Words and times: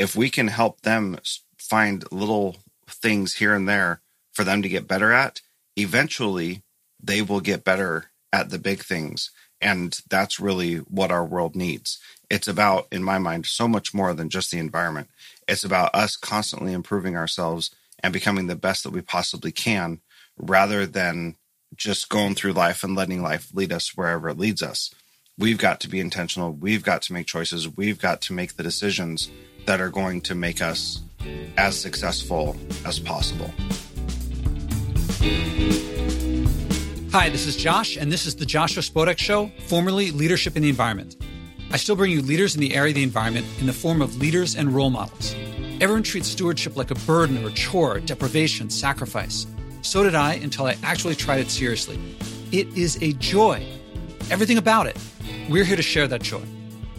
if 0.00 0.16
we 0.16 0.30
can 0.30 0.48
help 0.48 0.80
them 0.80 1.18
find 1.58 2.10
little 2.10 2.56
things 2.88 3.34
here 3.34 3.54
and 3.54 3.68
there 3.68 4.00
for 4.32 4.44
them 4.44 4.62
to 4.62 4.68
get 4.68 4.88
better 4.88 5.12
at, 5.12 5.42
eventually 5.76 6.62
they 7.02 7.20
will 7.20 7.40
get 7.40 7.64
better 7.64 8.06
at 8.32 8.48
the 8.48 8.58
big 8.58 8.82
things. 8.82 9.30
And 9.60 9.94
that's 10.08 10.40
really 10.40 10.76
what 10.76 11.10
our 11.10 11.24
world 11.24 11.54
needs. 11.54 11.98
It's 12.30 12.48
about, 12.48 12.88
in 12.90 13.02
my 13.02 13.18
mind, 13.18 13.44
so 13.44 13.68
much 13.68 13.92
more 13.92 14.14
than 14.14 14.30
just 14.30 14.50
the 14.50 14.58
environment. 14.58 15.10
It's 15.46 15.64
about 15.64 15.94
us 15.94 16.16
constantly 16.16 16.72
improving 16.72 17.14
ourselves 17.14 17.70
and 18.02 18.10
becoming 18.10 18.46
the 18.46 18.56
best 18.56 18.84
that 18.84 18.94
we 18.94 19.02
possibly 19.02 19.52
can 19.52 20.00
rather 20.38 20.86
than 20.86 21.36
just 21.76 22.08
going 22.08 22.34
through 22.34 22.54
life 22.54 22.82
and 22.82 22.96
letting 22.96 23.20
life 23.22 23.50
lead 23.52 23.70
us 23.70 23.94
wherever 23.94 24.30
it 24.30 24.38
leads 24.38 24.62
us. 24.62 24.94
We've 25.40 25.56
got 25.56 25.80
to 25.80 25.88
be 25.88 26.00
intentional. 26.00 26.52
We've 26.52 26.82
got 26.82 27.00
to 27.02 27.14
make 27.14 27.26
choices. 27.26 27.66
We've 27.66 27.98
got 27.98 28.20
to 28.22 28.34
make 28.34 28.56
the 28.56 28.62
decisions 28.62 29.30
that 29.64 29.80
are 29.80 29.88
going 29.88 30.20
to 30.22 30.34
make 30.34 30.60
us 30.60 31.00
as 31.56 31.80
successful 31.80 32.58
as 32.84 33.00
possible. 33.00 33.50
Hi, 37.10 37.30
this 37.30 37.46
is 37.46 37.56
Josh, 37.56 37.96
and 37.96 38.12
this 38.12 38.26
is 38.26 38.36
the 38.36 38.44
Joshua 38.44 38.82
Spodek 38.82 39.16
Show, 39.16 39.50
formerly 39.66 40.10
Leadership 40.10 40.56
in 40.56 40.62
the 40.62 40.68
Environment. 40.68 41.16
I 41.72 41.78
still 41.78 41.96
bring 41.96 42.10
you 42.10 42.20
leaders 42.20 42.54
in 42.54 42.60
the 42.60 42.74
area 42.74 42.90
of 42.90 42.96
the 42.96 43.02
environment 43.02 43.46
in 43.60 43.66
the 43.66 43.72
form 43.72 44.02
of 44.02 44.18
leaders 44.18 44.54
and 44.56 44.74
role 44.74 44.90
models. 44.90 45.34
Everyone 45.80 46.02
treats 46.02 46.28
stewardship 46.28 46.76
like 46.76 46.90
a 46.90 46.96
burden 47.06 47.42
or 47.42 47.48
a 47.48 47.52
chore, 47.52 47.98
deprivation, 48.00 48.68
sacrifice. 48.68 49.46
So 49.80 50.02
did 50.02 50.14
I 50.14 50.34
until 50.34 50.66
I 50.66 50.76
actually 50.82 51.14
tried 51.14 51.40
it 51.40 51.50
seriously. 51.50 51.98
It 52.52 52.68
is 52.76 52.98
a 53.00 53.14
joy. 53.14 53.79
Everything 54.30 54.58
about 54.58 54.86
it. 54.86 54.96
We're 55.48 55.64
here 55.64 55.74
to 55.74 55.82
share 55.82 56.06
that 56.06 56.22
joy. 56.22 56.42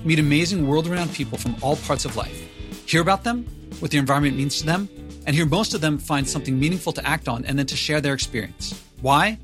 Meet 0.04 0.20
amazing 0.20 0.68
world 0.68 0.86
renowned 0.86 1.14
people 1.14 1.38
from 1.38 1.56
all 1.62 1.78
parts 1.78 2.04
of 2.04 2.18
life. 2.18 2.38
Hear 2.86 3.02
about 3.02 3.24
them, 3.24 3.46
what 3.80 3.90
the 3.90 3.98
environment 3.98 4.36
means 4.36 4.60
to 4.60 4.66
them, 4.66 4.90
and 5.26 5.34
hear 5.34 5.46
most 5.46 5.74
of 5.74 5.80
them 5.80 5.98
find 5.98 6.28
something 6.28 6.60
meaningful 6.60 6.92
to 6.92 7.08
act 7.08 7.30
on 7.30 7.46
and 7.46 7.58
then 7.58 7.66
to 7.68 7.76
share 7.78 8.02
their 8.02 8.14
experience. 8.14 8.84
Why? 9.00 9.40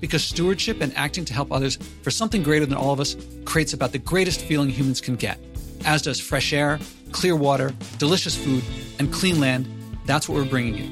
Because 0.00 0.22
stewardship 0.22 0.82
and 0.82 0.94
acting 0.98 1.24
to 1.24 1.32
help 1.32 1.50
others 1.50 1.76
for 2.02 2.10
something 2.10 2.42
greater 2.42 2.66
than 2.66 2.76
all 2.76 2.92
of 2.92 3.00
us 3.00 3.16
creates 3.46 3.72
about 3.72 3.92
the 3.92 3.98
greatest 3.98 4.42
feeling 4.42 4.68
humans 4.68 5.00
can 5.00 5.16
get, 5.16 5.38
as 5.86 6.02
does 6.02 6.20
fresh 6.20 6.52
air, 6.52 6.78
clear 7.10 7.36
water, 7.36 7.72
delicious 7.96 8.36
food, 8.36 8.62
and 8.98 9.10
clean 9.10 9.40
land. 9.40 9.66
That's 10.04 10.28
what 10.28 10.36
we're 10.36 10.44
bringing 10.44 10.74
you. 10.74 10.90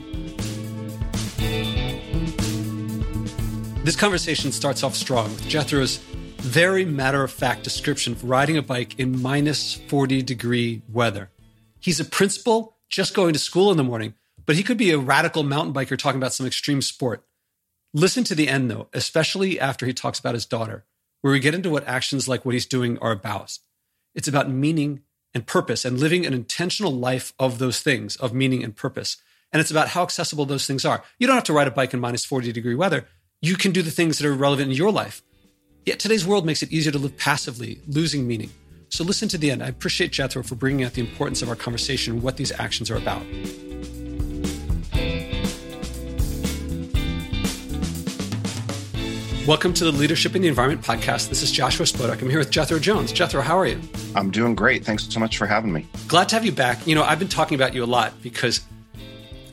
This 3.84 3.96
conversation 3.96 4.50
starts 4.50 4.82
off 4.82 4.94
strong 4.94 5.24
with 5.24 5.46
Jethro's 5.46 6.00
very 6.48 6.86
matter 6.86 7.22
of 7.22 7.30
fact 7.30 7.62
description 7.62 8.14
of 8.14 8.24
riding 8.24 8.56
a 8.56 8.62
bike 8.62 8.98
in 8.98 9.20
minus 9.20 9.74
40 9.74 10.22
degree 10.22 10.80
weather. 10.90 11.30
He's 11.78 12.00
a 12.00 12.06
principal 12.06 12.76
just 12.88 13.14
going 13.14 13.34
to 13.34 13.38
school 13.38 13.70
in 13.70 13.76
the 13.76 13.84
morning, 13.84 14.14
but 14.46 14.56
he 14.56 14.62
could 14.62 14.78
be 14.78 14.90
a 14.90 14.98
radical 14.98 15.42
mountain 15.42 15.74
biker 15.74 15.98
talking 15.98 16.18
about 16.18 16.32
some 16.32 16.46
extreme 16.46 16.80
sport. 16.80 17.22
Listen 17.92 18.24
to 18.24 18.34
the 18.34 18.48
end, 18.48 18.70
though, 18.70 18.88
especially 18.94 19.60
after 19.60 19.84
he 19.84 19.92
talks 19.92 20.18
about 20.18 20.34
his 20.34 20.46
daughter, 20.46 20.86
where 21.20 21.34
we 21.34 21.38
get 21.38 21.54
into 21.54 21.70
what 21.70 21.86
actions 21.86 22.26
like 22.26 22.46
what 22.46 22.54
he's 22.54 22.66
doing 22.66 22.98
are 22.98 23.12
about. 23.12 23.58
It's 24.14 24.28
about 24.28 24.50
meaning 24.50 25.02
and 25.34 25.46
purpose 25.46 25.84
and 25.84 26.00
living 26.00 26.24
an 26.24 26.32
intentional 26.32 26.92
life 26.92 27.34
of 27.38 27.58
those 27.58 27.80
things, 27.80 28.16
of 28.16 28.32
meaning 28.32 28.64
and 28.64 28.74
purpose. 28.74 29.18
And 29.52 29.60
it's 29.60 29.70
about 29.70 29.88
how 29.88 30.02
accessible 30.02 30.46
those 30.46 30.66
things 30.66 30.86
are. 30.86 31.04
You 31.18 31.26
don't 31.26 31.36
have 31.36 31.44
to 31.44 31.52
ride 31.52 31.68
a 31.68 31.70
bike 31.70 31.92
in 31.92 32.00
minus 32.00 32.24
40 32.24 32.52
degree 32.52 32.74
weather 32.74 33.06
you 33.40 33.56
can 33.56 33.72
do 33.72 33.82
the 33.82 33.90
things 33.90 34.18
that 34.18 34.26
are 34.26 34.34
relevant 34.34 34.70
in 34.70 34.76
your 34.76 34.90
life. 34.90 35.22
Yet 35.88 35.98
today's 35.98 36.26
world 36.26 36.44
makes 36.44 36.62
it 36.62 36.70
easier 36.70 36.92
to 36.92 36.98
live 36.98 37.16
passively, 37.16 37.80
losing 37.86 38.28
meaning. 38.28 38.50
So 38.90 39.04
listen 39.04 39.26
to 39.30 39.38
the 39.38 39.50
end. 39.50 39.62
I 39.62 39.68
appreciate 39.68 40.12
Jethro 40.12 40.42
for 40.42 40.54
bringing 40.54 40.84
out 40.84 40.92
the 40.92 41.00
importance 41.00 41.40
of 41.40 41.48
our 41.48 41.56
conversation 41.56 42.12
and 42.12 42.22
what 42.22 42.36
these 42.36 42.52
actions 42.52 42.90
are 42.90 42.96
about. 42.96 43.22
Welcome 49.46 49.72
to 49.72 49.84
the 49.84 49.92
Leadership 49.92 50.36
in 50.36 50.42
the 50.42 50.48
Environment 50.48 50.82
podcast. 50.82 51.30
This 51.30 51.42
is 51.42 51.50
Joshua 51.50 51.86
Spodek. 51.86 52.20
I'm 52.20 52.28
here 52.28 52.40
with 52.40 52.50
Jethro 52.50 52.78
Jones. 52.78 53.10
Jethro, 53.10 53.40
how 53.40 53.56
are 53.56 53.66
you? 53.66 53.80
I'm 54.14 54.30
doing 54.30 54.54
great. 54.54 54.84
Thanks 54.84 55.08
so 55.08 55.18
much 55.18 55.38
for 55.38 55.46
having 55.46 55.72
me. 55.72 55.86
Glad 56.06 56.28
to 56.28 56.34
have 56.36 56.44
you 56.44 56.52
back. 56.52 56.86
You 56.86 56.96
know, 56.96 57.02
I've 57.02 57.18
been 57.18 57.28
talking 57.28 57.54
about 57.54 57.72
you 57.72 57.82
a 57.82 57.86
lot 57.86 58.12
because 58.22 58.60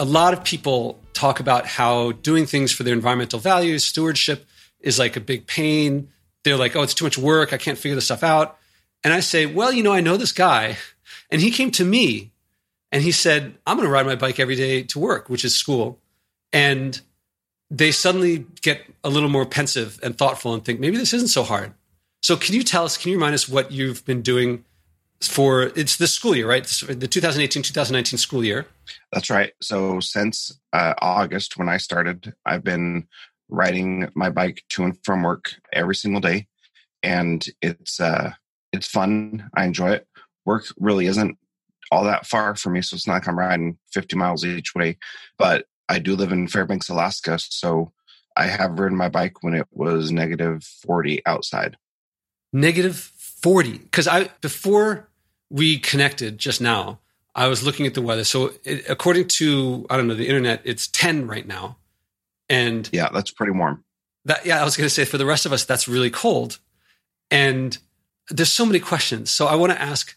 a 0.01 0.05
lot 0.05 0.33
of 0.33 0.43
people 0.43 0.99
talk 1.13 1.39
about 1.39 1.65
how 1.65 2.11
doing 2.11 2.45
things 2.45 2.73
for 2.73 2.83
their 2.83 2.93
environmental 2.93 3.39
values, 3.39 3.85
stewardship 3.85 4.45
is 4.81 4.99
like 4.99 5.15
a 5.15 5.21
big 5.21 5.47
pain. 5.47 6.09
They're 6.45 6.55
like, 6.55 6.75
oh, 6.75 6.83
it's 6.83 6.93
too 6.93 7.03
much 7.03 7.17
work. 7.17 7.51
I 7.51 7.57
can't 7.57 7.77
figure 7.77 7.95
this 7.95 8.05
stuff 8.05 8.23
out. 8.23 8.57
And 9.03 9.13
I 9.13 9.19
say, 9.19 9.45
well, 9.45 9.73
you 9.73 9.83
know, 9.83 9.91
I 9.91 9.99
know 9.99 10.15
this 10.15 10.31
guy. 10.31 10.77
And 11.29 11.41
he 11.41 11.51
came 11.51 11.71
to 11.71 11.83
me 11.83 12.31
and 12.91 13.01
he 13.03 13.11
said, 13.11 13.57
I'm 13.65 13.77
going 13.77 13.87
to 13.87 13.91
ride 13.91 14.05
my 14.05 14.15
bike 14.15 14.39
every 14.39 14.55
day 14.55 14.83
to 14.83 14.99
work, 14.99 15.27
which 15.27 15.43
is 15.43 15.53
school. 15.55 15.99
And 16.53 17.01
they 17.69 17.91
suddenly 17.91 18.45
get 18.61 18.81
a 19.03 19.09
little 19.09 19.27
more 19.27 19.45
pensive 19.45 19.99
and 20.03 20.17
thoughtful 20.17 20.53
and 20.53 20.63
think, 20.63 20.79
maybe 20.79 20.97
this 20.97 21.13
isn't 21.13 21.29
so 21.29 21.43
hard. 21.43 21.73
So, 22.21 22.37
can 22.37 22.55
you 22.55 22.63
tell 22.63 22.85
us, 22.85 22.95
can 22.97 23.11
you 23.11 23.17
remind 23.17 23.33
us 23.33 23.49
what 23.49 23.71
you've 23.71 24.05
been 24.05 24.21
doing 24.21 24.63
for 25.21 25.63
it's 25.75 25.97
the 25.97 26.07
school 26.07 26.35
year, 26.35 26.47
right? 26.47 26.63
The 26.63 27.07
2018 27.07 27.63
2019 27.63 28.17
school 28.17 28.43
year. 28.43 28.67
That's 29.11 29.29
right. 29.29 29.53
So 29.61 29.99
since 29.99 30.57
uh, 30.73 30.93
August, 31.01 31.57
when 31.57 31.69
I 31.69 31.77
started, 31.77 32.33
I've 32.45 32.63
been 32.63 33.07
riding 33.49 34.09
my 34.15 34.29
bike 34.29 34.63
to 34.69 34.83
and 34.83 34.97
from 35.03 35.23
work 35.23 35.53
every 35.73 35.95
single 35.95 36.21
day, 36.21 36.47
and 37.03 37.45
it's 37.61 37.99
uh, 37.99 38.31
it's 38.71 38.87
fun. 38.87 39.49
I 39.55 39.65
enjoy 39.65 39.91
it. 39.91 40.07
Work 40.45 40.65
really 40.77 41.07
isn't 41.07 41.37
all 41.91 42.03
that 42.03 42.25
far 42.25 42.55
for 42.55 42.69
me, 42.69 42.81
so 42.81 42.95
it's 42.95 43.07
not 43.07 43.13
like 43.13 43.27
I'm 43.27 43.39
riding 43.39 43.77
50 43.91 44.15
miles 44.15 44.43
each 44.43 44.75
way. 44.75 44.97
But 45.37 45.65
I 45.87 45.99
do 45.99 46.15
live 46.15 46.31
in 46.31 46.47
Fairbanks, 46.47 46.89
Alaska, 46.89 47.37
so 47.39 47.91
I 48.35 48.47
have 48.47 48.79
ridden 48.79 48.97
my 48.97 49.09
bike 49.09 49.43
when 49.43 49.53
it 49.53 49.67
was 49.71 50.11
negative 50.11 50.63
40 50.63 51.25
outside. 51.25 51.77
Negative 52.51 52.95
40 52.95 53.77
because 53.79 54.07
I 54.07 54.29
before 54.41 55.07
we 55.49 55.77
connected 55.77 56.37
just 56.37 56.61
now, 56.61 56.99
I 57.35 57.47
was 57.47 57.63
looking 57.63 57.85
at 57.85 57.93
the 57.93 58.01
weather. 58.01 58.23
So 58.23 58.53
it, 58.63 58.89
according 58.89 59.27
to 59.27 59.85
I 59.89 59.97
don't 59.97 60.07
know 60.07 60.15
the 60.15 60.27
internet, 60.27 60.61
it's 60.63 60.87
10 60.87 61.27
right 61.27 61.47
now. 61.47 61.77
And 62.49 62.89
yeah, 62.91 63.09
that's 63.13 63.31
pretty 63.31 63.51
warm. 63.51 63.83
That 64.25 64.45
yeah, 64.45 64.61
I 64.61 64.63
was 64.63 64.77
going 64.77 64.85
to 64.85 64.93
say 64.93 65.05
for 65.05 65.17
the 65.17 65.25
rest 65.25 65.45
of 65.45 65.53
us 65.53 65.65
that's 65.65 65.87
really 65.87 66.09
cold. 66.09 66.59
And 67.31 67.77
there's 68.29 68.51
so 68.51 68.65
many 68.65 68.79
questions. 68.79 69.31
So 69.31 69.47
I 69.47 69.55
want 69.55 69.71
to 69.71 69.81
ask 69.81 70.15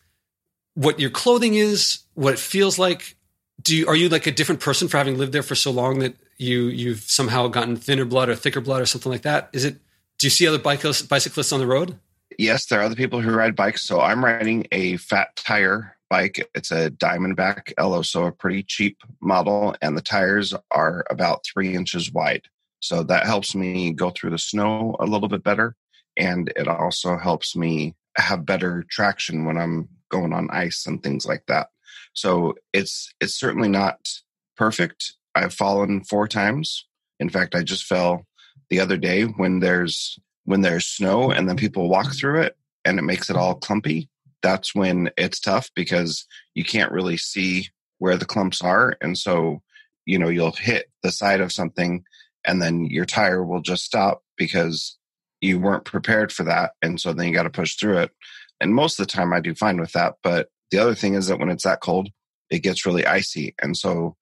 what 0.74 1.00
your 1.00 1.10
clothing 1.10 1.54
is, 1.54 2.00
what 2.14 2.34
it 2.34 2.38
feels 2.38 2.78
like. 2.78 3.16
Do 3.60 3.76
you, 3.76 3.86
are 3.88 3.96
you 3.96 4.08
like 4.08 4.26
a 4.26 4.32
different 4.32 4.60
person 4.60 4.88
for 4.88 4.98
having 4.98 5.18
lived 5.18 5.32
there 5.32 5.42
for 5.42 5.56
so 5.56 5.70
long 5.70 5.98
that 5.98 6.14
you 6.36 6.64
you've 6.66 7.00
somehow 7.00 7.48
gotten 7.48 7.76
thinner 7.76 8.04
blood 8.04 8.28
or 8.28 8.36
thicker 8.36 8.60
blood 8.60 8.80
or 8.80 8.86
something 8.86 9.10
like 9.10 9.22
that? 9.22 9.50
Is 9.52 9.64
it 9.64 9.76
do 10.18 10.26
you 10.26 10.30
see 10.30 10.46
other 10.46 10.58
bicyclists 10.58 11.52
on 11.52 11.60
the 11.60 11.66
road? 11.66 11.98
yes, 12.38 12.66
there 12.66 12.80
are 12.80 12.84
other 12.84 12.94
people 12.94 13.20
who 13.20 13.34
ride 13.34 13.56
bikes. 13.56 13.82
So 13.82 14.00
I'm 14.00 14.24
riding 14.24 14.66
a 14.72 14.96
fat 14.96 15.36
tire 15.36 15.96
bike. 16.08 16.48
It's 16.54 16.70
a 16.70 16.90
Diamondback 16.90 17.72
El 17.78 17.92
Oso, 17.92 18.06
so 18.06 18.24
a 18.24 18.32
pretty 18.32 18.62
cheap 18.62 18.98
model, 19.20 19.74
and 19.82 19.96
the 19.96 20.02
tires 20.02 20.54
are 20.70 21.04
about 21.10 21.44
three 21.44 21.74
inches 21.74 22.12
wide. 22.12 22.42
So 22.80 23.02
that 23.04 23.26
helps 23.26 23.54
me 23.54 23.92
go 23.92 24.10
through 24.10 24.30
the 24.30 24.38
snow 24.38 24.96
a 25.00 25.06
little 25.06 25.28
bit 25.28 25.42
better, 25.42 25.74
and 26.16 26.52
it 26.56 26.68
also 26.68 27.16
helps 27.16 27.56
me 27.56 27.94
have 28.16 28.46
better 28.46 28.84
traction 28.90 29.44
when 29.44 29.56
I'm 29.56 29.88
going 30.10 30.32
on 30.32 30.50
ice 30.50 30.86
and 30.86 31.02
things 31.02 31.26
like 31.26 31.44
that. 31.48 31.68
So 32.12 32.54
it's 32.72 33.12
it's 33.20 33.34
certainly 33.34 33.68
not 33.68 34.08
perfect. 34.56 35.14
I've 35.34 35.54
fallen 35.54 36.04
four 36.04 36.26
times. 36.26 36.86
In 37.20 37.28
fact, 37.28 37.54
I 37.54 37.62
just 37.62 37.84
fell 37.84 38.26
the 38.70 38.80
other 38.80 38.96
day 38.96 39.24
when 39.24 39.60
there's 39.60 40.18
when 40.44 40.62
there's 40.62 40.86
snow 40.86 41.30
and 41.30 41.48
then 41.48 41.56
people 41.56 41.88
walk 41.88 42.14
through 42.14 42.42
it 42.42 42.56
and 42.84 42.98
it 42.98 43.02
makes 43.02 43.28
it 43.28 43.36
all 43.36 43.54
clumpy, 43.54 44.08
that's 44.42 44.74
when 44.74 45.10
it's 45.16 45.40
tough 45.40 45.70
because 45.74 46.26
you 46.54 46.64
can't 46.64 46.92
really 46.92 47.16
see 47.16 47.68
where 47.98 48.16
the 48.16 48.26
clumps 48.26 48.62
are. 48.62 48.96
And 49.00 49.18
so, 49.18 49.62
you 50.06 50.18
know, 50.18 50.28
you'll 50.28 50.52
hit 50.52 50.90
the 51.02 51.10
side 51.10 51.40
of 51.40 51.52
something 51.52 52.04
and 52.44 52.62
then 52.62 52.86
your 52.86 53.04
tire 53.04 53.44
will 53.44 53.60
just 53.60 53.84
stop 53.84 54.22
because 54.36 54.96
you 55.40 55.58
weren't 55.58 55.84
prepared 55.84 56.32
for 56.32 56.44
that. 56.44 56.72
And 56.82 57.00
so 57.00 57.12
then 57.12 57.28
you 57.28 57.34
got 57.34 57.44
to 57.44 57.50
push 57.50 57.76
through 57.76 57.98
it. 57.98 58.10
And 58.60 58.74
most 58.74 58.98
of 58.98 59.06
the 59.06 59.12
time 59.12 59.32
I 59.32 59.40
do 59.40 59.54
fine 59.54 59.80
with 59.80 59.92
that. 59.92 60.14
But 60.22 60.48
the 60.70 60.78
other 60.78 60.94
thing 60.94 61.14
is 61.14 61.28
that 61.28 61.38
when 61.38 61.50
it's 61.50 61.64
that 61.64 61.80
cold, 61.80 62.08
it 62.50 62.60
gets 62.60 62.86
really 62.86 63.06
icy. 63.06 63.54
And 63.60 63.76
so 63.76 64.16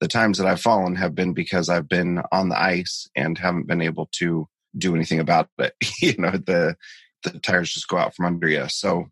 the 0.00 0.08
times 0.08 0.38
that 0.38 0.46
I've 0.46 0.60
fallen 0.60 0.96
have 0.96 1.14
been 1.14 1.34
because 1.34 1.68
I've 1.68 1.88
been 1.88 2.20
on 2.32 2.48
the 2.48 2.60
ice 2.60 3.08
and 3.14 3.36
haven't 3.38 3.66
been 3.66 3.82
able 3.82 4.08
to 4.12 4.48
do 4.76 4.94
anything 4.94 5.20
about 5.20 5.48
it. 5.58 5.74
you 6.00 6.14
know, 6.18 6.30
the 6.30 6.76
the 7.22 7.38
tires 7.38 7.72
just 7.72 7.88
go 7.88 7.98
out 7.98 8.14
from 8.14 8.26
under 8.26 8.48
you. 8.48 8.66
So 8.68 9.10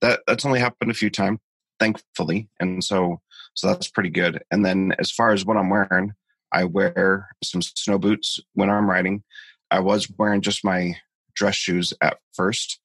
that 0.00 0.20
that's 0.26 0.44
only 0.44 0.60
happened 0.60 0.90
a 0.90 0.94
few 0.94 1.10
times, 1.10 1.38
thankfully, 1.78 2.48
and 2.60 2.82
so 2.82 3.20
so 3.54 3.66
that's 3.66 3.88
pretty 3.88 4.10
good. 4.10 4.42
And 4.50 4.64
then 4.64 4.94
as 4.98 5.10
far 5.10 5.32
as 5.32 5.44
what 5.44 5.56
I'm 5.56 5.70
wearing, 5.70 6.12
I 6.52 6.64
wear 6.64 7.28
some 7.42 7.62
snow 7.62 7.98
boots 7.98 8.40
when 8.54 8.70
I'm 8.70 8.88
riding. 8.88 9.24
I 9.70 9.80
was 9.80 10.10
wearing 10.16 10.40
just 10.40 10.64
my 10.64 10.96
dress 11.34 11.56
shoes 11.56 11.92
at 12.00 12.18
first. 12.34 12.80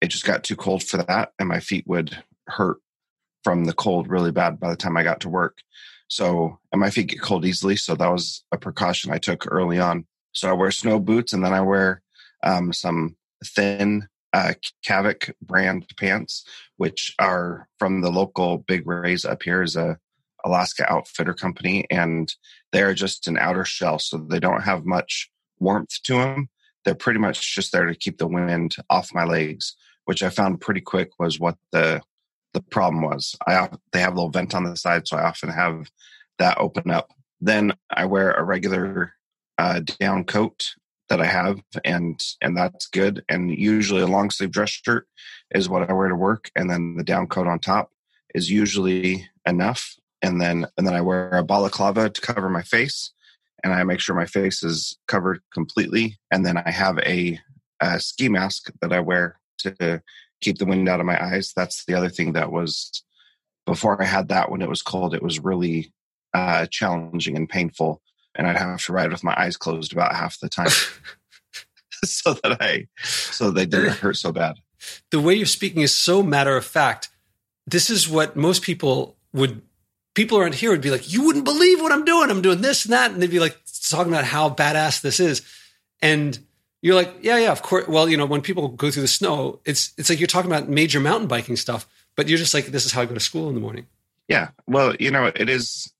It 0.00 0.08
just 0.08 0.24
got 0.24 0.44
too 0.44 0.56
cold 0.56 0.82
for 0.82 0.98
that, 0.98 1.32
and 1.38 1.48
my 1.48 1.60
feet 1.60 1.86
would 1.86 2.22
hurt 2.46 2.78
from 3.44 3.64
the 3.64 3.72
cold 3.72 4.08
really 4.08 4.32
bad 4.32 4.60
by 4.60 4.70
the 4.70 4.76
time 4.76 4.96
I 4.96 5.02
got 5.02 5.20
to 5.20 5.28
work. 5.28 5.58
So, 6.08 6.58
and 6.72 6.80
my 6.80 6.90
feet 6.90 7.08
get 7.08 7.20
cold 7.20 7.44
easily. 7.44 7.76
So 7.76 7.94
that 7.94 8.08
was 8.08 8.44
a 8.52 8.58
precaution 8.58 9.12
I 9.12 9.18
took 9.18 9.46
early 9.50 9.78
on. 9.78 10.06
So 10.32 10.48
I 10.48 10.52
wear 10.52 10.70
snow 10.70 10.98
boots 10.98 11.32
and 11.32 11.44
then 11.44 11.52
I 11.52 11.60
wear 11.60 12.02
um, 12.42 12.72
some 12.72 13.16
thin 13.44 14.08
uh, 14.32 14.52
Kavik 14.86 15.32
brand 15.42 15.86
pants, 15.96 16.44
which 16.76 17.14
are 17.18 17.68
from 17.78 18.00
the 18.00 18.10
local 18.10 18.58
Big 18.58 18.86
Ray's 18.86 19.24
up 19.24 19.42
here 19.42 19.62
is 19.62 19.76
a 19.76 19.98
Alaska 20.44 20.90
Outfitter 20.90 21.34
company, 21.34 21.86
and 21.90 22.32
they're 22.72 22.94
just 22.94 23.26
an 23.26 23.38
outer 23.38 23.64
shell, 23.64 23.98
so 23.98 24.18
they 24.18 24.38
don't 24.38 24.62
have 24.62 24.84
much 24.84 25.30
warmth 25.58 26.02
to 26.04 26.14
them. 26.14 26.48
They're 26.84 26.94
pretty 26.94 27.18
much 27.18 27.54
just 27.54 27.72
there 27.72 27.86
to 27.86 27.94
keep 27.94 28.18
the 28.18 28.28
wind 28.28 28.76
off 28.88 29.14
my 29.14 29.24
legs, 29.24 29.74
which 30.04 30.22
I 30.22 30.28
found 30.28 30.60
pretty 30.60 30.80
quick 30.80 31.10
was 31.18 31.40
what 31.40 31.56
the 31.72 32.00
the 32.54 32.62
problem 32.62 33.02
was. 33.02 33.36
I 33.46 33.68
they 33.92 34.00
have 34.00 34.12
a 34.12 34.16
little 34.16 34.30
vent 34.30 34.54
on 34.54 34.64
the 34.64 34.76
side, 34.76 35.06
so 35.06 35.16
I 35.16 35.24
often 35.24 35.50
have 35.50 35.90
that 36.38 36.58
open 36.58 36.90
up. 36.90 37.12
Then 37.40 37.72
I 37.90 38.06
wear 38.06 38.32
a 38.32 38.44
regular 38.44 39.14
uh, 39.58 39.80
down 40.00 40.24
coat 40.24 40.74
that 41.08 41.20
I 41.20 41.26
have, 41.26 41.60
and 41.84 42.22
and 42.40 42.56
that's 42.56 42.86
good. 42.86 43.24
And 43.28 43.50
usually 43.50 44.02
a 44.02 44.06
long 44.06 44.30
sleeve 44.30 44.50
dress 44.50 44.70
shirt 44.70 45.06
is 45.50 45.68
what 45.68 45.88
I 45.88 45.92
wear 45.92 46.08
to 46.08 46.14
work, 46.14 46.50
and 46.56 46.70
then 46.70 46.96
the 46.96 47.04
down 47.04 47.26
coat 47.26 47.46
on 47.46 47.58
top 47.58 47.90
is 48.34 48.50
usually 48.50 49.28
enough. 49.46 49.96
And 50.22 50.40
then 50.40 50.66
and 50.76 50.86
then 50.86 50.94
I 50.94 51.00
wear 51.00 51.30
a 51.30 51.44
balaclava 51.44 52.10
to 52.10 52.20
cover 52.20 52.48
my 52.48 52.62
face, 52.62 53.12
and 53.62 53.72
I 53.72 53.84
make 53.84 54.00
sure 54.00 54.14
my 54.14 54.26
face 54.26 54.62
is 54.62 54.98
covered 55.06 55.40
completely. 55.52 56.18
And 56.30 56.44
then 56.44 56.58
I 56.58 56.70
have 56.70 56.98
a, 56.98 57.38
a 57.80 58.00
ski 58.00 58.28
mask 58.28 58.70
that 58.80 58.92
I 58.92 59.00
wear 59.00 59.38
to 59.58 60.02
keep 60.40 60.58
the 60.58 60.66
wind 60.66 60.88
out 60.88 61.00
of 61.00 61.06
my 61.06 61.22
eyes. 61.22 61.52
That's 61.54 61.84
the 61.84 61.94
other 61.94 62.08
thing 62.08 62.32
that 62.32 62.52
was 62.52 63.02
before 63.66 64.00
I 64.00 64.06
had 64.06 64.28
that 64.28 64.50
when 64.50 64.62
it 64.62 64.68
was 64.68 64.82
cold. 64.82 65.14
It 65.14 65.22
was 65.22 65.40
really 65.40 65.92
uh, 66.34 66.66
challenging 66.66 67.36
and 67.36 67.48
painful 67.48 68.02
and 68.34 68.46
I'd 68.46 68.56
have 68.56 68.84
to 68.84 68.92
ride 68.92 69.10
with 69.10 69.24
my 69.24 69.34
eyes 69.36 69.56
closed 69.56 69.92
about 69.92 70.14
half 70.14 70.38
the 70.40 70.48
time, 70.48 70.70
so 72.04 72.34
that 72.34 72.60
I 72.60 72.88
so 73.02 73.50
they 73.50 73.66
didn't 73.66 73.98
hurt 73.98 74.16
so 74.16 74.32
bad. 74.32 74.56
The 75.10 75.20
way 75.20 75.34
you're 75.34 75.46
speaking 75.46 75.82
is 75.82 75.96
so 75.96 76.22
matter 76.22 76.56
of 76.56 76.64
fact. 76.64 77.08
This 77.66 77.90
is 77.90 78.08
what 78.08 78.36
most 78.36 78.62
people 78.62 79.16
would. 79.32 79.62
People 80.14 80.38
around 80.38 80.54
here 80.54 80.70
would 80.70 80.80
be 80.80 80.90
like, 80.90 81.12
"You 81.12 81.24
wouldn't 81.24 81.44
believe 81.44 81.80
what 81.80 81.92
I'm 81.92 82.04
doing. 82.04 82.30
I'm 82.30 82.42
doing 82.42 82.60
this 82.60 82.84
and 82.84 82.92
that," 82.92 83.10
and 83.10 83.20
they'd 83.20 83.30
be 83.30 83.40
like 83.40 83.58
talking 83.88 84.12
about 84.12 84.24
how 84.24 84.50
badass 84.50 85.00
this 85.00 85.20
is, 85.20 85.42
and 86.00 86.38
you're 86.82 86.94
like, 86.94 87.14
"Yeah, 87.20 87.38
yeah, 87.38 87.52
of 87.52 87.62
course." 87.62 87.86
Well, 87.88 88.08
you 88.08 88.16
know, 88.16 88.26
when 88.26 88.40
people 88.40 88.68
go 88.68 88.90
through 88.90 89.02
the 89.02 89.08
snow, 89.08 89.60
it's 89.64 89.92
it's 89.96 90.10
like 90.10 90.18
you're 90.18 90.26
talking 90.26 90.50
about 90.50 90.68
major 90.68 91.00
mountain 91.00 91.28
biking 91.28 91.56
stuff, 91.56 91.86
but 92.16 92.28
you're 92.28 92.38
just 92.38 92.54
like, 92.54 92.66
"This 92.66 92.86
is 92.86 92.92
how 92.92 93.02
I 93.02 93.06
go 93.06 93.14
to 93.14 93.20
school 93.20 93.48
in 93.48 93.54
the 93.54 93.60
morning." 93.60 93.86
Yeah, 94.28 94.48
well, 94.66 94.94
you 94.98 95.10
know, 95.10 95.26
it 95.26 95.48
is 95.48 95.92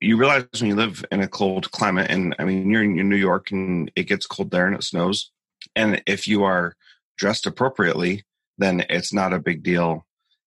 you 0.00 0.16
realize 0.16 0.46
when 0.58 0.68
you 0.68 0.74
live 0.74 1.04
in 1.10 1.20
a 1.20 1.28
cold 1.28 1.70
climate, 1.70 2.10
and 2.10 2.34
I 2.38 2.44
mean, 2.44 2.70
you're 2.70 2.82
in 2.82 3.08
New 3.08 3.16
York 3.16 3.50
and 3.50 3.90
it 3.94 4.04
gets 4.04 4.26
cold 4.26 4.50
there 4.50 4.66
and 4.66 4.74
it 4.74 4.82
snows. 4.82 5.30
And 5.76 6.02
if 6.06 6.26
you 6.26 6.44
are 6.44 6.74
dressed 7.18 7.46
appropriately, 7.46 8.24
then 8.56 8.84
it's 8.88 9.12
not 9.12 9.32
a 9.32 9.38
big 9.38 9.62
deal 9.62 10.06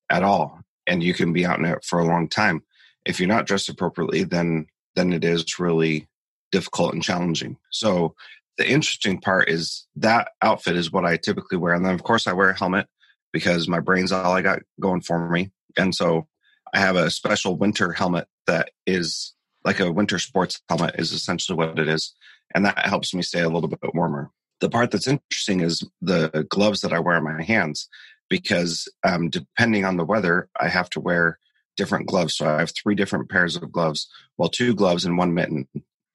at 0.09 0.23
all. 0.23 0.59
And 0.87 1.03
you 1.03 1.13
can 1.13 1.33
be 1.33 1.45
out 1.45 1.59
in 1.59 1.65
it 1.65 1.83
for 1.85 1.99
a 1.99 2.05
long 2.05 2.27
time. 2.27 2.63
If 3.05 3.19
you're 3.19 3.29
not 3.29 3.45
dressed 3.45 3.69
appropriately, 3.69 4.23
then 4.23 4.67
then 4.95 5.13
it 5.13 5.23
is 5.23 5.59
really 5.59 6.07
difficult 6.51 6.93
and 6.93 7.03
challenging. 7.03 7.57
So 7.71 8.15
the 8.57 8.69
interesting 8.69 9.19
part 9.19 9.49
is 9.49 9.87
that 9.95 10.29
outfit 10.41 10.75
is 10.75 10.91
what 10.91 11.05
I 11.05 11.17
typically 11.17 11.57
wear. 11.57 11.73
And 11.73 11.85
then 11.85 11.95
of 11.95 12.03
course 12.03 12.27
I 12.27 12.33
wear 12.33 12.49
a 12.49 12.57
helmet 12.57 12.87
because 13.31 13.67
my 13.67 13.79
brain's 13.79 14.11
all 14.11 14.33
I 14.33 14.41
got 14.41 14.59
going 14.79 15.01
for 15.01 15.29
me. 15.29 15.51
And 15.75 15.95
so 15.95 16.27
I 16.73 16.79
have 16.79 16.95
a 16.95 17.09
special 17.09 17.55
winter 17.55 17.91
helmet 17.91 18.27
that 18.45 18.69
is 18.85 19.33
like 19.65 19.79
a 19.79 19.91
winter 19.91 20.19
sports 20.19 20.61
helmet 20.69 20.95
is 20.97 21.11
essentially 21.11 21.57
what 21.57 21.79
it 21.79 21.87
is. 21.87 22.13
And 22.53 22.65
that 22.65 22.85
helps 22.85 23.13
me 23.13 23.21
stay 23.21 23.41
a 23.41 23.49
little 23.49 23.69
bit 23.69 23.79
warmer. 23.93 24.29
The 24.59 24.69
part 24.69 24.91
that's 24.91 25.07
interesting 25.07 25.61
is 25.61 25.83
the 26.01 26.45
gloves 26.49 26.81
that 26.81 26.93
I 26.93 26.99
wear 26.99 27.17
on 27.17 27.23
my 27.23 27.43
hands 27.43 27.89
because 28.29 28.87
um, 29.03 29.29
depending 29.29 29.85
on 29.85 29.97
the 29.97 30.05
weather, 30.05 30.49
I 30.59 30.67
have 30.67 30.89
to 30.91 30.99
wear 30.99 31.39
different 31.75 32.07
gloves. 32.07 32.35
So 32.35 32.47
I 32.47 32.59
have 32.59 32.71
three 32.71 32.95
different 32.95 33.29
pairs 33.29 33.55
of 33.55 33.71
gloves, 33.71 34.07
well, 34.37 34.49
two 34.49 34.73
gloves 34.73 35.05
and 35.05 35.17
one 35.17 35.33
mitten. 35.33 35.67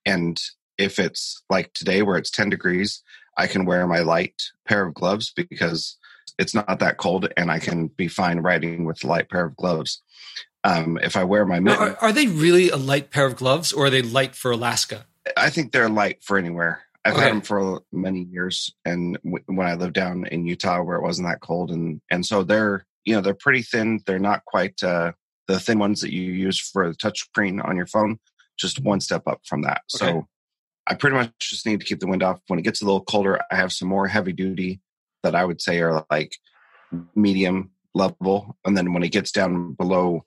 And 0.06 0.40
if 0.78 0.98
it's 0.98 1.42
like 1.50 1.72
today 1.74 2.02
where 2.02 2.16
it's 2.16 2.30
10 2.30 2.48
degrees, 2.50 3.02
I 3.36 3.46
can 3.46 3.64
wear 3.64 3.86
my 3.86 4.00
light 4.00 4.42
pair 4.66 4.86
of 4.86 4.94
gloves 4.94 5.32
because 5.34 5.96
it's 6.38 6.54
not 6.54 6.78
that 6.78 6.98
cold 6.98 7.32
and 7.36 7.50
I 7.50 7.58
can 7.58 7.88
be 7.88 8.08
fine 8.08 8.38
riding 8.38 8.84
with 8.84 9.04
light 9.04 9.28
pair 9.28 9.44
of 9.44 9.56
gloves. 9.56 10.02
Um, 10.68 10.98
if 11.02 11.16
I 11.16 11.24
wear 11.24 11.46
my 11.46 11.60
mitten, 11.60 11.82
are, 11.82 11.96
are, 12.00 12.12
they 12.12 12.26
really 12.26 12.68
a 12.68 12.76
light 12.76 13.10
pair 13.10 13.26
of 13.26 13.36
gloves, 13.36 13.72
or 13.72 13.86
are 13.86 13.90
they 13.90 14.02
light 14.02 14.34
for 14.34 14.50
Alaska? 14.50 15.06
I 15.36 15.50
think 15.50 15.72
they're 15.72 15.88
light 15.88 16.22
for 16.22 16.36
anywhere. 16.36 16.82
I've 17.04 17.14
okay. 17.14 17.22
had 17.22 17.32
them 17.32 17.40
for 17.40 17.82
many 17.90 18.24
years, 18.24 18.74
and 18.84 19.16
w- 19.24 19.44
when 19.46 19.66
I 19.66 19.74
lived 19.74 19.94
down 19.94 20.26
in 20.26 20.46
Utah 20.46 20.82
where 20.82 20.98
it 20.98 21.02
wasn't 21.02 21.28
that 21.28 21.40
cold, 21.40 21.70
and 21.70 22.00
and 22.10 22.26
so 22.26 22.42
they're 22.42 22.84
you 23.04 23.14
know 23.14 23.22
they're 23.22 23.34
pretty 23.34 23.62
thin. 23.62 24.00
They're 24.04 24.18
not 24.18 24.44
quite 24.44 24.82
uh, 24.82 25.12
the 25.46 25.58
thin 25.58 25.78
ones 25.78 26.02
that 26.02 26.12
you 26.12 26.22
use 26.32 26.60
for 26.60 26.88
the 26.88 26.96
touchscreen 26.96 27.64
on 27.64 27.76
your 27.76 27.86
phone. 27.86 28.18
Just 28.58 28.82
one 28.82 29.00
step 29.00 29.26
up 29.26 29.40
from 29.46 29.62
that. 29.62 29.82
Okay. 29.94 30.12
So 30.12 30.26
I 30.86 30.94
pretty 30.94 31.16
much 31.16 31.32
just 31.40 31.66
need 31.66 31.80
to 31.80 31.86
keep 31.86 32.00
the 32.00 32.08
wind 32.08 32.22
off. 32.22 32.40
When 32.48 32.58
it 32.58 32.62
gets 32.62 32.82
a 32.82 32.84
little 32.84 33.04
colder, 33.04 33.40
I 33.50 33.56
have 33.56 33.72
some 33.72 33.88
more 33.88 34.06
heavy 34.06 34.32
duty 34.32 34.80
that 35.22 35.34
I 35.34 35.44
would 35.44 35.62
say 35.62 35.80
are 35.80 36.04
like 36.10 36.36
medium 37.14 37.70
level, 37.94 38.56
and 38.66 38.76
then 38.76 38.92
when 38.92 39.02
it 39.02 39.12
gets 39.12 39.32
down 39.32 39.72
below 39.72 40.24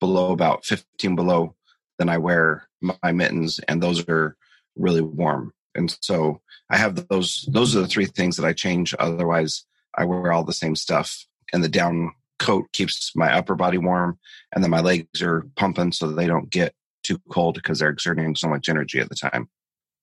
below 0.00 0.32
about 0.32 0.64
15 0.64 1.16
below, 1.16 1.54
then 1.98 2.08
I 2.08 2.18
wear 2.18 2.68
my 2.80 3.12
mittens 3.12 3.58
and 3.60 3.82
those 3.82 4.06
are 4.08 4.36
really 4.76 5.00
warm. 5.00 5.52
And 5.74 5.96
so 6.00 6.40
I 6.70 6.76
have 6.76 7.08
those, 7.08 7.48
those 7.50 7.74
are 7.76 7.80
the 7.80 7.88
three 7.88 8.06
things 8.06 8.36
that 8.36 8.46
I 8.46 8.52
change. 8.52 8.94
Otherwise 8.98 9.64
I 9.96 10.04
wear 10.04 10.32
all 10.32 10.44
the 10.44 10.52
same 10.52 10.76
stuff 10.76 11.26
and 11.52 11.62
the 11.62 11.68
down 11.68 12.12
coat 12.38 12.66
keeps 12.72 13.12
my 13.16 13.32
upper 13.32 13.54
body 13.54 13.78
warm 13.78 14.18
and 14.54 14.62
then 14.62 14.70
my 14.70 14.80
legs 14.80 15.22
are 15.22 15.46
pumping 15.56 15.92
so 15.92 16.10
they 16.10 16.26
don't 16.26 16.50
get 16.50 16.74
too 17.02 17.18
cold 17.30 17.54
because 17.54 17.78
they're 17.78 17.90
exerting 17.90 18.34
so 18.34 18.48
much 18.48 18.68
energy 18.68 18.98
at 19.00 19.08
the 19.08 19.14
time. 19.14 19.48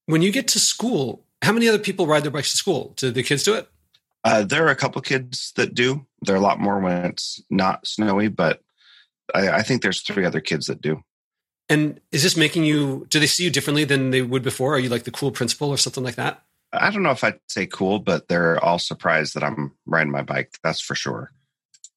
When 0.06 0.22
you 0.22 0.32
get 0.32 0.48
to 0.50 0.60
school, 0.60 1.26
how 1.42 1.52
many 1.52 1.68
other 1.68 1.80
people 1.80 2.08
ride 2.08 2.24
their 2.24 2.32
bikes 2.32 2.52
to 2.52 2.58
school? 2.58 2.94
Do 2.96 3.12
the 3.12 3.24
kids 3.24 3.44
do 3.44 3.54
it? 3.54 3.70
Uh, 4.24 4.44
there 4.44 4.66
are 4.66 4.72
a 4.72 4.76
couple 4.76 5.02
kids 5.02 5.52
that 5.58 5.74
do. 5.74 6.06
There 6.22 6.34
are 6.34 6.38
a 6.38 6.42
lot 6.42 6.60
more 6.60 6.80
when 6.80 7.06
it's 7.06 7.44
not 7.50 7.86
snowy, 7.86 8.30
but 8.30 8.62
I, 9.34 9.50
I 9.50 9.62
think 9.62 9.82
there's 9.82 10.02
three 10.02 10.26
other 10.26 10.42
kids 10.42 10.68
that 10.68 10.82
do. 10.82 11.02
And 11.70 12.00
is 12.12 12.24
this 12.24 12.36
making 12.36 12.66
you? 12.66 13.06
Do 13.10 13.20
they 13.20 13.28
see 13.28 13.46
you 13.46 13.50
differently 13.50 13.86
than 13.86 14.12
they 14.12 14.22
would 14.22 14.44
before? 14.44 14.76
Are 14.76 14.80
you 14.80 14.90
like 14.90 15.04
the 15.04 15.12
cool 15.12 15.32
principal 15.32 15.70
or 15.70 15.78
something 15.78 16.04
like 16.04 16.16
that? 16.16 16.44
I 16.74 16.90
don't 16.90 17.04
know 17.04 17.12
if 17.12 17.24
I'd 17.24 17.40
say 17.48 17.68
cool, 17.68 18.00
but 18.00 18.28
they're 18.28 18.64
all 18.64 18.80
surprised 18.80 19.36
that 19.36 19.44
I'm 19.44 19.72
riding 19.86 20.12
my 20.12 20.24
bike. 20.24 20.58
That's 20.64 20.82
for 20.82 20.96
sure. 20.96 21.32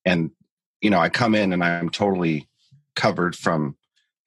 And 0.05 0.31
you 0.81 0.91
know, 0.91 1.01
I 1.01 1.09
come 1.09 1.35
in 1.35 1.53
and 1.53 1.65
I'm 1.65 1.89
totally 1.89 2.49
covered 2.95 3.35
from 3.35 3.77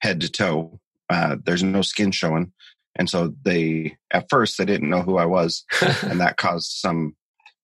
head 0.00 0.20
to 0.22 0.30
toe. 0.30 0.80
Uh, 1.08 1.36
there's 1.42 1.62
no 1.62 1.82
skin 1.82 2.10
showing, 2.10 2.52
and 2.96 3.08
so 3.08 3.34
they 3.42 3.96
at 4.10 4.28
first 4.28 4.58
they 4.58 4.64
didn't 4.64 4.90
know 4.90 5.02
who 5.02 5.16
I 5.16 5.26
was, 5.26 5.64
and 6.02 6.20
that 6.20 6.36
caused 6.36 6.70
some 6.70 7.16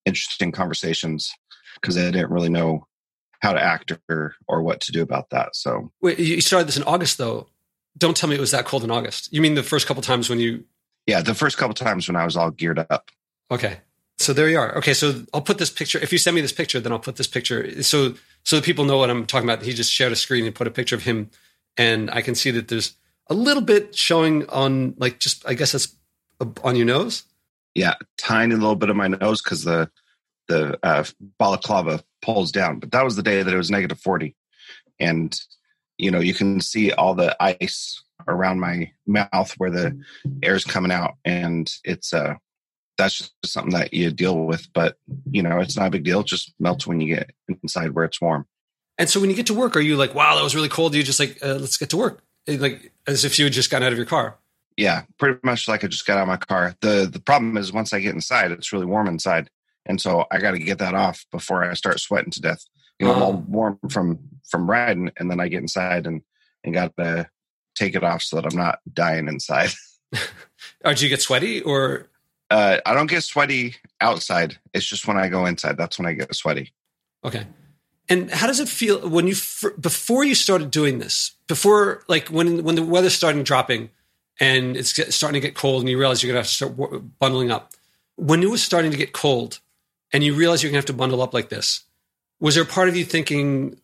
interesting 0.04 0.52
conversations 0.52 1.32
because 1.80 1.94
they 1.94 2.10
didn't 2.10 2.30
really 2.30 2.48
know 2.48 2.86
how 3.40 3.52
to 3.52 3.62
act 3.62 3.92
or 4.08 4.34
or 4.48 4.62
what 4.62 4.80
to 4.82 4.92
do 4.92 5.02
about 5.02 5.30
that. 5.30 5.56
So 5.56 5.92
wait, 6.00 6.18
you 6.18 6.40
started 6.40 6.68
this 6.68 6.76
in 6.76 6.82
August 6.84 7.18
though. 7.18 7.48
Don't 7.98 8.16
tell 8.16 8.28
me 8.28 8.36
it 8.36 8.40
was 8.40 8.50
that 8.50 8.66
cold 8.66 8.84
in 8.84 8.90
August. 8.90 9.32
You 9.32 9.40
mean 9.40 9.54
the 9.54 9.62
first 9.62 9.86
couple 9.86 10.02
times 10.02 10.28
when 10.28 10.38
you? 10.38 10.64
Yeah, 11.06 11.22
the 11.22 11.34
first 11.34 11.56
couple 11.56 11.74
times 11.74 12.08
when 12.08 12.16
I 12.16 12.24
was 12.24 12.36
all 12.36 12.50
geared 12.50 12.84
up. 12.90 13.10
Okay, 13.50 13.78
so 14.18 14.32
there 14.32 14.48
you 14.48 14.58
are. 14.58 14.76
Okay, 14.78 14.94
so 14.94 15.22
I'll 15.32 15.40
put 15.40 15.58
this 15.58 15.70
picture. 15.70 15.98
If 15.98 16.12
you 16.12 16.18
send 16.18 16.34
me 16.34 16.40
this 16.40 16.52
picture, 16.52 16.80
then 16.80 16.92
I'll 16.92 16.98
put 16.98 17.16
this 17.16 17.26
picture 17.26 17.82
so 17.82 18.14
so 18.44 18.56
that 18.56 18.64
people 18.64 18.84
know 18.84 18.98
what 18.98 19.10
I'm 19.10 19.26
talking 19.26 19.48
about. 19.48 19.64
He 19.64 19.72
just 19.72 19.92
shared 19.92 20.12
a 20.12 20.16
screen 20.16 20.44
and 20.44 20.54
put 20.54 20.66
a 20.66 20.70
picture 20.70 20.96
of 20.96 21.04
him, 21.04 21.30
and 21.76 22.10
I 22.10 22.22
can 22.22 22.34
see 22.34 22.50
that 22.52 22.68
there's 22.68 22.94
a 23.28 23.34
little 23.34 23.62
bit 23.62 23.94
showing 23.94 24.48
on 24.48 24.94
like 24.98 25.18
just 25.18 25.46
I 25.46 25.54
guess 25.54 25.72
that's 25.72 25.94
uh, 26.40 26.46
on 26.64 26.76
your 26.76 26.86
nose. 26.86 27.24
Yeah, 27.74 27.94
tiny 28.16 28.54
little 28.54 28.76
bit 28.76 28.88
of 28.88 28.96
my 28.96 29.08
nose 29.08 29.42
because 29.42 29.64
the 29.64 29.90
the 30.48 30.78
uh, 30.82 31.04
balaclava 31.38 32.02
pulls 32.22 32.52
down. 32.52 32.78
But 32.78 32.92
that 32.92 33.04
was 33.04 33.16
the 33.16 33.22
day 33.22 33.42
that 33.42 33.52
it 33.52 33.56
was 33.56 33.70
negative 33.70 34.00
40. 34.00 34.34
And, 34.98 35.38
you 35.98 36.10
know, 36.10 36.20
you 36.20 36.34
can 36.34 36.60
see 36.60 36.92
all 36.92 37.14
the 37.14 37.36
ice 37.42 38.02
around 38.28 38.60
my 38.60 38.90
mouth 39.06 39.52
where 39.58 39.70
the 39.70 39.98
air's 40.42 40.64
coming 40.64 40.92
out. 40.92 41.14
And 41.24 41.70
it's, 41.84 42.12
uh, 42.12 42.34
that's 42.98 43.18
just 43.18 43.32
something 43.44 43.72
that 43.72 43.92
you 43.92 44.10
deal 44.10 44.38
with. 44.38 44.72
But, 44.72 44.96
you 45.30 45.42
know, 45.42 45.60
it's 45.60 45.76
not 45.76 45.88
a 45.88 45.90
big 45.90 46.04
deal. 46.04 46.20
It 46.20 46.26
just 46.26 46.54
melts 46.58 46.86
when 46.86 47.00
you 47.00 47.14
get 47.14 47.30
inside 47.62 47.92
where 47.92 48.04
it's 48.04 48.20
warm. 48.20 48.46
And 48.98 49.10
so 49.10 49.20
when 49.20 49.28
you 49.28 49.36
get 49.36 49.46
to 49.46 49.54
work, 49.54 49.76
are 49.76 49.80
you 49.80 49.96
like, 49.96 50.14
wow, 50.14 50.36
that 50.36 50.42
was 50.42 50.54
really 50.54 50.70
cold? 50.70 50.94
you 50.94 51.02
just 51.02 51.20
like, 51.20 51.38
uh, 51.42 51.54
let's 51.54 51.76
get 51.76 51.90
to 51.90 51.96
work? 51.96 52.22
Like 52.48 52.92
as 53.06 53.24
if 53.24 53.38
you 53.38 53.44
had 53.44 53.52
just 53.52 53.70
gotten 53.70 53.86
out 53.86 53.92
of 53.92 53.98
your 53.98 54.06
car. 54.06 54.38
Yeah, 54.76 55.02
pretty 55.18 55.40
much 55.42 55.68
like 55.68 55.84
I 55.84 55.86
just 55.86 56.06
got 56.06 56.18
out 56.18 56.22
of 56.22 56.28
my 56.28 56.36
car. 56.36 56.74
The 56.80 57.08
the 57.10 57.20
problem 57.20 57.56
is 57.56 57.72
once 57.72 57.92
I 57.92 58.00
get 58.00 58.14
inside, 58.14 58.52
it's 58.52 58.72
really 58.72 58.84
warm 58.84 59.08
inside. 59.08 59.48
And 59.86 60.00
so 60.00 60.26
I 60.30 60.38
got 60.38 60.52
to 60.52 60.58
get 60.58 60.78
that 60.78 60.94
off 60.94 61.24
before 61.30 61.64
I 61.64 61.74
start 61.74 62.00
sweating 62.00 62.32
to 62.32 62.40
death. 62.40 62.64
you 62.98 63.06
know, 63.06 63.14
uh, 63.14 63.20
all 63.20 63.32
warm 63.34 63.78
from 63.90 64.18
from 64.48 64.68
riding, 64.68 65.10
and 65.16 65.30
then 65.30 65.40
I 65.40 65.48
get 65.48 65.62
inside 65.62 66.06
and 66.06 66.22
and 66.64 66.74
got 66.74 66.96
to 66.96 67.28
take 67.74 67.94
it 67.94 68.04
off 68.04 68.22
so 68.22 68.36
that 68.36 68.46
I'm 68.46 68.58
not 68.58 68.80
dying 68.92 69.28
inside. 69.28 69.70
or 70.84 70.94
do 70.94 71.04
you 71.04 71.08
get 71.08 71.22
sweaty 71.22 71.62
or? 71.62 72.08
Uh, 72.48 72.78
I 72.86 72.94
don't 72.94 73.10
get 73.10 73.24
sweaty 73.24 73.74
outside. 74.00 74.58
It's 74.72 74.86
just 74.86 75.08
when 75.08 75.16
I 75.16 75.28
go 75.28 75.46
inside. 75.46 75.76
That's 75.76 75.98
when 75.98 76.06
I 76.06 76.12
get 76.12 76.32
sweaty. 76.34 76.72
Okay. 77.24 77.44
And 78.08 78.30
how 78.30 78.46
does 78.46 78.60
it 78.60 78.68
feel 78.68 79.08
when 79.08 79.26
you 79.26 79.34
before 79.80 80.24
you 80.24 80.36
started 80.36 80.70
doing 80.70 80.98
this? 80.98 81.32
Before 81.48 82.04
like 82.08 82.28
when 82.28 82.62
when 82.62 82.76
the 82.76 82.84
weather's 82.84 83.14
starting 83.14 83.42
dropping 83.42 83.90
and 84.38 84.76
it's 84.76 84.94
starting 85.14 85.40
to 85.40 85.46
get 85.46 85.56
cold 85.56 85.82
and 85.82 85.90
you 85.90 85.98
realize 85.98 86.22
you're 86.22 86.32
going 86.32 86.44
to 86.44 86.48
have 86.48 86.76
to 86.76 86.86
start 86.86 87.18
bundling 87.18 87.50
up. 87.50 87.72
When 88.14 88.42
it 88.42 88.50
was 88.50 88.62
starting 88.62 88.92
to 88.92 88.96
get 88.96 89.12
cold 89.12 89.60
and 90.12 90.22
you 90.22 90.34
realize 90.34 90.62
you're 90.62 90.70
going 90.70 90.82
to 90.82 90.86
have 90.86 90.96
to 90.96 90.98
bundle 90.98 91.22
up 91.22 91.34
like 91.34 91.48
this, 91.48 91.84
was 92.40 92.54
there 92.54 92.64
a 92.64 92.66
part 92.66 92.88
of 92.88 92.96
you 92.96 93.04
thinking 93.04 93.78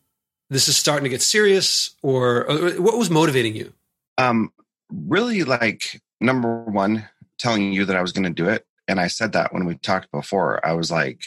this 0.49 0.67
is 0.67 0.75
starting 0.75 1.03
to 1.03 1.09
get 1.09 1.21
serious 1.21 1.95
or, 2.01 2.49
or 2.49 2.81
what 2.81 2.97
was 2.97 3.09
motivating 3.09 3.55
you? 3.55 3.73
Um, 4.17 4.51
really 4.89 5.43
like 5.43 6.01
number 6.21 6.63
one, 6.63 7.07
telling 7.39 7.73
you 7.73 7.85
that 7.85 7.95
I 7.95 8.01
was 8.01 8.11
going 8.11 8.23
to 8.23 8.29
do 8.29 8.47
it. 8.47 8.65
And 8.87 8.99
I 8.99 9.07
said 9.07 9.33
that 9.33 9.53
when 9.53 9.65
we 9.65 9.75
talked 9.75 10.11
before, 10.11 10.65
I 10.65 10.73
was 10.73 10.91
like, 10.91 11.23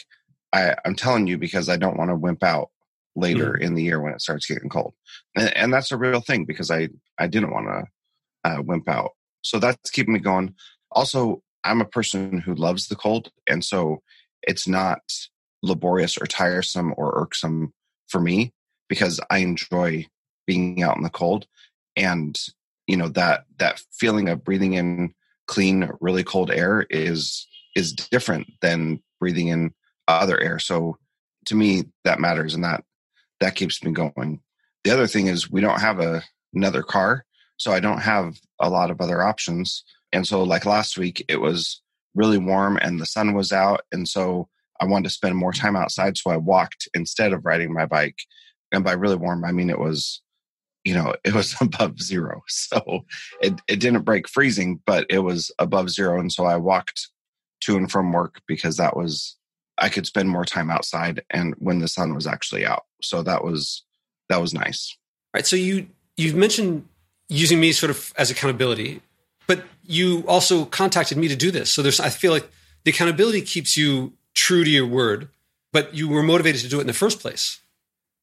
I, 0.53 0.75
I'm 0.85 0.95
telling 0.95 1.27
you 1.27 1.37
because 1.37 1.69
I 1.69 1.77
don't 1.77 1.97
want 1.97 2.09
to 2.09 2.15
wimp 2.15 2.43
out 2.43 2.69
later 3.15 3.53
mm-hmm. 3.53 3.63
in 3.63 3.75
the 3.75 3.83
year 3.83 3.99
when 3.99 4.13
it 4.13 4.21
starts 4.21 4.45
getting 4.45 4.69
cold. 4.69 4.93
And, 5.35 5.55
and, 5.57 5.73
that's 5.73 5.91
a 5.91 5.97
real 5.97 6.21
thing 6.21 6.45
because 6.45 6.69
I, 6.71 6.89
I 7.17 7.27
didn't 7.27 7.51
want 7.51 7.67
to 7.67 8.49
uh, 8.49 8.61
wimp 8.61 8.87
out. 8.87 9.11
So 9.41 9.59
that's 9.59 9.89
keeping 9.89 10.13
me 10.13 10.19
going. 10.19 10.53
Also, 10.91 11.41
I'm 11.63 11.81
a 11.81 11.85
person 11.85 12.39
who 12.39 12.53
loves 12.53 12.87
the 12.87 12.95
cold. 12.95 13.31
And 13.47 13.65
so 13.65 14.01
it's 14.43 14.67
not 14.67 15.01
laborious 15.63 16.17
or 16.17 16.25
tiresome 16.25 16.93
or 16.97 17.19
irksome 17.19 17.73
for 18.07 18.21
me 18.21 18.53
because 18.89 19.19
I 19.29 19.39
enjoy 19.39 20.05
being 20.45 20.81
out 20.81 20.97
in 20.97 21.03
the 21.03 21.09
cold. 21.09 21.45
And, 21.95 22.37
you 22.85 22.95
know, 22.95 23.09
that, 23.09 23.45
that 23.57 23.81
feeling 23.91 24.29
of 24.29 24.43
breathing 24.43 24.73
in 24.73 25.13
clean, 25.47 25.89
really 25.99 26.23
cold 26.23 26.51
air 26.51 26.85
is, 26.89 27.47
is 27.75 27.93
different 27.93 28.47
than 28.61 29.01
breathing 29.19 29.47
in 29.47 29.73
other 30.07 30.39
air. 30.39 30.59
So 30.59 30.97
to 31.45 31.55
me, 31.55 31.85
that 32.03 32.19
matters. 32.19 32.53
And 32.53 32.63
that 32.63 32.83
that 33.39 33.55
keeps 33.55 33.83
me 33.83 33.91
going. 33.91 34.41
The 34.83 34.91
other 34.91 35.07
thing 35.07 35.27
is 35.27 35.51
we 35.51 35.61
don't 35.61 35.81
have 35.81 35.99
a, 35.99 36.23
another 36.53 36.83
car, 36.83 37.25
so 37.57 37.71
I 37.71 37.79
don't 37.79 37.99
have 37.99 38.39
a 38.59 38.69
lot 38.69 38.91
of 38.91 39.01
other 39.01 39.21
options. 39.21 39.83
And 40.11 40.25
so, 40.25 40.43
like 40.43 40.65
last 40.65 40.97
week, 40.97 41.25
it 41.27 41.41
was 41.41 41.81
really 42.17 42.37
warm 42.37 42.77
and 42.81 42.99
the 42.99 43.05
sun 43.05 43.33
was 43.33 43.51
out, 43.51 43.81
and 43.91 44.07
so 44.07 44.49
I 44.81 44.85
wanted 44.85 45.05
to 45.05 45.15
spend 45.15 45.35
more 45.35 45.53
time 45.53 45.75
outside, 45.75 46.17
so 46.17 46.31
I 46.31 46.37
walked 46.37 46.87
instead 46.93 47.33
of 47.33 47.45
riding 47.45 47.73
my 47.73 47.85
bike. 47.85 48.17
And 48.71 48.83
by 48.83 48.93
really 48.93 49.15
warm, 49.15 49.45
I 49.45 49.51
mean 49.51 49.69
it 49.69 49.79
was, 49.79 50.21
you 50.83 50.93
know, 50.93 51.15
it 51.23 51.33
was 51.33 51.55
above 51.61 52.01
zero. 52.01 52.41
So 52.47 53.05
it 53.41 53.61
it 53.67 53.79
didn't 53.79 54.03
break 54.03 54.27
freezing, 54.27 54.81
but 54.85 55.05
it 55.09 55.19
was 55.19 55.51
above 55.59 55.89
zero, 55.89 56.19
and 56.19 56.31
so 56.31 56.45
I 56.45 56.57
walked 56.57 57.09
to 57.61 57.77
and 57.77 57.91
from 57.91 58.11
work 58.11 58.41
because 58.47 58.77
that 58.77 58.95
was 58.95 59.37
I 59.77 59.89
could 59.89 60.05
spend 60.05 60.29
more 60.29 60.45
time 60.45 60.69
outside 60.71 61.23
and 61.29 61.53
when 61.59 61.79
the 61.79 61.87
sun 61.87 62.15
was 62.15 62.27
actually 62.27 62.65
out. 62.65 62.83
So 63.01 63.21
that 63.23 63.43
was 63.43 63.83
that 64.29 64.41
was 64.41 64.53
nice. 64.53 64.97
Right. 65.33 65.45
So 65.45 65.55
you 65.55 65.87
you've 66.15 66.35
mentioned 66.35 66.87
using 67.29 67.59
me 67.59 67.71
sort 67.71 67.89
of 67.89 68.13
as 68.17 68.31
accountability, 68.31 69.01
but 69.47 69.63
you 69.85 70.23
also 70.27 70.65
contacted 70.65 71.17
me 71.17 71.27
to 71.27 71.35
do 71.35 71.51
this. 71.51 71.71
So 71.71 71.81
there's 71.81 71.99
I 71.99 72.09
feel 72.09 72.31
like 72.31 72.49
the 72.83 72.91
accountability 72.91 73.41
keeps 73.41 73.75
you 73.75 74.13
true 74.33 74.63
to 74.63 74.69
your 74.69 74.85
word, 74.85 75.29
but 75.73 75.93
you 75.93 76.07
were 76.07 76.23
motivated 76.23 76.61
to 76.61 76.69
do 76.69 76.77
it 76.77 76.81
in 76.81 76.87
the 76.87 76.93
first 76.93 77.19
place. 77.19 77.59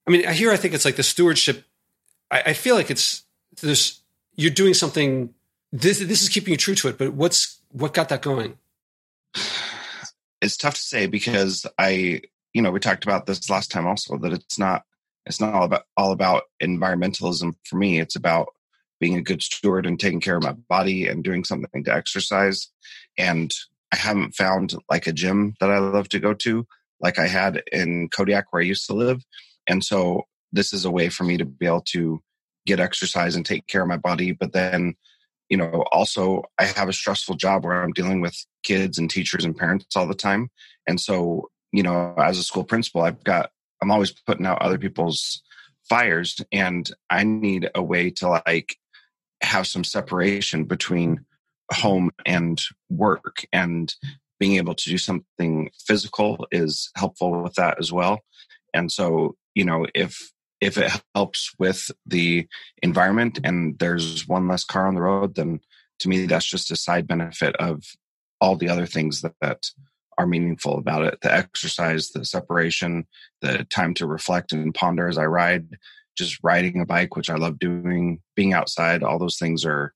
I 0.07 0.11
mean, 0.11 0.29
here 0.29 0.53
I 0.53 0.57
think 0.57 0.75
it's 0.75 0.85
like 0.85 0.97
the 0.97 1.03
stewardship. 1.03 1.65
I, 2.31 2.43
I 2.47 2.53
feel 2.53 2.77
like 2.77 2.91
it's 2.91 3.23
you're 4.37 4.51
doing 4.51 4.75
something. 4.75 5.35
This 5.73 5.99
this 5.99 6.23
is 6.23 6.29
keeping 6.29 6.53
you 6.53 6.59
true 6.59 6.75
to 6.77 6.89
it, 6.89 6.99
but 6.99 7.15
what's 7.15 7.59
what 7.73 7.95
got 7.95 8.09
that 8.11 8.23
going? 8.23 8.59
it's 10.45 10.57
tough 10.57 10.75
to 10.75 10.81
say 10.81 11.07
because 11.07 11.67
I, 11.79 12.23
you 12.53 12.63
know, 12.63 12.71
we 12.71 12.81
talked 12.81 13.05
about 13.05 13.27
this 13.27 13.49
last 13.51 13.71
time 13.71 13.87
also 13.87 14.17
that 14.19 14.33
it's 14.33 14.59
not 14.59 14.85
it's 15.27 15.41
not 15.41 15.55
all 15.55 15.65
about 15.65 15.83
all 15.97 16.13
about 16.13 16.45
environmentalism 16.63 17.55
for 17.65 17.77
me. 17.77 17.99
It's 17.99 18.17
about 18.17 18.54
being 19.05 19.19
a 19.19 19.23
good 19.23 19.43
steward 19.43 19.85
and 19.85 20.01
taking 20.01 20.19
care 20.19 20.39
of 20.39 20.43
my 20.43 20.53
body 20.67 21.07
and 21.07 21.23
doing 21.23 21.45
something 21.45 21.85
to 21.85 21.95
exercise. 21.95 22.71
And 23.19 23.53
I 23.93 23.97
haven't 23.97 24.35
found 24.35 24.75
like 24.89 25.07
a 25.07 25.13
gym 25.13 25.57
that 25.61 25.71
I 25.71 25.77
love 25.77 26.09
to 26.09 26.19
go 26.19 26.33
to 26.33 26.67
like 27.01 27.19
I 27.19 27.27
had 27.27 27.63
in 27.71 28.09
Kodiak 28.09 28.47
where 28.51 28.63
I 28.63 28.65
used 28.65 28.87
to 28.87 28.95
live. 28.95 29.23
And 29.67 29.85
so 29.85 30.23
this 30.53 30.73
is 30.73 30.87
a 30.87 30.91
way 30.91 31.11
for 31.11 31.25
me 31.25 31.37
to 31.37 31.45
be 31.45 31.67
able 31.67 31.83
to 31.89 32.23
get 32.65 32.81
exercise 32.81 33.37
and 33.37 33.45
take 33.45 33.67
care 33.67 33.83
of 33.83 33.89
my 33.89 33.99
body, 33.99 34.33
but 34.33 34.55
then 34.55 34.95
you 35.51 35.59
know 35.59 35.85
also 35.93 36.43
i 36.59 36.65
have 36.65 36.89
a 36.89 36.93
stressful 36.93 37.35
job 37.35 37.65
where 37.65 37.83
i'm 37.83 37.93
dealing 37.93 38.23
with 38.23 38.35
kids 38.63 38.97
and 38.97 39.11
teachers 39.11 39.45
and 39.45 39.55
parents 39.55 39.95
all 39.95 40.07
the 40.07 40.15
time 40.15 40.49
and 40.87 40.99
so 40.99 41.51
you 41.71 41.83
know 41.83 42.15
as 42.17 42.39
a 42.39 42.43
school 42.43 42.65
principal 42.65 43.03
i've 43.03 43.23
got 43.25 43.51
i'm 43.83 43.91
always 43.91 44.11
putting 44.11 44.47
out 44.47 44.63
other 44.63 44.79
people's 44.79 45.43
fires 45.87 46.41
and 46.51 46.91
i 47.11 47.23
need 47.25 47.69
a 47.75 47.83
way 47.83 48.09
to 48.09 48.27
like 48.27 48.79
have 49.45 49.67
some 49.67 49.85
separation 49.85 50.65
between 50.65 51.25
home 51.73 52.11
and 52.27 52.61
work 52.91 53.47
and 53.53 53.95
being 54.39 54.57
able 54.57 54.75
to 54.75 54.91
do 54.91 54.99
something 54.99 55.71
physical 55.87 56.47
is 56.51 56.91
helpful 56.97 57.43
with 57.43 57.55
that 57.55 57.79
as 57.79 57.93
well. 57.93 58.21
And 58.73 58.91
so 58.91 59.37
you 59.55 59.65
know 59.65 59.87
if 59.95 60.33
if 60.61 60.79
it 60.79 60.91
helps 61.15 61.53
with 61.59 61.91
the 62.07 62.47
environment 62.83 63.39
and 63.45 63.79
there's 63.79 64.27
one 64.27 64.49
less 64.49 64.65
car 64.65 64.87
on 64.87 64.95
the 64.95 65.03
road, 65.03 65.35
then 65.35 65.61
to 66.01 66.09
me, 66.09 66.27
that's 66.27 66.47
just 66.47 66.71
a 66.71 66.77
side 66.77 67.07
benefit 67.07 67.55
of 67.57 67.85
all 68.41 68.57
the 68.57 68.69
other 68.69 68.87
things 68.87 69.21
that, 69.23 69.35
that 69.41 69.71
are 70.19 70.27
meaningful 70.27 70.79
about 70.79 71.05
it. 71.05 71.21
The 71.21 71.33
exercise, 71.33 72.11
the 72.11 72.25
separation, 72.25 73.07
the 73.41 73.65
time 73.65 73.95
to 73.95 74.07
reflect 74.07 74.53
and 74.53 74.75
ponder 74.75 75.09
as 75.09 75.19
I 75.19 75.27
ride, 75.27 75.79
just 76.17 76.39
riding 76.43 76.81
a 76.81 76.87
bike, 76.87 77.17
which 77.17 77.31
I 77.31 77.37
love 77.37 77.59
doing, 77.59 78.21
being 78.37 78.53
outside, 78.53 79.03
all 79.03 79.19
those 79.19 79.39
things 79.39 79.65
are 79.65 79.93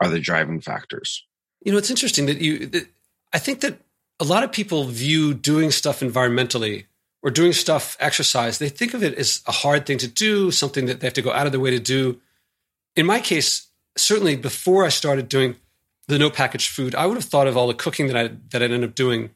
are 0.00 0.08
the 0.08 0.20
driving 0.20 0.60
factors. 0.60 1.26
You 1.64 1.72
know, 1.72 1.78
it's 1.78 1.90
interesting 1.90 2.26
that 2.26 2.38
you 2.38 2.66
that 2.66 2.86
I 3.32 3.38
think 3.38 3.60
that 3.60 3.78
a 4.20 4.24
lot 4.24 4.44
of 4.44 4.52
people 4.52 4.84
view 4.84 5.34
doing 5.34 5.70
stuff 5.70 6.00
environmentally 6.00 6.86
or 7.22 7.30
doing 7.30 7.52
stuff, 7.52 7.96
exercise, 8.00 8.58
they 8.58 8.68
think 8.68 8.94
of 8.94 9.02
it 9.02 9.14
as 9.14 9.42
a 9.46 9.52
hard 9.52 9.86
thing 9.86 9.98
to 9.98 10.08
do, 10.08 10.50
something 10.50 10.86
that 10.86 11.00
they 11.00 11.06
have 11.06 11.14
to 11.14 11.22
go 11.22 11.32
out 11.32 11.46
of 11.46 11.52
their 11.52 11.60
way 11.60 11.70
to 11.70 11.80
do. 11.80 12.20
In 12.94 13.06
my 13.06 13.20
case, 13.20 13.68
certainly 13.96 14.36
before 14.36 14.84
I 14.84 14.88
started 14.88 15.28
doing 15.28 15.56
the 16.06 16.18
no 16.18 16.30
packaged 16.30 16.70
food, 16.70 16.94
I 16.94 17.06
would 17.06 17.16
have 17.16 17.24
thought 17.24 17.48
of 17.48 17.56
all 17.56 17.66
the 17.66 17.74
cooking 17.74 18.06
that 18.06 18.16
I 18.16 18.28
that 18.50 18.62
I'd 18.62 18.70
end 18.70 18.84
up 18.84 18.94
doing 18.94 19.30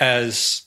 as 0.00 0.62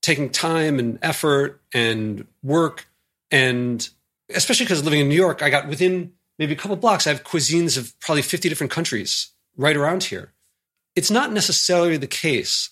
taking 0.00 0.30
time 0.30 0.78
and 0.78 0.98
effort 1.02 1.60
and 1.72 2.26
work 2.42 2.86
and 3.30 3.88
especially 4.34 4.66
because 4.66 4.84
living 4.84 5.00
in 5.00 5.08
New 5.08 5.14
York, 5.14 5.42
I 5.42 5.50
got 5.50 5.68
within 5.68 6.12
maybe 6.38 6.52
a 6.52 6.56
couple 6.56 6.76
blocks, 6.76 7.06
I 7.06 7.10
have 7.10 7.24
cuisines 7.24 7.76
of 7.76 7.98
probably 8.00 8.22
50 8.22 8.48
different 8.48 8.70
countries 8.70 9.32
right 9.56 9.76
around 9.76 10.04
here. 10.04 10.32
It's 10.94 11.10
not 11.10 11.32
necessarily 11.32 11.96
the 11.96 12.06
case 12.06 12.70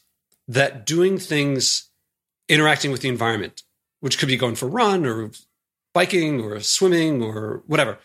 that 0.48 0.86
doing 0.86 1.18
things 1.18 1.90
interacting 2.48 2.90
with 2.90 3.00
the 3.00 3.08
environment, 3.08 3.62
which 4.00 4.18
could 4.18 4.28
be 4.28 4.36
going 4.36 4.54
for 4.54 4.66
a 4.66 4.70
run 4.70 5.04
or 5.06 5.30
biking 5.92 6.40
or 6.40 6.60
swimming 6.60 7.22
or 7.22 7.62
whatever. 7.66 7.98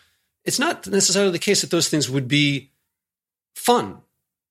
It's 0.44 0.58
not 0.58 0.86
necessarily 0.86 1.30
the 1.30 1.38
case 1.38 1.60
that 1.60 1.70
those 1.70 1.88
things 1.88 2.10
would 2.10 2.26
be 2.26 2.70
fun 3.54 3.98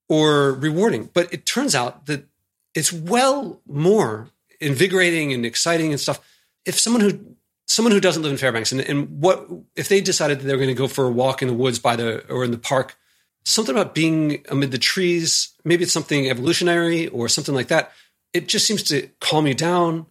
or 0.07 0.53
rewarding, 0.53 1.09
but 1.13 1.33
it 1.33 1.45
turns 1.45 1.75
out 1.75 2.05
that 2.05 2.25
it's 2.73 2.93
well 2.93 3.61
more 3.67 4.29
invigorating 4.59 5.33
and 5.33 5.45
exciting 5.45 5.91
and 5.91 5.99
stuff. 5.99 6.19
If 6.65 6.79
someone 6.79 7.01
who 7.01 7.35
someone 7.71 7.91
who 7.91 7.99
doesn't 7.99 8.23
live 8.23 8.31
in 8.31 8.37
Fairbanks 8.37 8.71
and, 8.71 8.81
and 8.81 9.21
what 9.21 9.47
if 9.75 9.87
they 9.89 10.01
decided 10.01 10.39
that 10.39 10.45
they're 10.45 10.57
going 10.57 10.67
to 10.67 10.73
go 10.73 10.87
for 10.87 11.05
a 11.05 11.11
walk 11.11 11.41
in 11.41 11.47
the 11.47 11.53
woods 11.53 11.79
by 11.79 11.95
the 11.95 12.27
or 12.27 12.43
in 12.43 12.51
the 12.51 12.57
park, 12.57 12.97
something 13.43 13.75
about 13.75 13.95
being 13.95 14.43
amid 14.49 14.71
the 14.71 14.77
trees, 14.77 15.53
maybe 15.63 15.83
it's 15.83 15.93
something 15.93 16.29
evolutionary 16.29 17.07
or 17.07 17.27
something 17.27 17.55
like 17.55 17.67
that 17.67 17.91
it 18.33 18.47
just 18.47 18.65
seems 18.65 18.83
to 18.83 19.09
calm 19.19 19.47
you 19.47 19.53
down. 19.53 20.05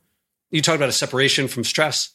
You 0.51 0.63
talked 0.63 0.77
about 0.77 0.89
a 0.89 0.93
separation 0.93 1.49
from 1.49 1.65
stress 1.65 2.15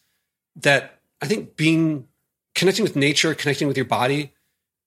that 0.57 0.99
I 1.21 1.27
think 1.27 1.55
being 1.55 2.07
connecting 2.53 2.83
with 2.83 2.95
nature, 2.95 3.33
connecting 3.33 3.67
with 3.67 3.77
your 3.77 3.85
body, 3.85 4.33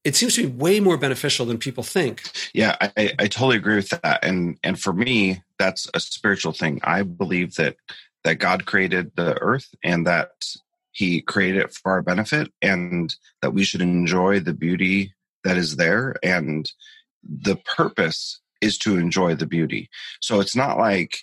it 0.05 0.17
seems 0.17 0.35
to 0.37 0.47
be 0.47 0.49
way 0.49 0.81
more 0.81 0.97
beneficial 0.97 1.45
than 1.45 1.59
people 1.59 1.83
think. 1.83 2.23
Yeah, 2.55 2.77
I, 2.81 3.13
I 3.19 3.27
totally 3.27 3.57
agree 3.57 3.77
with 3.77 3.91
that. 3.91 4.25
And 4.25 4.59
and 4.63 4.81
for 4.81 4.93
me, 4.93 5.43
that's 5.59 5.89
a 5.93 6.01
spiritual 6.01 6.53
thing. 6.53 6.81
I 6.85 7.03
believe 7.03 7.57
that 7.57 7.77
that 8.25 8.39
God 8.39 8.67
created 8.67 9.13
the 9.15 9.39
earth 9.41 9.75
and 9.83 10.07
that 10.07 10.31
he 10.93 11.21
created 11.21 11.63
it 11.63 11.75
for 11.75 11.93
our 11.93 12.03
benefit 12.03 12.53
and 12.61 13.15
that 13.41 13.55
we 13.55 13.65
should 13.65 13.81
enjoy 13.81 14.41
the 14.41 14.55
beauty 14.55 15.15
that 15.45 15.57
is 15.57 15.77
there 15.77 16.17
and 16.23 16.71
the 17.23 17.57
purpose 17.77 18.41
is 18.61 18.77
to 18.79 18.97
enjoy 18.97 19.35
the 19.35 19.47
beauty. 19.47 19.89
So 20.21 20.41
it's 20.41 20.57
not 20.57 20.79
like, 20.79 21.19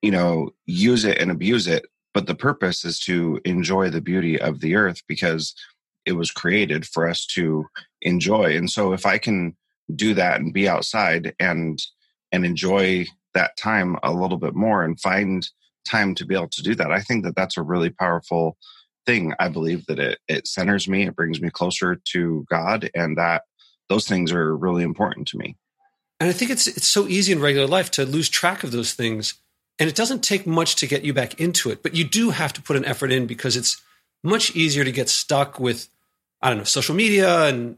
you 0.00 0.10
know, 0.10 0.50
use 0.66 1.04
it 1.04 1.18
and 1.18 1.30
abuse 1.30 1.66
it, 1.66 1.86
but 2.14 2.26
the 2.26 2.34
purpose 2.34 2.84
is 2.84 2.98
to 3.00 3.40
enjoy 3.44 3.90
the 3.90 4.00
beauty 4.00 4.40
of 4.40 4.60
the 4.60 4.76
earth 4.76 5.02
because 5.06 5.54
it 6.06 6.12
was 6.12 6.30
created 6.30 6.86
for 6.86 7.06
us 7.06 7.26
to 7.26 7.66
enjoy. 8.00 8.56
And 8.56 8.70
so 8.70 8.92
if 8.92 9.04
I 9.04 9.18
can 9.18 9.56
do 9.94 10.14
that 10.14 10.40
and 10.40 10.52
be 10.52 10.68
outside 10.68 11.34
and 11.38 11.78
and 12.30 12.44
enjoy 12.44 13.06
that 13.34 13.56
time 13.56 13.96
a 14.02 14.12
little 14.12 14.36
bit 14.36 14.54
more 14.54 14.84
and 14.84 15.00
find 15.00 15.48
time 15.88 16.14
to 16.16 16.26
be 16.26 16.34
able 16.34 16.48
to 16.48 16.62
do 16.62 16.74
that, 16.76 16.92
I 16.92 17.00
think 17.00 17.24
that 17.24 17.36
that's 17.36 17.56
a 17.56 17.62
really 17.62 17.90
powerful 17.90 18.56
thing. 19.06 19.32
I 19.38 19.48
believe 19.48 19.86
that 19.86 19.98
it 19.98 20.18
it 20.28 20.46
centers 20.46 20.88
me, 20.88 21.06
it 21.06 21.16
brings 21.16 21.40
me 21.40 21.50
closer 21.50 22.00
to 22.12 22.46
God, 22.50 22.90
and 22.94 23.16
that 23.16 23.42
those 23.88 24.06
things 24.06 24.32
are 24.32 24.56
really 24.56 24.82
important 24.82 25.28
to 25.28 25.38
me. 25.38 25.56
And 26.20 26.28
I 26.28 26.32
think 26.32 26.50
it's 26.50 26.66
it's 26.66 26.86
so 26.86 27.06
easy 27.08 27.32
in 27.32 27.40
regular 27.40 27.66
life 27.66 27.90
to 27.92 28.04
lose 28.04 28.28
track 28.28 28.64
of 28.64 28.70
those 28.70 28.92
things. 28.94 29.34
And 29.78 29.88
it 29.88 29.94
doesn't 29.94 30.24
take 30.24 30.44
much 30.44 30.76
to 30.76 30.88
get 30.88 31.04
you 31.04 31.14
back 31.14 31.40
into 31.40 31.70
it, 31.70 31.82
but 31.84 31.94
you 31.94 32.04
do 32.04 32.30
have 32.30 32.52
to 32.54 32.62
put 32.62 32.76
an 32.76 32.84
effort 32.84 33.12
in 33.12 33.26
because 33.26 33.56
it's 33.56 33.80
much 34.24 34.54
easier 34.56 34.82
to 34.82 34.90
get 34.90 35.08
stuck 35.08 35.60
with, 35.60 35.88
I 36.42 36.48
don't 36.48 36.58
know, 36.58 36.64
social 36.64 36.96
media 36.96 37.44
and 37.44 37.76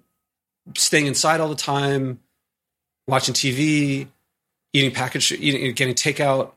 staying 0.76 1.07
inside 1.07 1.40
all 1.40 1.49
the 1.49 1.55
time, 1.55 2.21
watching 3.07 3.35
TV, 3.35 4.07
eating 4.73 4.93
packaged, 4.93 5.33
eating, 5.33 5.75
getting 5.75 5.95
takeout. 5.95 6.52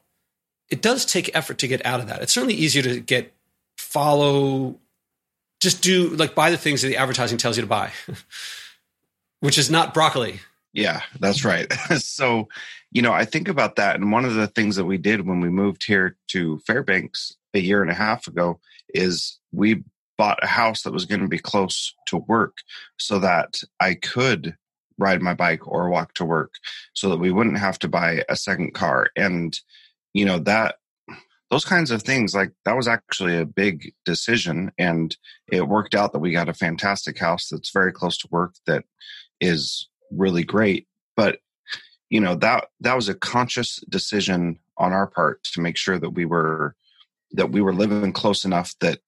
It 0.69 0.81
does 0.81 1.05
take 1.05 1.35
effort 1.35 1.59
to 1.59 1.67
get 1.67 1.85
out 1.85 1.99
of 1.99 2.07
that. 2.07 2.21
It's 2.21 2.33
certainly 2.33 2.55
easier 2.55 2.81
to 2.83 2.99
get 2.99 3.33
follow, 3.77 4.79
just 5.59 5.81
do 5.81 6.09
like 6.09 6.35
buy 6.35 6.51
the 6.51 6.57
things 6.57 6.81
that 6.81 6.87
the 6.87 6.97
advertising 6.97 7.37
tells 7.37 7.57
you 7.57 7.61
to 7.61 7.67
buy, 7.67 7.91
which 9.39 9.57
is 9.57 9.69
not 9.69 9.93
broccoli. 9.93 10.39
Yeah, 10.73 11.01
that's 11.19 11.45
right. 11.45 11.71
so, 11.97 12.47
you 12.91 13.01
know, 13.01 13.13
I 13.13 13.25
think 13.25 13.47
about 13.47 13.75
that. 13.75 13.95
And 13.95 14.11
one 14.11 14.25
of 14.25 14.33
the 14.33 14.47
things 14.47 14.75
that 14.75 14.85
we 14.85 14.97
did 14.97 15.27
when 15.27 15.39
we 15.39 15.49
moved 15.49 15.85
here 15.85 16.17
to 16.29 16.59
Fairbanks 16.59 17.35
a 17.53 17.59
year 17.59 17.81
and 17.81 17.91
a 17.91 17.95
half 17.95 18.27
ago 18.27 18.59
is 18.93 19.39
we 19.51 19.83
bought 20.17 20.43
a 20.43 20.47
house 20.47 20.83
that 20.83 20.93
was 20.93 21.05
going 21.05 21.21
to 21.21 21.27
be 21.27 21.39
close 21.39 21.93
to 22.07 22.17
work 22.17 22.57
so 22.97 23.19
that 23.19 23.61
I 23.79 23.93
could 23.95 24.57
ride 24.97 25.21
my 25.21 25.33
bike 25.33 25.67
or 25.67 25.89
walk 25.89 26.13
to 26.15 26.25
work 26.25 26.53
so 26.93 27.09
that 27.09 27.19
we 27.19 27.31
wouldn't 27.31 27.57
have 27.57 27.79
to 27.79 27.87
buy 27.87 28.23
a 28.29 28.35
second 28.35 28.73
car. 28.73 29.09
And, 29.15 29.59
you 30.13 30.25
know, 30.25 30.39
that 30.39 30.75
those 31.49 31.65
kinds 31.65 31.91
of 31.91 32.01
things 32.01 32.33
like 32.33 32.51
that 32.65 32.75
was 32.75 32.87
actually 32.87 33.37
a 33.37 33.45
big 33.45 33.93
decision 34.05 34.71
and 34.79 35.15
it 35.51 35.67
worked 35.67 35.93
out 35.93 36.11
that 36.11 36.19
we 36.19 36.31
got 36.31 36.49
a 36.49 36.53
fantastic 36.53 37.19
house 37.19 37.47
that's 37.49 37.71
very 37.71 37.91
close 37.91 38.17
to 38.17 38.27
work 38.31 38.55
that 38.65 38.85
is 39.39 39.87
really 40.11 40.43
great. 40.43 40.87
But 41.15 41.39
you 42.09 42.19
know 42.19 42.35
that 42.35 42.67
that 42.79 42.95
was 42.95 43.09
a 43.09 43.15
conscious 43.15 43.79
decision 43.89 44.59
on 44.77 44.93
our 44.93 45.07
part 45.07 45.43
to 45.43 45.61
make 45.61 45.77
sure 45.77 45.99
that 45.99 46.11
we 46.11 46.25
were 46.25 46.75
that 47.31 47.51
we 47.51 47.61
were 47.61 47.73
living 47.73 48.13
close 48.13 48.45
enough 48.45 48.73
that 48.81 48.99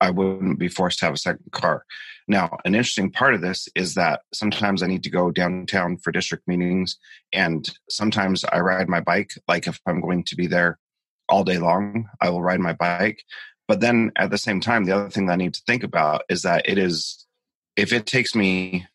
I 0.00 0.10
wouldn't 0.10 0.58
be 0.58 0.68
forced 0.68 0.98
to 1.00 1.06
have 1.06 1.14
a 1.14 1.18
second 1.18 1.50
car. 1.52 1.84
Now, 2.26 2.58
an 2.64 2.74
interesting 2.74 3.10
part 3.10 3.34
of 3.34 3.40
this 3.40 3.68
is 3.74 3.94
that 3.94 4.20
sometimes 4.32 4.82
I 4.82 4.86
need 4.86 5.02
to 5.02 5.10
go 5.10 5.30
downtown 5.30 5.98
for 5.98 6.12
district 6.12 6.46
meetings, 6.46 6.96
and 7.32 7.68
sometimes 7.88 8.44
I 8.44 8.60
ride 8.60 8.88
my 8.88 9.00
bike. 9.00 9.32
Like 9.48 9.66
if 9.66 9.80
I'm 9.86 10.00
going 10.00 10.24
to 10.24 10.36
be 10.36 10.46
there 10.46 10.78
all 11.28 11.44
day 11.44 11.58
long, 11.58 12.08
I 12.20 12.30
will 12.30 12.42
ride 12.42 12.60
my 12.60 12.72
bike. 12.72 13.22
But 13.68 13.80
then 13.80 14.10
at 14.16 14.30
the 14.30 14.38
same 14.38 14.60
time, 14.60 14.84
the 14.84 14.96
other 14.96 15.10
thing 15.10 15.26
that 15.26 15.34
I 15.34 15.36
need 15.36 15.54
to 15.54 15.62
think 15.66 15.82
about 15.82 16.22
is 16.28 16.42
that 16.42 16.68
it 16.68 16.78
is, 16.78 17.26
if 17.76 17.92
it 17.92 18.06
takes 18.06 18.34
me 18.34 18.86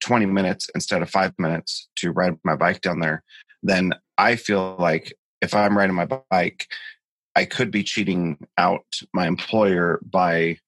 20 0.00 0.26
minutes 0.26 0.68
instead 0.74 1.02
of 1.02 1.10
five 1.10 1.32
minutes 1.38 1.88
to 1.96 2.12
ride 2.12 2.38
my 2.44 2.56
bike 2.56 2.80
down 2.80 3.00
there, 3.00 3.22
then 3.62 3.92
I 4.18 4.36
feel 4.36 4.76
like 4.78 5.12
if 5.40 5.54
I'm 5.54 5.76
riding 5.76 5.94
my 5.94 6.06
bike, 6.30 6.66
I 7.34 7.44
could 7.44 7.70
be 7.70 7.82
cheating 7.82 8.46
out 8.58 9.00
my 9.12 9.26
employer 9.26 10.00
by 10.04 10.58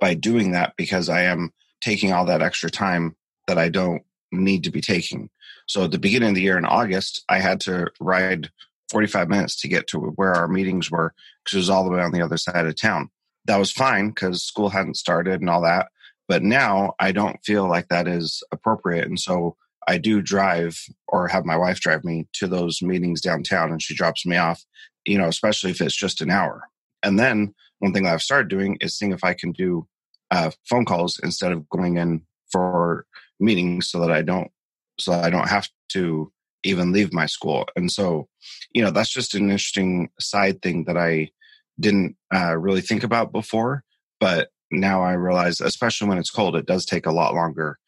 by 0.00 0.14
doing 0.14 0.52
that 0.52 0.74
because 0.76 1.08
I 1.08 1.22
am 1.22 1.52
taking 1.80 2.12
all 2.12 2.26
that 2.26 2.42
extra 2.42 2.70
time 2.70 3.16
that 3.46 3.58
I 3.58 3.68
don't 3.68 4.02
need 4.30 4.64
to 4.64 4.70
be 4.70 4.80
taking. 4.80 5.30
So 5.66 5.84
at 5.84 5.90
the 5.90 5.98
beginning 5.98 6.30
of 6.30 6.34
the 6.34 6.42
year 6.42 6.58
in 6.58 6.64
August, 6.64 7.24
I 7.28 7.38
had 7.38 7.60
to 7.62 7.90
ride 8.00 8.50
45 8.90 9.28
minutes 9.28 9.60
to 9.60 9.68
get 9.68 9.86
to 9.88 9.98
where 9.98 10.34
our 10.34 10.48
meetings 10.48 10.90
were 10.90 11.14
because 11.44 11.56
it 11.56 11.58
was 11.58 11.70
all 11.70 11.84
the 11.84 11.90
way 11.90 12.02
on 12.02 12.12
the 12.12 12.22
other 12.22 12.36
side 12.36 12.66
of 12.66 12.76
town. 12.76 13.10
That 13.46 13.58
was 13.58 13.72
fine 13.72 14.10
because 14.10 14.44
school 14.44 14.68
hadn't 14.68 14.96
started 14.96 15.40
and 15.40 15.50
all 15.50 15.62
that. 15.62 15.88
But 16.28 16.42
now 16.42 16.94
I 16.98 17.12
don't 17.12 17.42
feel 17.44 17.68
like 17.68 17.88
that 17.88 18.08
is 18.08 18.42
appropriate. 18.52 19.06
And 19.06 19.18
so 19.18 19.56
I 19.86 19.98
do 19.98 20.20
drive 20.20 20.80
or 21.06 21.28
have 21.28 21.44
my 21.44 21.56
wife 21.56 21.80
drive 21.80 22.04
me 22.04 22.26
to 22.34 22.48
those 22.48 22.82
meetings 22.82 23.20
downtown 23.20 23.70
and 23.70 23.80
she 23.80 23.94
drops 23.94 24.26
me 24.26 24.36
off, 24.36 24.64
you 25.06 25.16
know, 25.16 25.28
especially 25.28 25.70
if 25.70 25.80
it's 25.80 25.96
just 25.96 26.20
an 26.20 26.30
hour. 26.30 26.68
And 27.02 27.18
then 27.18 27.54
one 27.78 27.92
thing 27.92 28.04
that 28.04 28.14
I've 28.14 28.22
started 28.22 28.48
doing 28.48 28.76
is 28.80 28.94
seeing 28.94 29.12
if 29.12 29.24
I 29.24 29.34
can 29.34 29.52
do 29.52 29.86
uh, 30.30 30.50
phone 30.68 30.84
calls 30.84 31.20
instead 31.22 31.52
of 31.52 31.68
going 31.68 31.96
in 31.96 32.22
for 32.50 33.06
meetings 33.38 33.88
so 33.88 34.00
that 34.00 34.10
I 34.10 34.22
don't, 34.22 34.50
so 34.98 35.12
I 35.12 35.30
don't 35.30 35.48
have 35.48 35.68
to 35.90 36.32
even 36.64 36.92
leave 36.92 37.12
my 37.12 37.26
school. 37.26 37.66
And 37.76 37.90
so, 37.90 38.28
you 38.72 38.82
know, 38.82 38.90
that's 38.90 39.10
just 39.10 39.34
an 39.34 39.42
interesting 39.42 40.10
side 40.18 40.62
thing 40.62 40.84
that 40.84 40.96
I 40.96 41.30
didn't 41.78 42.16
uh, 42.34 42.56
really 42.56 42.80
think 42.80 43.04
about 43.04 43.32
before. 43.32 43.84
But 44.18 44.48
now 44.70 45.02
I 45.02 45.12
realize, 45.12 45.60
especially 45.60 46.08
when 46.08 46.18
it's 46.18 46.30
cold, 46.30 46.56
it 46.56 46.66
does 46.66 46.84
take 46.84 47.06
a 47.06 47.12
lot 47.12 47.34
longer 47.34 47.78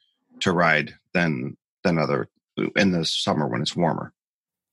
to 0.40 0.52
ride 0.52 0.94
than 1.14 1.57
than 1.83 1.98
other 1.98 2.28
in 2.76 2.92
the 2.92 3.04
summer 3.04 3.46
when 3.46 3.62
it's 3.62 3.74
warmer. 3.74 4.12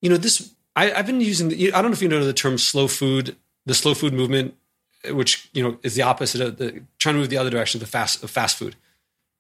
You 0.02 0.10
know, 0.10 0.18
this 0.18 0.55
I, 0.76 0.88
have 0.88 1.06
been 1.06 1.22
using. 1.22 1.50
The, 1.50 1.74
I 1.74 1.82
don't 1.82 1.92
know 1.92 1.96
if 1.96 2.02
you 2.02 2.10
know 2.10 2.24
the 2.24 2.34
term 2.34 2.58
slow 2.58 2.88
food, 2.88 3.36
the 3.66 3.74
slow 3.74 3.94
food 3.94 4.14
movement, 4.14 4.56
which 5.10 5.50
you 5.54 5.64
know 5.64 5.78
is 5.84 5.96
the 5.96 6.02
opposite 6.02 6.42
of 6.42 6.58
the 6.58 6.84
trying 6.98 7.16
to 7.16 7.20
move 7.20 7.30
the 7.30 7.38
other 7.38 7.50
direction 7.50 7.80
of 7.80 7.82
the 7.82 7.92
fast 7.92 8.24
of 8.24 8.30
fast 8.30 8.58
food. 8.58 8.76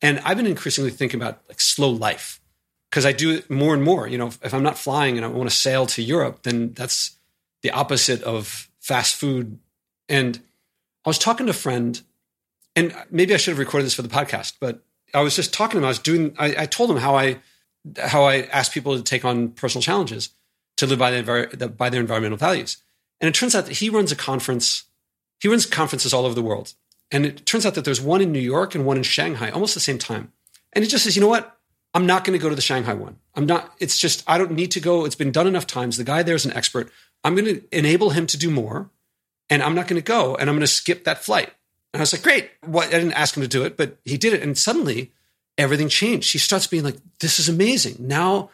And 0.01 0.19
I've 0.19 0.37
been 0.37 0.47
increasingly 0.47 0.91
thinking 0.91 1.21
about 1.21 1.41
like 1.47 1.59
slow 1.59 1.89
life 1.89 2.39
because 2.89 3.05
I 3.05 3.11
do 3.11 3.31
it 3.31 3.49
more 3.49 3.73
and 3.73 3.83
more. 3.83 4.07
You 4.07 4.17
know, 4.17 4.27
if 4.27 4.53
I'm 4.53 4.63
not 4.63 4.77
flying 4.77 5.17
and 5.17 5.25
I 5.25 5.29
want 5.29 5.49
to 5.49 5.55
sail 5.55 5.85
to 5.87 6.01
Europe, 6.01 6.43
then 6.43 6.73
that's 6.73 7.17
the 7.61 7.71
opposite 7.71 8.21
of 8.23 8.69
fast 8.79 9.15
food. 9.15 9.57
And 10.07 10.39
I 11.05 11.09
was 11.09 11.17
talking 11.17 11.47
to 11.47 11.51
a 11.51 11.53
friend 11.53 12.01
and 12.75 12.95
maybe 13.09 13.33
I 13.33 13.37
should 13.37 13.51
have 13.51 13.59
recorded 13.59 13.85
this 13.85 13.93
for 13.93 14.01
the 14.01 14.09
podcast, 14.09 14.53
but 14.59 14.81
I 15.13 15.21
was 15.21 15.35
just 15.35 15.53
talking 15.53 15.73
to 15.73 15.77
him. 15.79 15.85
I 15.85 15.89
was 15.89 15.99
doing, 15.99 16.35
I, 16.37 16.63
I 16.63 16.65
told 16.65 16.91
him 16.91 16.97
how 16.97 17.15
I, 17.15 17.39
how 17.97 18.25
I 18.25 18.41
ask 18.43 18.73
people 18.73 18.97
to 18.97 19.03
take 19.03 19.23
on 19.23 19.49
personal 19.49 19.81
challenges 19.81 20.29
to 20.77 20.85
live 20.85 20.99
by, 20.99 21.11
the, 21.11 21.67
by 21.67 21.89
their 21.89 22.01
environmental 22.01 22.37
values. 22.37 22.77
And 23.21 23.27
it 23.27 23.33
turns 23.33 23.55
out 23.55 23.65
that 23.65 23.77
he 23.77 23.89
runs 23.89 24.11
a 24.11 24.15
conference. 24.15 24.83
He 25.39 25.47
runs 25.47 25.65
conferences 25.65 26.13
all 26.13 26.25
over 26.25 26.35
the 26.35 26.41
world. 26.41 26.73
And 27.11 27.25
it 27.25 27.45
turns 27.45 27.65
out 27.65 27.75
that 27.75 27.85
there's 27.85 28.01
one 28.01 28.21
in 28.21 28.31
New 28.31 28.39
York 28.39 28.75
and 28.75 28.85
one 28.85 28.97
in 28.97 29.03
Shanghai, 29.03 29.49
almost 29.49 29.73
the 29.73 29.79
same 29.79 29.97
time. 29.97 30.31
And 30.73 30.83
he 30.83 30.89
just 30.89 31.03
says, 31.03 31.15
you 31.15 31.21
know 31.21 31.27
what? 31.27 31.57
I'm 31.93 32.05
not 32.05 32.25
going 32.25 32.37
to 32.37 32.43
go 32.43 32.49
to 32.49 32.55
the 32.55 32.61
Shanghai 32.61 32.93
one. 32.93 33.17
I'm 33.35 33.45
not, 33.45 33.73
it's 33.79 33.97
just, 33.97 34.23
I 34.27 34.37
don't 34.37 34.51
need 34.51 34.71
to 34.71 34.81
go. 34.81 35.05
It's 35.05 35.15
been 35.15 35.31
done 35.31 35.47
enough 35.47 35.65
times. 35.65 35.95
The 35.95 36.03
guy 36.03 36.23
there 36.23 36.35
is 36.35 36.45
an 36.45 36.53
expert. 36.53 36.91
I'm 37.23 37.35
going 37.35 37.45
to 37.45 37.63
enable 37.71 38.09
him 38.09 38.27
to 38.27 38.37
do 38.37 38.51
more. 38.51 38.89
And 39.49 39.61
I'm 39.61 39.75
not 39.75 39.87
going 39.87 40.01
to 40.01 40.05
go 40.05 40.35
and 40.35 40.49
I'm 40.49 40.55
going 40.55 40.61
to 40.61 40.67
skip 40.67 41.03
that 41.03 41.23
flight. 41.23 41.53
And 41.93 42.01
I 42.01 42.03
was 42.03 42.11
like, 42.11 42.23
great. 42.23 42.49
What? 42.65 42.87
I 42.87 42.97
didn't 42.97 43.13
ask 43.13 43.37
him 43.37 43.43
to 43.43 43.47
do 43.47 43.63
it, 43.63 43.77
but 43.77 43.97
he 44.03 44.17
did 44.17 44.33
it. 44.33 44.41
And 44.41 44.57
suddenly 44.57 45.11
everything 45.57 45.87
changed. 45.87 46.33
He 46.33 46.39
starts 46.39 46.67
being 46.67 46.83
like, 46.83 46.97
this 47.19 47.39
is 47.39 47.47
amazing. 47.47 47.97
Now, 47.99 48.49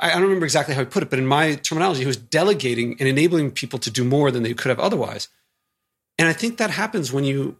I 0.00 0.10
don't 0.10 0.22
remember 0.22 0.44
exactly 0.44 0.74
how 0.74 0.80
he 0.80 0.86
put 0.86 1.02
it, 1.02 1.10
but 1.10 1.18
in 1.18 1.26
my 1.26 1.54
terminology, 1.56 2.00
he 2.00 2.06
was 2.06 2.16
delegating 2.16 2.96
and 2.98 3.08
enabling 3.08 3.50
people 3.50 3.78
to 3.80 3.90
do 3.90 4.04
more 4.04 4.30
than 4.30 4.42
they 4.42 4.54
could 4.54 4.68
have 4.68 4.78
otherwise. 4.78 5.28
And 6.18 6.28
I 6.28 6.32
think 6.32 6.58
that 6.58 6.70
happens 6.70 7.12
when 7.12 7.24
you 7.24 7.56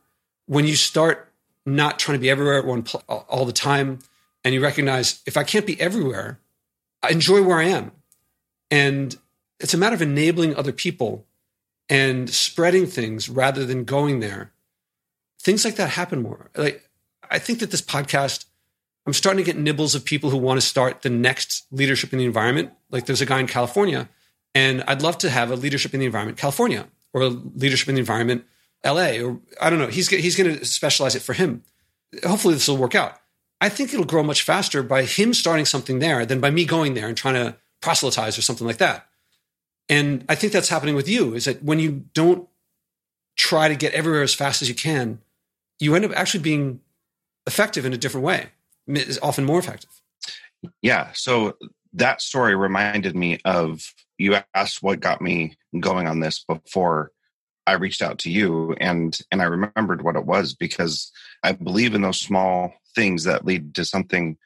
when 0.46 0.66
you 0.66 0.76
start 0.76 1.30
not 1.66 1.98
trying 1.98 2.16
to 2.16 2.22
be 2.22 2.30
everywhere 2.30 2.58
at 2.58 2.64
one 2.64 2.82
pl- 2.82 3.02
all 3.08 3.44
the 3.44 3.52
time, 3.52 3.98
and 4.44 4.54
you 4.54 4.62
recognize 4.62 5.20
if 5.26 5.36
I 5.36 5.44
can't 5.44 5.66
be 5.66 5.80
everywhere, 5.80 6.40
I 7.02 7.10
enjoy 7.10 7.42
where 7.42 7.58
I 7.58 7.64
am, 7.64 7.92
and 8.70 9.16
it's 9.60 9.74
a 9.74 9.78
matter 9.78 9.94
of 9.94 10.02
enabling 10.02 10.54
other 10.54 10.72
people 10.72 11.26
and 11.88 12.30
spreading 12.30 12.86
things 12.86 13.28
rather 13.28 13.64
than 13.64 13.84
going 13.84 14.20
there 14.20 14.52
things 15.40 15.64
like 15.64 15.76
that 15.76 15.90
happen 15.90 16.22
more. 16.22 16.50
Like 16.56 16.88
I 17.30 17.38
think 17.38 17.60
that 17.60 17.70
this 17.70 17.82
podcast, 17.82 18.44
I'm 19.06 19.12
starting 19.12 19.44
to 19.44 19.50
get 19.50 19.58
nibbles 19.60 19.94
of 19.94 20.04
people 20.04 20.30
who 20.30 20.36
want 20.36 20.60
to 20.60 20.66
start 20.66 21.02
the 21.02 21.10
next 21.10 21.66
leadership 21.70 22.12
in 22.12 22.18
the 22.18 22.24
environment. 22.24 22.72
Like 22.90 23.06
there's 23.06 23.20
a 23.20 23.26
guy 23.26 23.40
in 23.40 23.46
California, 23.46 24.08
and 24.54 24.82
I'd 24.86 25.02
love 25.02 25.18
to 25.18 25.30
have 25.30 25.50
a 25.50 25.56
leadership 25.56 25.94
in 25.94 26.00
the 26.00 26.06
environment 26.06 26.38
California 26.38 26.86
or 27.12 27.22
a 27.22 27.28
leadership 27.28 27.88
in 27.88 27.94
the 27.94 28.00
environment 28.00 28.44
LA 28.84 29.20
or 29.20 29.40
I 29.60 29.70
don't 29.70 29.78
know. 29.78 29.88
He's 29.88 30.08
he's 30.08 30.36
going 30.36 30.58
to 30.58 30.64
specialize 30.64 31.14
it 31.14 31.22
for 31.22 31.32
him. 31.32 31.64
Hopefully 32.24 32.54
this 32.54 32.68
will 32.68 32.76
work 32.76 32.94
out. 32.94 33.18
I 33.60 33.68
think 33.68 33.92
it'll 33.92 34.06
grow 34.06 34.22
much 34.22 34.42
faster 34.42 34.82
by 34.82 35.02
him 35.02 35.34
starting 35.34 35.64
something 35.64 35.98
there 35.98 36.24
than 36.24 36.40
by 36.40 36.50
me 36.50 36.64
going 36.64 36.94
there 36.94 37.08
and 37.08 37.16
trying 37.16 37.34
to 37.34 37.56
proselytize 37.80 38.38
or 38.38 38.42
something 38.42 38.66
like 38.66 38.78
that. 38.78 39.06
And 39.88 40.24
I 40.28 40.34
think 40.34 40.52
that's 40.52 40.68
happening 40.68 40.94
with 40.94 41.08
you 41.08 41.34
is 41.34 41.46
that 41.46 41.62
when 41.62 41.78
you 41.78 42.04
don't 42.14 42.48
try 43.36 43.68
to 43.68 43.74
get 43.74 43.94
everywhere 43.94 44.22
as 44.22 44.34
fast 44.34 44.62
as 44.62 44.68
you 44.68 44.74
can, 44.74 45.20
you 45.80 45.94
end 45.94 46.04
up 46.04 46.12
actually 46.14 46.42
being 46.42 46.80
effective 47.46 47.84
in 47.84 47.92
a 47.92 47.98
different 47.98 48.26
way, 48.26 48.48
is 48.88 49.18
often 49.22 49.44
more 49.44 49.58
effective. 49.58 49.90
Yeah. 50.82 51.10
So 51.14 51.54
that 51.92 52.20
story 52.20 52.56
reminded 52.56 53.16
me 53.16 53.40
of 53.44 53.82
you 54.18 54.36
asked 54.54 54.82
what 54.82 55.00
got 55.00 55.22
me 55.22 55.56
going 55.78 56.06
on 56.06 56.20
this 56.20 56.44
before 56.44 57.12
I 57.66 57.74
reached 57.74 58.02
out 58.02 58.18
to 58.20 58.30
you 58.30 58.74
and 58.80 59.16
and 59.30 59.42
I 59.42 59.44
remembered 59.44 60.02
what 60.02 60.16
it 60.16 60.24
was 60.24 60.54
because 60.54 61.12
I 61.42 61.52
believe 61.52 61.94
in 61.94 62.02
those 62.02 62.20
small 62.20 62.72
things 62.94 63.24
that 63.24 63.44
lead 63.44 63.74
to 63.74 63.84
something 63.84 64.36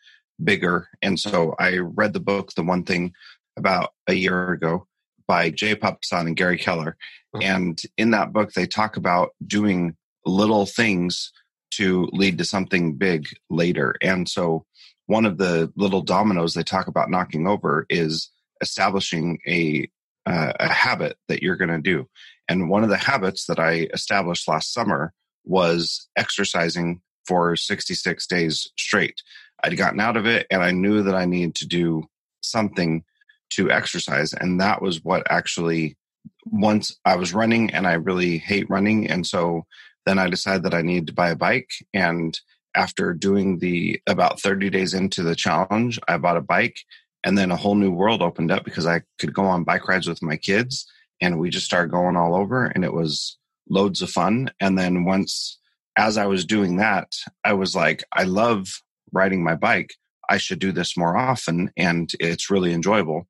bigger. 0.43 0.89
And 1.01 1.19
so 1.19 1.55
I 1.59 1.79
read 1.79 2.13
the 2.13 2.21
book, 2.21 2.53
The 2.55 2.63
One 2.63 2.85
Thing, 2.85 3.13
about 3.57 3.93
a 4.09 4.15
year 4.15 4.53
ago 4.53 4.87
by 5.27 5.51
Jay 5.51 5.75
Papasan 5.75 6.27
and 6.27 6.37
Gary 6.37 6.59
Keller. 6.59 6.97
Mm-hmm. 7.35 7.43
And 7.43 7.83
in 7.97 8.11
that 8.11 8.33
book, 8.33 8.53
they 8.53 8.67
talk 8.67 8.97
about 8.97 9.31
doing 9.47 9.97
little 10.27 10.67
things 10.67 11.33
to 11.77 12.09
lead 12.13 12.39
to 12.39 12.45
something 12.45 12.95
big 12.95 13.27
later. 13.51 13.95
And 14.03 14.29
so 14.29 14.65
one 15.07 15.25
of 15.25 15.39
the 15.39 15.73
little 15.77 16.03
dominoes 16.03 16.55
they 16.55 16.63
talk 16.63 16.87
about 16.87 17.11
knocking 17.11 17.47
over 17.47 17.87
is 17.89 18.31
establishing 18.61 19.39
a 19.47 19.89
uh, 20.25 20.53
a 20.61 20.69
habit 20.69 21.17
that 21.29 21.43
you're 21.43 21.57
going 21.57 21.69
to 21.69 21.81
do. 21.81 22.09
And 22.49 22.71
one 22.71 22.85
of 22.85 22.91
the 22.91 22.97
habits 22.97 23.47
that 23.47 23.59
I 23.59 23.89
established 23.93 24.47
last 24.47 24.73
summer 24.73 25.13
was 25.45 26.09
exercising 26.17 27.01
for 27.27 27.57
66 27.57 28.27
days 28.27 28.71
straight. 28.79 29.21
I'd 29.65 29.77
gotten 29.77 30.01
out 30.01 30.17
of 30.17 30.27
it 30.27 30.47
and 30.51 30.63
I 30.63 30.71
knew 30.71 31.03
that 31.03 31.15
I 31.15 31.25
needed 31.25 31.55
to 31.57 31.67
do 31.67 32.05
something 32.41 33.05
to 33.51 33.71
exercise. 33.71 34.33
And 34.33 34.61
that 34.61 34.83
was 34.83 35.03
what 35.03 35.25
actually, 35.31 35.97
once 36.45 36.97
I 37.05 37.17
was 37.17 37.35
running 37.35 37.71
and 37.71 37.87
I 37.87 37.95
really 37.95 38.39
hate 38.39 38.71
running. 38.71 39.09
And 39.09 39.27
so 39.27 39.67
then 40.07 40.19
I 40.19 40.29
decided 40.29 40.65
that 40.65 40.75
I 40.75 40.83
needed 40.83 41.07
to 41.09 41.15
buy 41.15 41.31
a 41.31 41.37
bike. 41.37 41.71
And 41.95 42.39
after 42.75 43.13
doing 43.13 43.59
the 43.59 44.01
about 44.07 44.41
30 44.41 44.71
days 44.71 44.95
into 44.95 45.23
the 45.23 45.37
challenge, 45.37 45.99
I 46.09 46.17
bought 46.17 46.37
a 46.37 46.43
bike 46.43 46.79
and 47.25 47.37
then 47.39 47.51
a 47.51 47.57
whole 47.57 47.75
new 47.75 47.91
world 47.91 48.23
opened 48.23 48.51
up 48.51 48.65
because 48.65 48.87
I 48.87 49.03
could 49.19 49.33
go 49.33 49.45
on 49.45 49.65
bike 49.65 49.87
rides 49.89 50.09
with 50.09 50.23
my 50.23 50.37
kids 50.37 50.87
and 51.21 51.39
we 51.39 51.51
just 51.51 51.67
started 51.67 51.93
going 51.93 52.17
all 52.17 52.35
over 52.35 52.67
and 52.67 52.85
it 52.85 52.93
was 52.93 53.39
loads 53.69 54.03
of 54.03 54.11
fun. 54.11 54.51
And 54.61 54.79
then 54.79 55.05
once, 55.05 55.59
as 55.97 56.17
I 56.17 56.27
was 56.27 56.45
doing 56.45 56.77
that, 56.77 57.15
I 57.45 57.53
was 57.53 57.77
like, 57.77 58.03
I 58.13 58.25
love 58.25 58.83
riding 59.13 59.45
my 59.45 59.55
bike. 59.55 59.95
I 60.29 60.39
should 60.39 60.59
do 60.59 60.73
this 60.73 60.97
more 60.97 61.17
often 61.17 61.71
and 61.77 62.11
it's 62.19 62.51
really 62.51 62.73
enjoyable. 62.73 63.29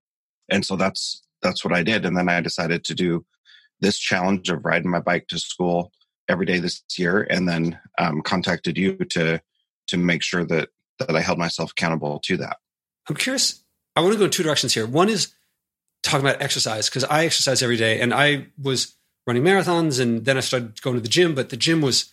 And 0.48 0.64
so 0.64 0.76
that's, 0.76 1.22
that's 1.42 1.64
what 1.64 1.74
I 1.74 1.82
did. 1.82 2.06
And 2.06 2.16
then 2.16 2.28
I 2.28 2.40
decided 2.40 2.84
to 2.84 2.94
do 2.94 3.26
this 3.80 3.98
challenge 3.98 4.48
of 4.48 4.64
riding 4.64 4.90
my 4.90 5.00
bike 5.00 5.26
to 5.28 5.38
school 5.38 5.92
every 6.32 6.46
day 6.46 6.58
this 6.58 6.82
year 6.96 7.26
and 7.30 7.48
then 7.48 7.78
um, 7.98 8.22
contacted 8.22 8.76
you 8.76 8.96
to, 8.96 9.40
to 9.88 9.96
make 9.96 10.22
sure 10.22 10.44
that, 10.44 10.70
that 10.98 11.14
I 11.14 11.20
held 11.20 11.38
myself 11.38 11.72
accountable 11.72 12.18
to 12.24 12.36
that. 12.38 12.56
I'm 13.08 13.16
curious 13.16 13.62
I 13.94 14.00
want 14.00 14.12
to 14.12 14.18
go 14.18 14.24
in 14.24 14.30
two 14.30 14.42
directions 14.42 14.74
here. 14.74 14.86
One 14.86 15.08
is 15.08 15.34
talking 16.02 16.26
about 16.26 16.40
exercise 16.42 16.88
because 16.88 17.04
I 17.04 17.24
exercise 17.24 17.62
every 17.62 17.76
day 17.76 18.00
and 18.00 18.12
I 18.12 18.46
was 18.60 18.94
running 19.26 19.42
marathons 19.42 20.00
and 20.00 20.24
then 20.24 20.36
I 20.36 20.40
started 20.40 20.80
going 20.82 20.96
to 20.96 21.02
the 21.02 21.08
gym, 21.08 21.34
but 21.34 21.50
the 21.50 21.56
gym 21.56 21.80
was 21.80 22.12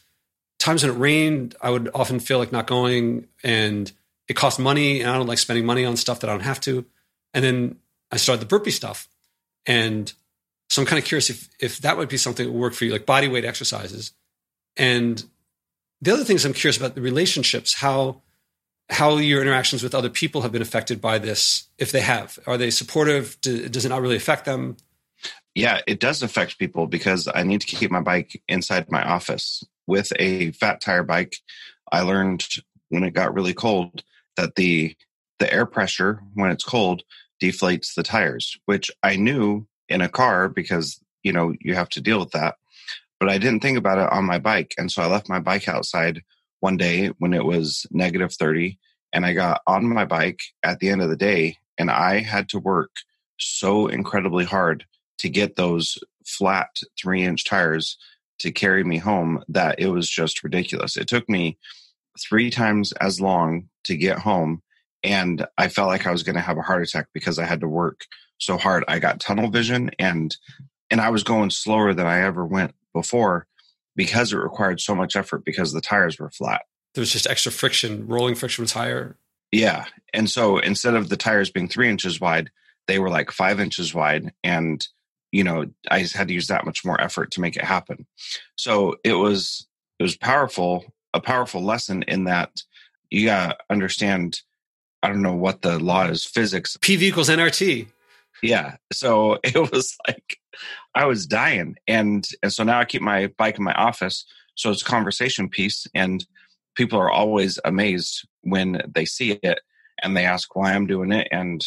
times 0.59 0.83
when 0.83 0.93
it 0.93 0.99
rained, 0.99 1.55
I 1.61 1.69
would 1.69 1.89
often 1.95 2.19
feel 2.19 2.37
like 2.37 2.51
not 2.51 2.67
going 2.67 3.27
and 3.43 3.91
it 4.27 4.35
cost 4.35 4.59
money 4.59 5.01
and 5.01 5.09
I 5.09 5.17
don't 5.17 5.27
like 5.27 5.39
spending 5.39 5.65
money 5.65 5.85
on 5.85 5.97
stuff 5.97 6.19
that 6.19 6.29
I 6.29 6.33
don't 6.33 6.43
have 6.43 6.59
to. 6.61 6.85
And 7.33 7.43
then 7.43 7.77
I 8.11 8.17
started 8.17 8.41
the 8.41 8.47
burpee 8.47 8.71
stuff. 8.71 9.07
And 9.65 10.11
so 10.69 10.81
I'm 10.81 10.87
kind 10.87 10.99
of 10.99 11.05
curious 11.05 11.29
if 11.29 11.49
if 11.59 11.79
that 11.79 11.97
would 11.97 12.09
be 12.09 12.17
something 12.17 12.45
that 12.45 12.51
would 12.51 12.61
work 12.61 12.73
for 12.73 12.85
you, 12.85 12.91
like 12.91 13.05
body 13.05 13.27
weight 13.27 13.45
exercises. 13.45 14.13
And 14.77 15.23
the 16.01 16.13
other 16.13 16.23
things 16.23 16.45
I'm 16.45 16.53
curious 16.53 16.77
about 16.77 16.95
the 16.95 17.01
relationships, 17.01 17.73
how 17.73 18.21
how 18.89 19.17
your 19.17 19.41
interactions 19.41 19.83
with 19.83 19.93
other 19.93 20.09
people 20.09 20.41
have 20.41 20.51
been 20.51 20.61
affected 20.61 20.99
by 21.01 21.19
this 21.19 21.67
if 21.77 21.91
they 21.91 22.01
have. 22.01 22.39
Are 22.47 22.57
they 22.57 22.71
supportive? 22.71 23.39
Does 23.41 23.85
it 23.85 23.89
not 23.89 24.01
really 24.01 24.15
affect 24.15 24.45
them? 24.45 24.77
Yeah 25.55 25.81
it 25.87 25.99
does 25.99 26.21
affect 26.21 26.59
people 26.59 26.85
because 26.85 27.27
i 27.33 27.43
need 27.43 27.61
to 27.61 27.67
keep 27.67 27.91
my 27.91 28.01
bike 28.01 28.41
inside 28.47 28.91
my 28.91 29.03
office. 29.03 29.63
With 29.87 30.13
a 30.19 30.51
fat 30.51 30.81
tire 30.81 31.03
bike 31.03 31.35
i 31.91 32.01
learned 32.01 32.45
when 32.89 33.03
it 33.03 33.15
got 33.15 33.33
really 33.33 33.55
cold 33.55 34.03
that 34.37 34.53
the 34.55 34.95
the 35.39 35.51
air 35.51 35.65
pressure 35.65 36.21
when 36.35 36.51
it's 36.51 36.63
cold 36.63 37.01
deflates 37.41 37.95
the 37.95 38.03
tires 38.03 38.59
which 38.65 38.91
i 39.01 39.15
knew 39.15 39.65
in 39.89 40.01
a 40.01 40.09
car 40.09 40.49
because 40.49 40.99
you 41.23 41.33
know 41.33 41.53
you 41.59 41.75
have 41.75 41.89
to 41.89 42.01
deal 42.01 42.19
with 42.19 42.31
that 42.31 42.55
but 43.19 43.29
i 43.29 43.37
didn't 43.37 43.61
think 43.61 43.77
about 43.77 43.97
it 43.97 44.11
on 44.11 44.25
my 44.25 44.39
bike 44.39 44.73
and 44.77 44.91
so 44.91 45.01
i 45.01 45.05
left 45.05 45.29
my 45.29 45.39
bike 45.39 45.67
outside 45.67 46.21
one 46.59 46.77
day 46.77 47.07
when 47.19 47.33
it 47.33 47.45
was 47.45 47.85
negative 47.91 48.33
30 48.33 48.77
and 49.13 49.25
I 49.25 49.33
got 49.33 49.61
on 49.67 49.87
my 49.87 50.05
bike 50.05 50.41
at 50.63 50.79
the 50.79 50.89
end 50.89 51.01
of 51.01 51.09
the 51.09 51.17
day 51.17 51.57
and 51.77 51.89
I 51.89 52.19
had 52.19 52.49
to 52.49 52.59
work 52.59 52.91
so 53.37 53.87
incredibly 53.87 54.45
hard 54.45 54.85
to 55.19 55.29
get 55.29 55.55
those 55.55 55.97
flat 56.25 56.69
three 56.99 57.23
inch 57.23 57.45
tires 57.45 57.97
to 58.39 58.51
carry 58.51 58.83
me 58.83 58.97
home 58.97 59.43
that 59.49 59.79
it 59.79 59.87
was 59.87 60.09
just 60.09 60.43
ridiculous. 60.43 60.95
It 60.95 61.07
took 61.07 61.27
me 61.29 61.57
three 62.19 62.49
times 62.49 62.91
as 62.93 63.19
long 63.19 63.69
to 63.85 63.97
get 63.97 64.19
home 64.19 64.61
and 65.01 65.47
I 65.57 65.69
felt 65.69 65.87
like 65.87 66.05
I 66.05 66.11
was 66.11 66.23
going 66.23 66.35
to 66.35 66.41
have 66.41 66.57
a 66.57 66.61
heart 66.61 66.83
attack 66.83 67.07
because 67.13 67.39
I 67.39 67.45
had 67.45 67.61
to 67.61 67.69
work 67.69 68.01
so 68.39 68.57
hard. 68.57 68.83
I 68.87 68.99
got 68.99 69.19
tunnel 69.19 69.49
vision 69.49 69.91
and 69.99 70.35
and 70.89 70.99
I 70.99 71.09
was 71.09 71.23
going 71.23 71.51
slower 71.51 71.93
than 71.93 72.07
I 72.07 72.21
ever 72.21 72.45
went 72.45 72.73
before 72.93 73.45
because 73.95 74.33
it 74.33 74.37
required 74.37 74.81
so 74.81 74.95
much 74.95 75.15
effort 75.15 75.45
because 75.45 75.71
the 75.71 75.81
tires 75.81 76.17
were 76.19 76.31
flat. 76.31 76.61
There 76.95 77.01
was 77.01 77.11
just 77.11 77.27
extra 77.27 77.51
friction, 77.51 78.07
rolling 78.07 78.35
friction 78.35 78.63
was 78.63 78.73
higher. 78.73 79.17
Yeah. 79.51 79.85
And 80.13 80.29
so 80.29 80.57
instead 80.57 80.95
of 80.95 81.09
the 81.09 81.17
tires 81.17 81.51
being 81.51 81.67
three 81.67 81.89
inches 81.89 82.19
wide, 82.19 82.49
they 82.87 82.97
were 82.97 83.09
like 83.09 83.29
five 83.29 83.59
inches 83.59 83.93
wide. 83.93 84.31
And, 84.43 84.85
you 85.31 85.43
know, 85.43 85.65
I 85.91 85.99
had 85.99 86.27
to 86.27 86.33
use 86.33 86.47
that 86.47 86.65
much 86.65 86.83
more 86.83 86.99
effort 86.99 87.31
to 87.31 87.41
make 87.41 87.55
it 87.55 87.63
happen. 87.63 88.07
So 88.55 88.95
it 89.03 89.13
was, 89.13 89.67
it 89.99 90.03
was 90.03 90.17
powerful, 90.17 90.85
a 91.13 91.19
powerful 91.19 91.63
lesson 91.63 92.03
in 92.03 92.23
that 92.23 92.63
you 93.11 93.25
got 93.25 93.49
to 93.49 93.57
understand, 93.69 94.41
I 95.03 95.09
don't 95.09 95.21
know 95.21 95.35
what 95.35 95.61
the 95.61 95.79
law 95.79 96.07
is, 96.07 96.25
physics. 96.25 96.77
PV 96.77 97.01
equals 97.01 97.29
NRT. 97.29 97.87
Yeah. 98.41 98.77
So 98.91 99.39
it 99.43 99.71
was 99.71 99.95
like, 100.07 100.37
I 100.95 101.05
was 101.05 101.25
dying. 101.25 101.75
And, 101.87 102.27
and 102.43 102.51
so 102.51 102.63
now 102.63 102.79
I 102.79 102.85
keep 102.85 103.01
my 103.01 103.27
bike 103.37 103.57
in 103.57 103.63
my 103.63 103.73
office. 103.73 104.25
So 104.55 104.69
it's 104.71 104.81
a 104.81 104.85
conversation 104.85 105.49
piece. 105.49 105.87
And 105.93 106.25
people 106.75 106.99
are 106.99 107.11
always 107.11 107.59
amazed 107.65 108.27
when 108.41 108.81
they 108.93 109.05
see 109.05 109.31
it 109.43 109.59
and 110.01 110.15
they 110.15 110.25
ask 110.25 110.55
why 110.55 110.73
I'm 110.73 110.87
doing 110.87 111.11
it 111.11 111.27
and, 111.31 111.65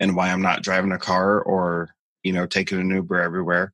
and 0.00 0.16
why 0.16 0.30
I'm 0.30 0.42
not 0.42 0.62
driving 0.62 0.92
a 0.92 0.98
car 0.98 1.40
or, 1.40 1.90
you 2.22 2.32
know, 2.32 2.46
taking 2.46 2.80
an 2.80 2.90
Uber 2.90 3.20
everywhere. 3.20 3.72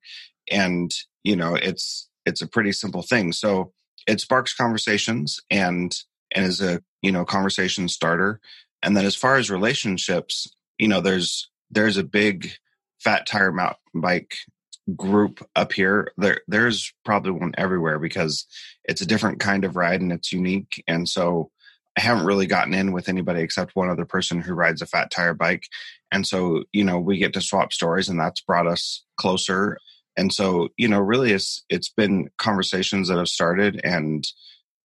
And, 0.50 0.90
you 1.24 1.36
know, 1.36 1.54
it's, 1.54 2.08
it's 2.26 2.42
a 2.42 2.46
pretty 2.46 2.72
simple 2.72 3.02
thing. 3.02 3.32
So 3.32 3.72
it 4.06 4.20
sparks 4.20 4.54
conversations 4.54 5.40
and, 5.50 5.94
and 6.34 6.44
is 6.44 6.60
a, 6.60 6.82
you 7.02 7.12
know, 7.12 7.24
conversation 7.24 7.88
starter. 7.88 8.40
And 8.82 8.96
then 8.96 9.04
as 9.04 9.16
far 9.16 9.36
as 9.36 9.50
relationships, 9.50 10.46
you 10.78 10.88
know, 10.88 11.00
there's, 11.00 11.50
there's 11.72 11.96
a 11.96 12.04
big 12.04 12.52
fat 13.00 13.26
tire 13.26 13.52
mountain 13.52 13.78
bike 13.94 14.36
group 14.96 15.46
up 15.56 15.72
here. 15.72 16.12
There, 16.16 16.40
there's 16.46 16.92
probably 17.04 17.32
one 17.32 17.52
everywhere 17.58 17.98
because 17.98 18.46
it's 18.84 19.00
a 19.00 19.06
different 19.06 19.40
kind 19.40 19.64
of 19.64 19.76
ride 19.76 20.00
and 20.00 20.12
it's 20.12 20.32
unique. 20.32 20.82
And 20.86 21.08
so 21.08 21.50
I 21.96 22.00
haven't 22.00 22.26
really 22.26 22.46
gotten 22.46 22.74
in 22.74 22.92
with 22.92 23.08
anybody 23.08 23.40
except 23.40 23.76
one 23.76 23.90
other 23.90 24.04
person 24.04 24.40
who 24.40 24.54
rides 24.54 24.82
a 24.82 24.86
fat 24.86 25.10
tire 25.10 25.34
bike. 25.34 25.66
And 26.10 26.26
so, 26.26 26.64
you 26.72 26.84
know, 26.84 26.98
we 26.98 27.18
get 27.18 27.32
to 27.34 27.40
swap 27.40 27.72
stories 27.72 28.08
and 28.08 28.18
that's 28.18 28.40
brought 28.40 28.66
us 28.66 29.04
closer. 29.16 29.78
And 30.16 30.32
so, 30.32 30.68
you 30.76 30.88
know, 30.88 31.00
really 31.00 31.32
it's 31.32 31.64
it's 31.68 31.88
been 31.88 32.28
conversations 32.38 33.08
that 33.08 33.18
have 33.18 33.28
started 33.28 33.80
and 33.82 34.26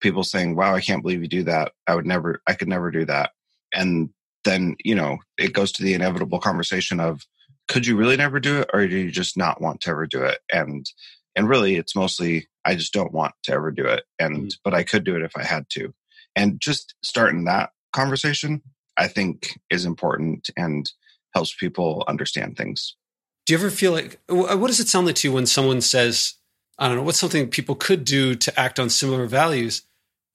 people 0.01 0.25
saying, 0.25 0.57
Wow, 0.57 0.75
I 0.75 0.81
can't 0.81 1.03
believe 1.03 1.23
you 1.23 1.29
do 1.29 1.45
that. 1.45 1.73
I 1.87 1.95
would 1.95 2.07
never 2.07 2.43
I 2.47 2.55
could 2.55 2.69
never 2.69 2.91
do 2.91 3.05
that. 3.07 3.31
And 3.73 4.11
then, 4.47 4.77
you 4.83 4.95
know, 4.95 5.19
it 5.37 5.53
goes 5.53 5.71
to 5.73 5.83
the 5.83 5.93
inevitable 5.93 6.41
conversation 6.41 6.99
of 7.01 7.27
could 7.69 7.87
you 7.87 7.97
really 7.97 8.17
never 8.17 8.41
do 8.41 8.61
it 8.61 8.71
or 8.73 8.87
do 8.87 8.97
you 8.97 9.11
just 9.11 9.37
not 9.37 9.61
want 9.61 9.83
to 9.83 9.91
ever 9.91 10.07
do 10.07 10.23
it? 10.23 10.39
And 10.51 10.91
and 11.37 11.49
really 11.49 11.77
it's 11.77 11.95
mostly 11.95 12.49
i 12.65 12.75
just 12.75 12.93
don't 12.93 13.13
want 13.13 13.35
to 13.45 13.53
ever 13.53 13.71
do 13.71 13.85
it 13.85 14.05
and 14.19 14.37
mm-hmm. 14.37 14.49
but 14.65 14.75
i 14.75 14.83
could 14.83 15.05
do 15.05 15.15
it 15.15 15.23
if 15.23 15.37
i 15.37 15.45
had 15.45 15.69
to. 15.69 15.95
And 16.35 16.61
just 16.61 16.95
starting 17.03 17.45
that 17.45 17.71
conversation 17.93 18.63
i 18.97 19.07
think 19.07 19.59
is 19.71 19.85
important 19.85 20.51
and 20.57 20.91
helps 21.35 21.55
people 21.55 22.03
understand 22.09 22.57
things. 22.57 22.97
Do 23.45 23.53
you 23.53 23.59
ever 23.59 23.71
feel 23.71 23.93
like 23.93 24.19
what 24.29 24.67
does 24.69 24.81
it 24.81 24.89
sound 24.89 25.07
like 25.07 25.17
to 25.17 25.29
you 25.29 25.35
when 25.35 25.47
someone 25.47 25.81
says 25.83 26.35
i 26.79 26.89
don't 26.89 26.97
know 26.97 27.03
what's 27.03 27.21
something 27.21 27.49
people 27.49 27.75
could 27.75 28.05
do 28.05 28.35
to 28.35 28.59
act 28.59 28.81
on 28.81 28.91
similar 28.91 29.27
values 29.27 29.83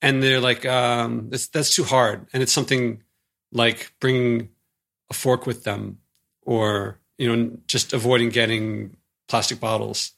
and 0.00 0.22
they're 0.22 0.40
like 0.40 0.64
um, 0.64 1.28
that's, 1.28 1.48
that's 1.48 1.74
too 1.74 1.84
hard 1.84 2.26
and 2.32 2.42
it's 2.42 2.52
something 2.52 3.02
like 3.52 3.92
bringing 4.00 4.48
a 5.10 5.14
fork 5.14 5.46
with 5.46 5.64
them 5.64 5.98
or 6.42 6.98
you 7.22 7.36
know, 7.36 7.56
just 7.68 7.92
avoiding 7.92 8.30
getting 8.30 8.96
plastic 9.28 9.60
bottles. 9.60 10.12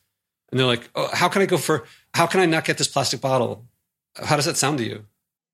And 0.51 0.59
they're 0.59 0.67
like, 0.67 0.89
oh, 0.95 1.11
how 1.13 1.29
can 1.29 1.43
I 1.43 1.47
go 1.47 1.59
for, 1.59 1.85
how 2.15 2.27
can 2.27 2.41
I 2.41 2.47
not 2.47 2.65
get 2.65 2.79
this 2.79 2.89
plastic 2.89 3.21
bottle? 3.21 3.67
How 4.17 4.37
does 4.37 4.47
that 4.47 4.57
sound 4.57 4.79
to 4.79 4.85
you? 4.85 5.05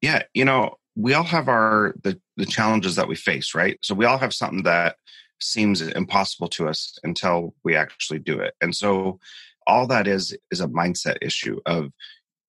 Yeah. 0.01 0.23
You 0.33 0.45
know, 0.45 0.77
we 0.95 1.13
all 1.15 1.25
have 1.25 1.49
our, 1.49 1.95
the, 2.03 2.21
the 2.37 2.47
challenges 2.47 2.95
that 2.95 3.09
we 3.09 3.17
face, 3.17 3.53
right? 3.53 3.79
So 3.83 3.97
we 3.97 4.05
all 4.05 4.19
have 4.19 4.33
something 4.33 4.63
that 4.63 4.97
seems 5.41 5.81
impossible 5.81 6.47
to 6.49 6.69
us 6.69 6.99
until 7.03 7.55
we 7.65 7.75
actually 7.75 8.21
do 8.21 8.39
it. 8.39 8.55
And 8.61 8.77
so 8.77 9.19
all 9.67 9.89
that 9.89 10.07
is 10.07 10.37
is 10.53 10.61
a 10.61 10.69
mindset 10.69 11.17
issue 11.21 11.59
of 11.67 11.91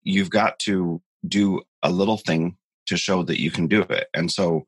you've 0.04 0.30
got 0.30 0.60
to 0.60 1.02
do 1.28 1.62
a 1.82 1.90
little 1.90 2.18
thing 2.18 2.58
to 2.86 2.98
show 2.98 3.24
that 3.24 3.42
you 3.42 3.50
can 3.50 3.66
do 3.66 3.82
it. 3.82 4.08
And 4.14 4.32
so 4.32 4.68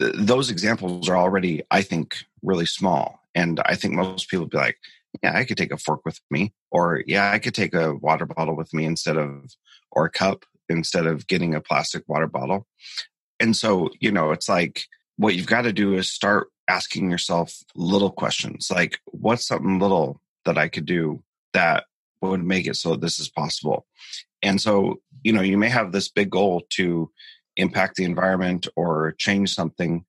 those 0.00 0.50
examples 0.50 1.08
are 1.08 1.16
already, 1.16 1.62
I 1.70 1.82
think, 1.82 2.24
really 2.42 2.66
small. 2.66 3.20
And 3.34 3.60
I 3.66 3.74
think 3.76 3.94
most 3.94 4.28
people 4.28 4.46
be 4.46 4.56
like, 4.56 4.78
yeah, 5.22 5.36
I 5.36 5.44
could 5.44 5.56
take 5.56 5.72
a 5.72 5.76
fork 5.76 6.04
with 6.04 6.20
me, 6.30 6.52
or 6.70 7.02
yeah, 7.06 7.30
I 7.30 7.38
could 7.38 7.54
take 7.54 7.74
a 7.74 7.94
water 7.94 8.26
bottle 8.26 8.56
with 8.56 8.72
me 8.72 8.84
instead 8.84 9.16
of, 9.16 9.54
or 9.92 10.06
a 10.06 10.10
cup 10.10 10.44
instead 10.68 11.06
of 11.06 11.26
getting 11.26 11.54
a 11.54 11.60
plastic 11.60 12.08
water 12.08 12.28
bottle. 12.28 12.66
And 13.40 13.56
so, 13.56 13.90
you 14.00 14.12
know, 14.12 14.30
it's 14.30 14.48
like 14.48 14.84
what 15.16 15.34
you've 15.34 15.46
got 15.46 15.62
to 15.62 15.72
do 15.72 15.94
is 15.94 16.10
start 16.10 16.48
asking 16.68 17.10
yourself 17.10 17.56
little 17.74 18.10
questions 18.10 18.68
like, 18.70 19.00
what's 19.06 19.46
something 19.46 19.78
little 19.78 20.20
that 20.44 20.56
I 20.56 20.68
could 20.68 20.86
do 20.86 21.22
that 21.52 21.84
would 22.22 22.44
make 22.44 22.66
it 22.66 22.76
so 22.76 22.96
this 22.96 23.18
is 23.18 23.28
possible? 23.28 23.86
And 24.42 24.60
so, 24.60 25.00
you 25.22 25.32
know, 25.32 25.42
you 25.42 25.58
may 25.58 25.68
have 25.68 25.92
this 25.92 26.08
big 26.08 26.30
goal 26.30 26.62
to 26.70 27.10
impact 27.56 27.96
the 27.96 28.04
environment 28.04 28.66
or 28.76 29.14
change 29.18 29.54
something. 29.54 30.04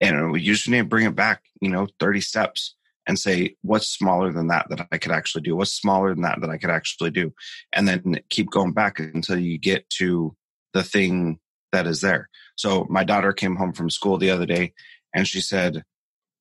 And 0.00 0.34
you 0.34 0.54
just 0.54 0.68
need 0.68 0.78
to 0.78 0.84
bring 0.84 1.06
it 1.06 1.14
back, 1.14 1.42
you 1.60 1.68
know, 1.68 1.86
30 2.00 2.20
steps 2.20 2.74
and 3.06 3.18
say, 3.18 3.56
what's 3.62 3.88
smaller 3.88 4.32
than 4.32 4.48
that 4.48 4.66
that 4.70 4.86
I 4.92 4.98
could 4.98 5.12
actually 5.12 5.42
do? 5.42 5.56
What's 5.56 5.72
smaller 5.72 6.14
than 6.14 6.22
that 6.22 6.40
that 6.40 6.50
I 6.50 6.58
could 6.58 6.70
actually 6.70 7.10
do? 7.10 7.32
And 7.72 7.88
then 7.88 8.20
keep 8.30 8.50
going 8.50 8.72
back 8.72 8.98
until 8.98 9.38
you 9.38 9.58
get 9.58 9.88
to 9.90 10.36
the 10.72 10.82
thing 10.82 11.38
that 11.72 11.86
is 11.86 12.00
there. 12.00 12.28
So 12.56 12.86
my 12.88 13.04
daughter 13.04 13.32
came 13.32 13.56
home 13.56 13.72
from 13.72 13.90
school 13.90 14.18
the 14.18 14.30
other 14.30 14.46
day 14.46 14.72
and 15.14 15.26
she 15.26 15.40
said, 15.40 15.84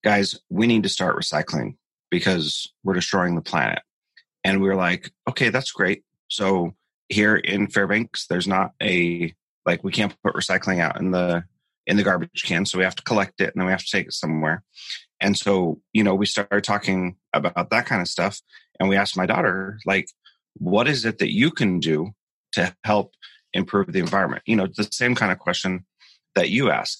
guys, 0.03 0.39
we 0.49 0.67
need 0.67 0.83
to 0.83 0.89
start 0.89 1.15
recycling 1.15 1.77
because 2.09 2.71
we're 2.83 2.93
destroying 2.93 3.35
the 3.35 3.41
planet. 3.41 3.79
And 4.43 4.61
we 4.61 4.67
were 4.67 4.75
like, 4.75 5.11
okay, 5.29 5.49
that's 5.49 5.71
great. 5.71 6.03
So 6.27 6.75
here 7.09 7.35
in 7.35 7.67
Fairbanks, 7.67 8.27
there's 8.27 8.47
not 8.47 8.71
a 8.81 9.33
like 9.65 9.83
we 9.83 9.91
can't 9.91 10.15
put 10.23 10.35
recycling 10.35 10.79
out 10.79 10.99
in 10.99 11.11
the 11.11 11.43
in 11.87 11.97
the 11.97 12.03
garbage 12.03 12.43
can, 12.45 12.65
so 12.65 12.77
we 12.77 12.83
have 12.83 12.95
to 12.95 13.03
collect 13.03 13.41
it 13.41 13.53
and 13.53 13.61
then 13.61 13.65
we 13.65 13.71
have 13.71 13.83
to 13.83 13.91
take 13.91 14.07
it 14.07 14.13
somewhere. 14.13 14.63
And 15.19 15.37
so, 15.37 15.79
you 15.93 16.03
know, 16.03 16.15
we 16.15 16.25
started 16.25 16.63
talking 16.63 17.17
about 17.33 17.69
that 17.69 17.85
kind 17.85 18.01
of 18.01 18.07
stuff, 18.07 18.41
and 18.79 18.89
we 18.89 18.95
asked 18.95 19.17
my 19.17 19.25
daughter, 19.25 19.79
like, 19.85 20.07
what 20.55 20.87
is 20.87 21.05
it 21.05 21.19
that 21.19 21.31
you 21.31 21.51
can 21.51 21.79
do 21.79 22.11
to 22.53 22.75
help 22.83 23.13
improve 23.53 23.91
the 23.91 23.99
environment? 23.99 24.43
You 24.45 24.55
know, 24.55 24.67
the 24.67 24.87
same 24.91 25.15
kind 25.15 25.31
of 25.31 25.39
question 25.39 25.85
that 26.35 26.49
you 26.49 26.71
ask. 26.71 26.99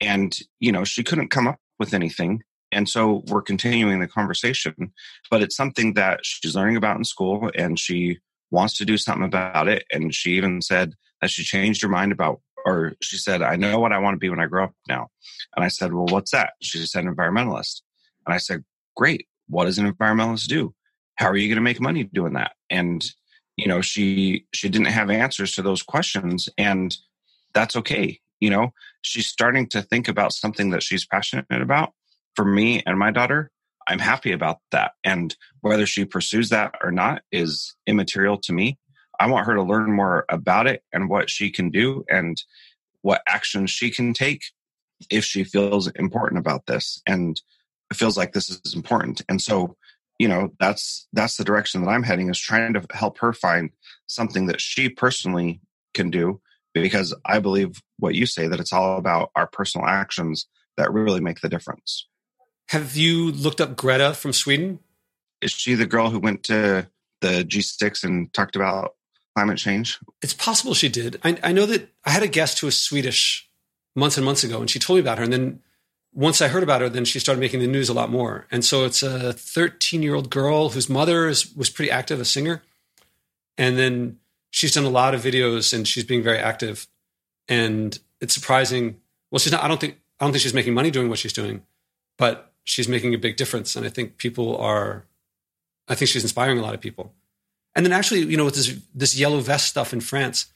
And, 0.00 0.36
you 0.60 0.72
know, 0.72 0.84
she 0.84 1.02
couldn't 1.02 1.28
come 1.28 1.46
up 1.46 1.58
with 1.78 1.94
anything. 1.94 2.42
And 2.72 2.88
so 2.88 3.22
we're 3.26 3.42
continuing 3.42 4.00
the 4.00 4.08
conversation, 4.08 4.92
but 5.30 5.42
it's 5.42 5.56
something 5.56 5.94
that 5.94 6.20
she's 6.22 6.56
learning 6.56 6.76
about 6.76 6.96
in 6.96 7.04
school 7.04 7.50
and 7.54 7.78
she 7.78 8.18
wants 8.50 8.76
to 8.78 8.84
do 8.84 8.96
something 8.96 9.24
about 9.24 9.68
it. 9.68 9.84
And 9.92 10.14
she 10.14 10.32
even 10.32 10.62
said 10.62 10.94
she 11.30 11.44
changed 11.44 11.82
her 11.82 11.88
mind 11.88 12.12
about, 12.12 12.40
or 12.64 12.94
she 13.02 13.16
said, 13.16 13.42
I 13.42 13.56
know 13.56 13.78
what 13.78 13.92
I 13.92 13.98
want 13.98 14.14
to 14.14 14.18
be 14.18 14.28
when 14.28 14.40
I 14.40 14.46
grow 14.46 14.64
up 14.64 14.74
now. 14.88 15.08
And 15.56 15.64
I 15.64 15.68
said, 15.68 15.92
Well, 15.92 16.06
what's 16.06 16.30
that? 16.32 16.54
She 16.60 16.78
said, 16.86 17.04
environmentalist. 17.04 17.82
And 18.26 18.34
I 18.34 18.38
said, 18.38 18.64
Great. 18.96 19.26
What 19.48 19.64
does 19.64 19.78
an 19.78 19.90
environmentalist 19.90 20.46
do? 20.46 20.74
How 21.16 21.28
are 21.28 21.36
you 21.36 21.48
going 21.48 21.56
to 21.56 21.62
make 21.62 21.80
money 21.80 22.04
doing 22.04 22.34
that? 22.34 22.52
And, 22.70 23.04
you 23.56 23.66
know, 23.66 23.80
she, 23.80 24.46
she 24.54 24.68
didn't 24.68 24.86
have 24.86 25.10
answers 25.10 25.52
to 25.52 25.62
those 25.62 25.82
questions 25.82 26.48
and 26.56 26.96
that's 27.52 27.76
okay. 27.76 28.18
You 28.40 28.50
know, 28.50 28.72
she's 29.02 29.28
starting 29.28 29.68
to 29.68 29.82
think 29.82 30.08
about 30.08 30.32
something 30.32 30.70
that 30.70 30.82
she's 30.82 31.06
passionate 31.06 31.46
about. 31.50 31.92
For 32.34 32.44
me 32.44 32.82
and 32.86 32.98
my 32.98 33.10
daughter, 33.10 33.50
I'm 33.86 33.98
happy 33.98 34.32
about 34.32 34.58
that. 34.70 34.92
And 35.04 35.34
whether 35.60 35.86
she 35.86 36.04
pursues 36.04 36.48
that 36.48 36.74
or 36.82 36.90
not 36.90 37.22
is 37.30 37.74
immaterial 37.86 38.38
to 38.38 38.52
me. 38.52 38.78
I 39.22 39.26
want 39.26 39.46
her 39.46 39.54
to 39.54 39.62
learn 39.62 39.92
more 39.92 40.24
about 40.28 40.66
it 40.66 40.82
and 40.92 41.08
what 41.08 41.30
she 41.30 41.48
can 41.50 41.70
do 41.70 42.04
and 42.10 42.42
what 43.02 43.22
actions 43.28 43.70
she 43.70 43.88
can 43.88 44.12
take 44.12 44.42
if 45.10 45.24
she 45.24 45.44
feels 45.44 45.86
important 45.86 46.40
about 46.40 46.66
this 46.66 47.00
and 47.06 47.40
feels 47.94 48.16
like 48.16 48.32
this 48.32 48.50
is 48.50 48.74
important. 48.74 49.22
And 49.28 49.40
so, 49.40 49.76
you 50.18 50.26
know, 50.26 50.52
that's 50.58 51.06
that's 51.12 51.36
the 51.36 51.44
direction 51.44 51.82
that 51.82 51.88
I'm 51.88 52.02
heading 52.02 52.30
is 52.30 52.38
trying 52.38 52.72
to 52.72 52.84
help 52.90 53.18
her 53.18 53.32
find 53.32 53.70
something 54.08 54.46
that 54.46 54.60
she 54.60 54.88
personally 54.88 55.60
can 55.94 56.10
do 56.10 56.40
because 56.74 57.14
I 57.24 57.38
believe 57.38 57.80
what 58.00 58.16
you 58.16 58.26
say 58.26 58.48
that 58.48 58.58
it's 58.58 58.72
all 58.72 58.96
about 58.96 59.30
our 59.36 59.46
personal 59.46 59.86
actions 59.86 60.48
that 60.78 60.92
really 60.92 61.20
make 61.20 61.42
the 61.42 61.48
difference. 61.48 62.08
Have 62.70 62.96
you 62.96 63.30
looked 63.30 63.60
up 63.60 63.76
Greta 63.76 64.14
from 64.14 64.32
Sweden? 64.32 64.80
Is 65.40 65.52
she 65.52 65.76
the 65.76 65.86
girl 65.86 66.10
who 66.10 66.18
went 66.18 66.42
to 66.44 66.88
the 67.20 67.44
G6 67.44 68.02
and 68.02 68.32
talked 68.32 68.56
about 68.56 68.94
climate 69.34 69.58
change? 69.58 69.98
It's 70.20 70.34
possible 70.34 70.74
she 70.74 70.88
did. 70.88 71.20
I, 71.24 71.38
I 71.42 71.52
know 71.52 71.66
that 71.66 71.88
I 72.04 72.10
had 72.10 72.22
a 72.22 72.28
guest 72.28 72.60
who 72.60 72.66
was 72.66 72.80
Swedish 72.80 73.48
months 73.94 74.16
and 74.16 74.24
months 74.24 74.44
ago, 74.44 74.60
and 74.60 74.70
she 74.70 74.78
told 74.78 74.96
me 74.96 75.00
about 75.00 75.18
her. 75.18 75.24
And 75.24 75.32
then 75.32 75.60
once 76.14 76.42
I 76.42 76.48
heard 76.48 76.62
about 76.62 76.80
her, 76.80 76.88
then 76.88 77.04
she 77.04 77.18
started 77.18 77.40
making 77.40 77.60
the 77.60 77.66
news 77.66 77.88
a 77.88 77.94
lot 77.94 78.10
more. 78.10 78.46
And 78.50 78.64
so 78.64 78.84
it's 78.84 79.02
a 79.02 79.32
13 79.32 80.02
year 80.02 80.14
old 80.14 80.30
girl 80.30 80.70
whose 80.70 80.88
mother 80.88 81.28
is, 81.28 81.54
was 81.54 81.70
pretty 81.70 81.90
active, 81.90 82.20
a 82.20 82.24
singer. 82.24 82.62
And 83.56 83.78
then 83.78 84.18
she's 84.50 84.72
done 84.72 84.84
a 84.84 84.90
lot 84.90 85.14
of 85.14 85.22
videos 85.22 85.72
and 85.72 85.86
she's 85.86 86.04
being 86.04 86.22
very 86.22 86.38
active. 86.38 86.86
And 87.48 87.98
it's 88.20 88.34
surprising. 88.34 89.00
Well, 89.30 89.38
she's 89.38 89.52
not, 89.52 89.62
I 89.62 89.68
don't 89.68 89.80
think, 89.80 89.98
I 90.20 90.24
don't 90.24 90.32
think 90.32 90.42
she's 90.42 90.54
making 90.54 90.74
money 90.74 90.90
doing 90.90 91.08
what 91.08 91.18
she's 91.18 91.32
doing, 91.32 91.62
but 92.18 92.52
she's 92.64 92.88
making 92.88 93.14
a 93.14 93.18
big 93.18 93.36
difference. 93.36 93.74
And 93.74 93.86
I 93.86 93.88
think 93.88 94.18
people 94.18 94.56
are, 94.58 95.06
I 95.88 95.94
think 95.94 96.10
she's 96.10 96.22
inspiring 96.22 96.58
a 96.58 96.62
lot 96.62 96.74
of 96.74 96.80
people. 96.80 97.12
And 97.74 97.86
then 97.86 97.92
actually, 97.92 98.20
you 98.20 98.36
know, 98.36 98.44
with 98.44 98.54
this, 98.54 98.78
this 98.94 99.16
yellow 99.18 99.40
vest 99.40 99.66
stuff 99.66 99.92
in 99.92 100.00
France, 100.00 100.46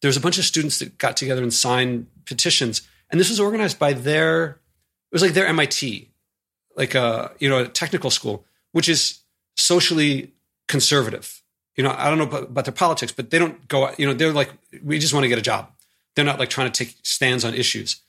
there 0.00 0.08
was 0.08 0.16
a 0.16 0.20
bunch 0.20 0.38
of 0.38 0.44
students 0.44 0.78
that 0.80 0.98
got 0.98 1.16
together 1.16 1.42
and 1.42 1.52
signed 1.52 2.06
petitions. 2.26 2.82
And 3.10 3.20
this 3.20 3.30
was 3.30 3.40
organized 3.40 3.78
by 3.78 3.92
their, 3.92 4.44
it 4.44 5.12
was 5.12 5.22
like 5.22 5.34
their 5.34 5.46
MIT, 5.46 6.10
like 6.76 6.94
a, 6.94 7.32
you 7.38 7.48
know, 7.48 7.60
a 7.60 7.68
technical 7.68 8.10
school, 8.10 8.44
which 8.72 8.88
is 8.88 9.20
socially 9.56 10.32
conservative. 10.66 11.42
You 11.76 11.84
know, 11.84 11.94
I 11.96 12.08
don't 12.08 12.18
know 12.18 12.24
about, 12.24 12.42
about 12.44 12.64
their 12.64 12.74
politics, 12.74 13.12
but 13.12 13.30
they 13.30 13.38
don't 13.38 13.66
go, 13.68 13.90
you 13.96 14.06
know, 14.06 14.14
they're 14.14 14.32
like, 14.32 14.50
we 14.82 14.98
just 14.98 15.14
want 15.14 15.24
to 15.24 15.28
get 15.28 15.38
a 15.38 15.42
job. 15.42 15.70
They're 16.14 16.24
not 16.24 16.38
like 16.38 16.50
trying 16.50 16.70
to 16.70 16.84
take 16.84 16.96
stands 17.02 17.44
on 17.44 17.54
issues. 17.54 18.00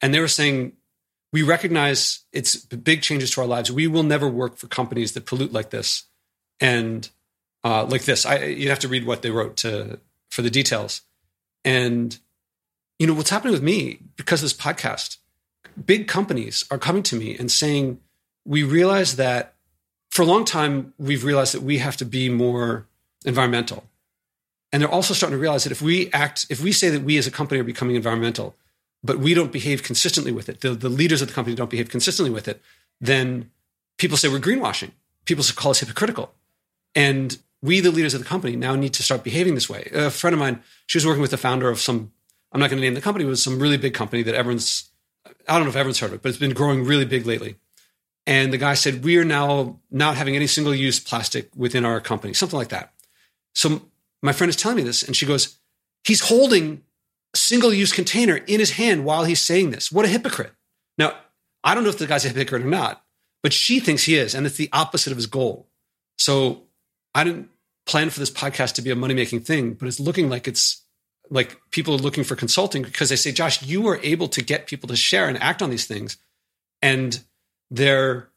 And 0.00 0.14
they 0.14 0.20
were 0.20 0.28
saying, 0.28 0.72
we 1.32 1.42
recognize 1.42 2.20
it's 2.32 2.56
big 2.56 3.02
changes 3.02 3.30
to 3.32 3.40
our 3.40 3.46
lives. 3.46 3.70
We 3.70 3.86
will 3.86 4.02
never 4.02 4.28
work 4.28 4.56
for 4.56 4.66
companies 4.66 5.12
that 5.12 5.26
pollute 5.26 5.52
like 5.52 5.70
this 5.70 6.04
and 6.58 7.08
uh, 7.64 7.84
like 7.84 8.04
this. 8.04 8.24
I, 8.24 8.44
you'd 8.44 8.70
have 8.70 8.78
to 8.80 8.88
read 8.88 9.06
what 9.06 9.22
they 9.22 9.30
wrote 9.30 9.56
to 9.58 9.98
for 10.28 10.42
the 10.42 10.50
details. 10.50 11.02
And 11.64 12.18
you 12.98 13.06
know 13.06 13.14
what's 13.14 13.30
happening 13.30 13.52
with 13.52 13.62
me 13.62 13.98
because 14.16 14.40
of 14.42 14.44
this 14.44 14.54
podcast. 14.54 15.18
Big 15.84 16.08
companies 16.08 16.64
are 16.70 16.78
coming 16.78 17.02
to 17.04 17.16
me 17.16 17.36
and 17.36 17.50
saying, 17.50 18.00
"We 18.44 18.62
realize 18.62 19.16
that 19.16 19.54
for 20.10 20.22
a 20.22 20.26
long 20.26 20.44
time 20.44 20.94
we've 20.98 21.24
realized 21.24 21.54
that 21.54 21.62
we 21.62 21.78
have 21.78 21.96
to 21.98 22.04
be 22.04 22.28
more 22.28 22.86
environmental." 23.24 23.84
And 24.72 24.82
they're 24.82 24.90
also 24.90 25.14
starting 25.14 25.36
to 25.36 25.40
realize 25.40 25.64
that 25.64 25.72
if 25.72 25.82
we 25.82 26.10
act, 26.12 26.46
if 26.48 26.62
we 26.62 26.72
say 26.72 26.90
that 26.90 27.02
we 27.02 27.18
as 27.18 27.26
a 27.26 27.30
company 27.30 27.60
are 27.60 27.64
becoming 27.64 27.96
environmental, 27.96 28.54
but 29.02 29.18
we 29.18 29.34
don't 29.34 29.52
behave 29.52 29.82
consistently 29.82 30.32
with 30.32 30.48
it, 30.48 30.60
the, 30.60 30.70
the 30.70 30.88
leaders 30.88 31.22
of 31.22 31.28
the 31.28 31.34
company 31.34 31.56
don't 31.56 31.70
behave 31.70 31.88
consistently 31.88 32.32
with 32.32 32.46
it, 32.46 32.60
then 33.00 33.50
people 33.98 34.16
say 34.16 34.28
we're 34.28 34.38
greenwashing. 34.38 34.92
People 35.24 35.44
call 35.54 35.72
us 35.72 35.80
hypocritical. 35.80 36.32
And 36.94 37.38
we, 37.62 37.80
the 37.80 37.90
leaders 37.90 38.14
of 38.14 38.20
the 38.20 38.26
company, 38.26 38.56
now 38.56 38.74
need 38.74 38.94
to 38.94 39.02
start 39.02 39.22
behaving 39.22 39.54
this 39.54 39.68
way. 39.68 39.90
A 39.92 40.10
friend 40.10 40.34
of 40.34 40.40
mine, 40.40 40.62
she 40.86 40.96
was 40.96 41.06
working 41.06 41.22
with 41.22 41.30
the 41.30 41.36
founder 41.36 41.68
of 41.68 41.78
some, 41.78 42.12
I'm 42.52 42.60
not 42.60 42.70
going 42.70 42.80
to 42.80 42.86
name 42.86 42.94
the 42.94 43.00
company, 43.00 43.24
it 43.24 43.28
was 43.28 43.42
some 43.42 43.60
really 43.60 43.76
big 43.76 43.94
company 43.94 44.22
that 44.22 44.34
everyone's, 44.34 44.90
I 45.46 45.54
don't 45.54 45.64
know 45.64 45.70
if 45.70 45.76
everyone's 45.76 45.98
heard 45.98 46.08
of 46.10 46.14
it, 46.14 46.22
but 46.22 46.30
it's 46.30 46.38
been 46.38 46.54
growing 46.54 46.84
really 46.84 47.04
big 47.04 47.26
lately. 47.26 47.56
And 48.26 48.52
the 48.52 48.58
guy 48.58 48.74
said, 48.74 49.04
We 49.04 49.18
are 49.18 49.24
now 49.24 49.80
not 49.90 50.16
having 50.16 50.36
any 50.36 50.46
single 50.46 50.74
use 50.74 51.00
plastic 51.00 51.50
within 51.56 51.84
our 51.84 52.00
company, 52.00 52.32
something 52.32 52.58
like 52.58 52.68
that. 52.68 52.92
So 53.54 53.82
my 54.22 54.32
friend 54.32 54.48
is 54.48 54.56
telling 54.56 54.76
me 54.76 54.82
this, 54.82 55.02
and 55.02 55.16
she 55.16 55.26
goes, 55.26 55.58
He's 56.04 56.28
holding 56.28 56.82
a 57.34 57.36
single 57.36 57.72
use 57.72 57.92
container 57.92 58.36
in 58.36 58.60
his 58.60 58.72
hand 58.72 59.04
while 59.04 59.24
he's 59.24 59.40
saying 59.40 59.70
this. 59.70 59.90
What 59.90 60.04
a 60.04 60.08
hypocrite. 60.08 60.52
Now, 60.96 61.14
I 61.64 61.74
don't 61.74 61.84
know 61.84 61.90
if 61.90 61.98
the 61.98 62.06
guy's 62.06 62.24
a 62.24 62.28
hypocrite 62.28 62.62
or 62.62 62.66
not, 62.66 63.04
but 63.42 63.52
she 63.52 63.80
thinks 63.80 64.04
he 64.04 64.16
is, 64.16 64.34
and 64.34 64.46
it's 64.46 64.56
the 64.56 64.70
opposite 64.72 65.10
of 65.10 65.16
his 65.16 65.26
goal. 65.26 65.68
So 66.18 66.64
I 67.14 67.24
didn't 67.24 67.48
plan 67.86 68.10
for 68.10 68.20
this 68.20 68.30
podcast 68.30 68.74
to 68.74 68.82
be 68.82 68.90
a 68.90 68.96
money 68.96 69.14
making 69.14 69.40
thing, 69.40 69.74
but 69.74 69.88
it's 69.88 70.00
looking 70.00 70.28
like 70.28 70.46
it's 70.46 70.82
like 71.30 71.60
people 71.70 71.94
are 71.94 71.98
looking 71.98 72.24
for 72.24 72.36
consulting 72.36 72.82
because 72.82 73.08
they 73.08 73.16
say, 73.16 73.32
Josh, 73.32 73.62
you 73.62 73.86
are 73.88 74.00
able 74.02 74.28
to 74.28 74.42
get 74.42 74.66
people 74.66 74.88
to 74.88 74.96
share 74.96 75.28
and 75.28 75.40
act 75.42 75.62
on 75.62 75.70
these 75.70 75.86
things. 75.86 76.16
And 76.82 77.20
they're 77.70 78.28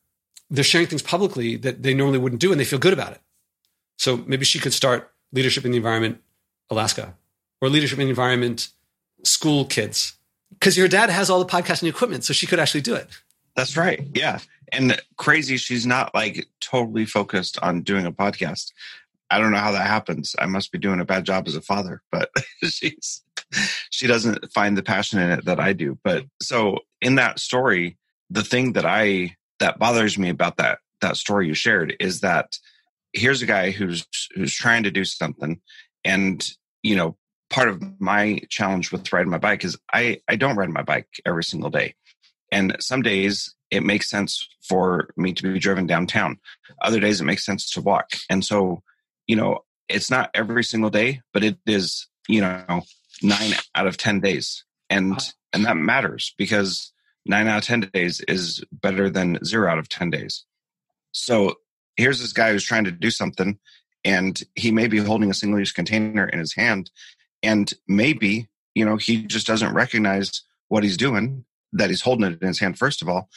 they're 0.49 0.63
sharing 0.63 0.87
things 0.87 1.01
publicly 1.01 1.55
that 1.57 1.81
they 1.81 1.93
normally 1.93 2.19
wouldn't 2.19 2.41
do 2.41 2.51
and 2.51 2.59
they 2.59 2.65
feel 2.65 2.79
good 2.79 2.93
about 2.93 3.13
it. 3.13 3.21
So 3.97 4.17
maybe 4.17 4.45
she 4.45 4.59
could 4.59 4.73
start 4.73 5.11
leadership 5.31 5.65
in 5.65 5.71
the 5.71 5.77
environment 5.77 6.21
Alaska 6.69 7.15
or 7.61 7.69
leadership 7.69 7.97
in 7.99 8.05
the 8.05 8.09
environment 8.09 8.69
school 9.23 9.65
kids 9.65 10.13
because 10.51 10.77
your 10.77 10.87
dad 10.87 11.09
has 11.09 11.29
all 11.29 11.39
the 11.39 11.49
podcasting 11.49 11.89
equipment, 11.89 12.23
so 12.23 12.33
she 12.33 12.45
could 12.45 12.59
actually 12.59 12.81
do 12.81 12.93
it. 12.95 13.07
That's 13.55 13.77
right. 13.77 14.07
Yeah. 14.13 14.39
and 14.71 14.99
crazy, 15.17 15.57
she's 15.57 15.85
not 15.85 16.13
like 16.13 16.47
totally 16.59 17.05
focused 17.05 17.59
on 17.61 17.81
doing 17.81 18.05
a 18.05 18.11
podcast. 18.11 18.71
I 19.29 19.39
don't 19.39 19.51
know 19.51 19.57
how 19.57 19.71
that 19.71 19.87
happens. 19.87 20.35
I 20.37 20.45
must 20.45 20.71
be 20.71 20.77
doing 20.77 20.99
a 20.99 21.05
bad 21.05 21.25
job 21.25 21.47
as 21.47 21.55
a 21.55 21.61
father, 21.61 22.01
but 22.11 22.29
she's 22.63 23.21
she 23.89 24.07
doesn't 24.07 24.51
find 24.51 24.77
the 24.77 24.83
passion 24.83 25.19
in 25.19 25.31
it 25.31 25.45
that 25.45 25.59
I 25.59 25.73
do. 25.73 25.97
But 26.03 26.25
so 26.41 26.79
in 27.01 27.15
that 27.15 27.39
story, 27.39 27.97
the 28.29 28.43
thing 28.43 28.73
that 28.73 28.85
I 28.85 29.35
that 29.59 29.79
bothers 29.79 30.17
me 30.17 30.29
about 30.29 30.57
that 30.57 30.79
that 31.01 31.17
story 31.17 31.47
you 31.47 31.53
shared 31.53 31.95
is 31.99 32.21
that 32.21 32.57
here's 33.13 33.41
a 33.41 33.45
guy 33.45 33.71
who's 33.71 34.05
who's 34.35 34.53
trying 34.53 34.83
to 34.83 34.91
do 34.91 35.05
something 35.05 35.59
and 36.03 36.49
you 36.81 36.95
know 36.95 37.15
part 37.49 37.69
of 37.69 37.83
my 37.99 38.41
challenge 38.49 38.91
with 38.91 39.13
riding 39.13 39.29
my 39.29 39.37
bike 39.37 39.63
is 39.63 39.77
I 39.93 40.21
I 40.27 40.35
don't 40.35 40.55
ride 40.55 40.69
my 40.69 40.81
bike 40.81 41.07
every 41.25 41.43
single 41.43 41.69
day. 41.69 41.95
And 42.53 42.77
some 42.79 43.01
days 43.01 43.55
it 43.71 43.83
makes 43.83 44.07
sense 44.07 44.47
for 44.61 45.09
me 45.17 45.33
to 45.33 45.51
be 45.51 45.57
driven 45.57 45.87
downtown. 45.87 46.37
Other 46.83 46.99
days 46.99 47.19
it 47.19 47.25
makes 47.25 47.43
sense 47.43 47.71
to 47.71 47.81
walk. 47.81 48.11
And 48.29 48.45
so, 48.45 48.83
you 49.25 49.35
know, 49.35 49.65
it's 49.89 50.11
not 50.11 50.29
every 50.35 50.63
single 50.63 50.91
day, 50.91 51.21
but 51.33 51.43
it 51.43 51.57
is, 51.65 52.07
you 52.27 52.41
know, 52.41 52.83
nine 53.23 53.53
out 53.73 53.87
of 53.87 53.97
10 53.97 54.19
days. 54.19 54.63
And, 54.87 55.19
and 55.51 55.65
that 55.65 55.77
matters 55.77 56.35
because 56.37 56.93
nine 57.25 57.47
out 57.47 57.57
of 57.57 57.63
10 57.63 57.89
days 57.91 58.21
is 58.27 58.63
better 58.71 59.09
than 59.09 59.43
zero 59.43 59.71
out 59.71 59.79
of 59.79 59.89
10 59.89 60.11
days. 60.11 60.45
So 61.11 61.55
here's 61.97 62.21
this 62.21 62.33
guy 62.33 62.51
who's 62.51 62.65
trying 62.65 62.83
to 62.83 62.91
do 62.91 63.09
something 63.09 63.57
and 64.05 64.39
he 64.53 64.69
may 64.69 64.87
be 64.87 64.99
holding 64.99 65.31
a 65.31 65.33
single 65.33 65.57
use 65.57 65.71
container 65.71 66.27
in 66.27 66.37
his 66.37 66.53
hand. 66.53 66.91
And 67.41 67.73
maybe, 67.87 68.47
you 68.75 68.85
know, 68.85 68.97
he 68.97 69.23
just 69.23 69.47
doesn't 69.47 69.73
recognize 69.73 70.43
what 70.67 70.83
he's 70.83 70.97
doing 70.97 71.45
that 71.73 71.89
he's 71.89 72.01
holding 72.01 72.31
it 72.31 72.41
in 72.41 72.47
his 72.47 72.59
hand 72.59 72.77
first 72.77 73.01
of 73.01 73.09
all 73.09 73.29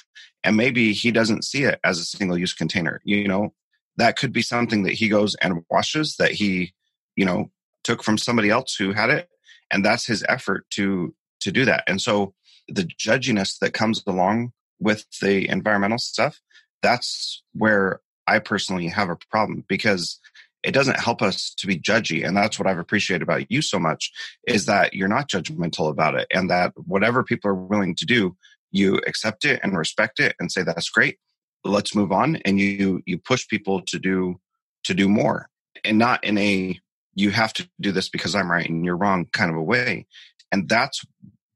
and 0.45 0.57
maybe 0.57 0.93
he 0.93 1.11
doesn't 1.11 1.45
see 1.45 1.65
it 1.65 1.81
as 1.85 1.99
a 1.99 2.05
single 2.05 2.39
use 2.39 2.55
container 2.55 3.01
you 3.05 3.29
know? 3.29 3.53
That 3.99 4.17
could 4.17 4.33
be 4.33 4.43
something 4.43 4.83
that 4.83 4.93
he 4.93 5.09
goes 5.09 5.35
and 5.37 5.65
washes 5.71 6.17
that 6.19 6.33
he 6.33 6.75
you 7.17 7.25
know 7.25 7.51
took 7.83 8.03
from 8.03 8.19
somebody 8.19 8.51
else 8.51 8.75
who 8.75 8.93
had 8.93 9.11
it 9.11 9.29
and 9.71 9.85
that's 9.85 10.07
his 10.07 10.25
effort 10.29 10.67
to 10.73 11.15
to 11.41 11.51
do 11.51 11.65
that. 11.65 11.85
And 11.87 12.01
so 12.01 12.35
the 12.69 12.83
judginess 12.83 13.59
that 13.61 13.73
comes 13.73 14.03
along 14.07 14.53
with 14.81 15.07
the 15.21 15.49
environmental 15.49 15.99
stuff 15.99 16.41
that's 16.83 17.43
where 17.53 18.01
i 18.27 18.39
personally 18.39 18.89
have 18.89 19.09
a 19.09 19.17
problem 19.31 19.65
because 19.69 20.21
it 20.67 20.75
doesn't 20.75 20.99
help 20.99 21.23
us 21.23 21.55
to 21.55 21.67
be 21.67 21.79
judgy 21.79 22.27
and 22.27 22.37
that's 22.37 22.59
what 22.59 22.67
i've 22.67 22.79
appreciated 22.79 23.23
about 23.23 23.51
you 23.51 23.63
so 23.63 23.79
much 23.79 24.11
is 24.47 24.67
that 24.67 24.93
you're 24.93 25.09
not 25.09 25.29
judgmental 25.29 25.89
about 25.89 26.15
it 26.15 26.27
and 26.31 26.51
that 26.51 26.73
whatever 26.87 27.23
people 27.23 27.51
are 27.51 27.55
willing 27.55 27.95
to 27.95 28.05
do 28.05 28.37
you 28.77 29.01
accept 29.07 29.45
it 29.45 29.61
and 29.63 29.77
respect 29.77 30.21
it 30.21 30.37
and 30.39 30.51
say 30.53 30.63
that's 30.63 30.91
great. 30.91 31.19
Let's 31.65 31.95
move 31.95 32.13
on 32.13 32.37
and 32.45 32.61
you 32.61 33.03
you 33.07 33.19
push 33.19 33.49
people 33.49 33.83
to 33.83 33.99
do 33.99 34.41
to 34.85 34.95
do 34.95 35.09
more 35.09 35.49
and 35.85 35.99
not 35.99 36.23
in 36.23 36.39
a 36.39 36.79
you 37.15 37.31
have 37.31 37.53
to 37.55 37.69
do 37.81 37.91
this 37.91 38.09
because 38.09 38.37
i'm 38.37 38.51
right 38.51 38.69
and 38.69 38.85
you're 38.85 38.97
wrong 38.97 39.27
kind 39.33 39.51
of 39.51 39.57
a 39.57 39.63
way 39.63 40.07
and 40.53 40.69
that's 40.69 41.05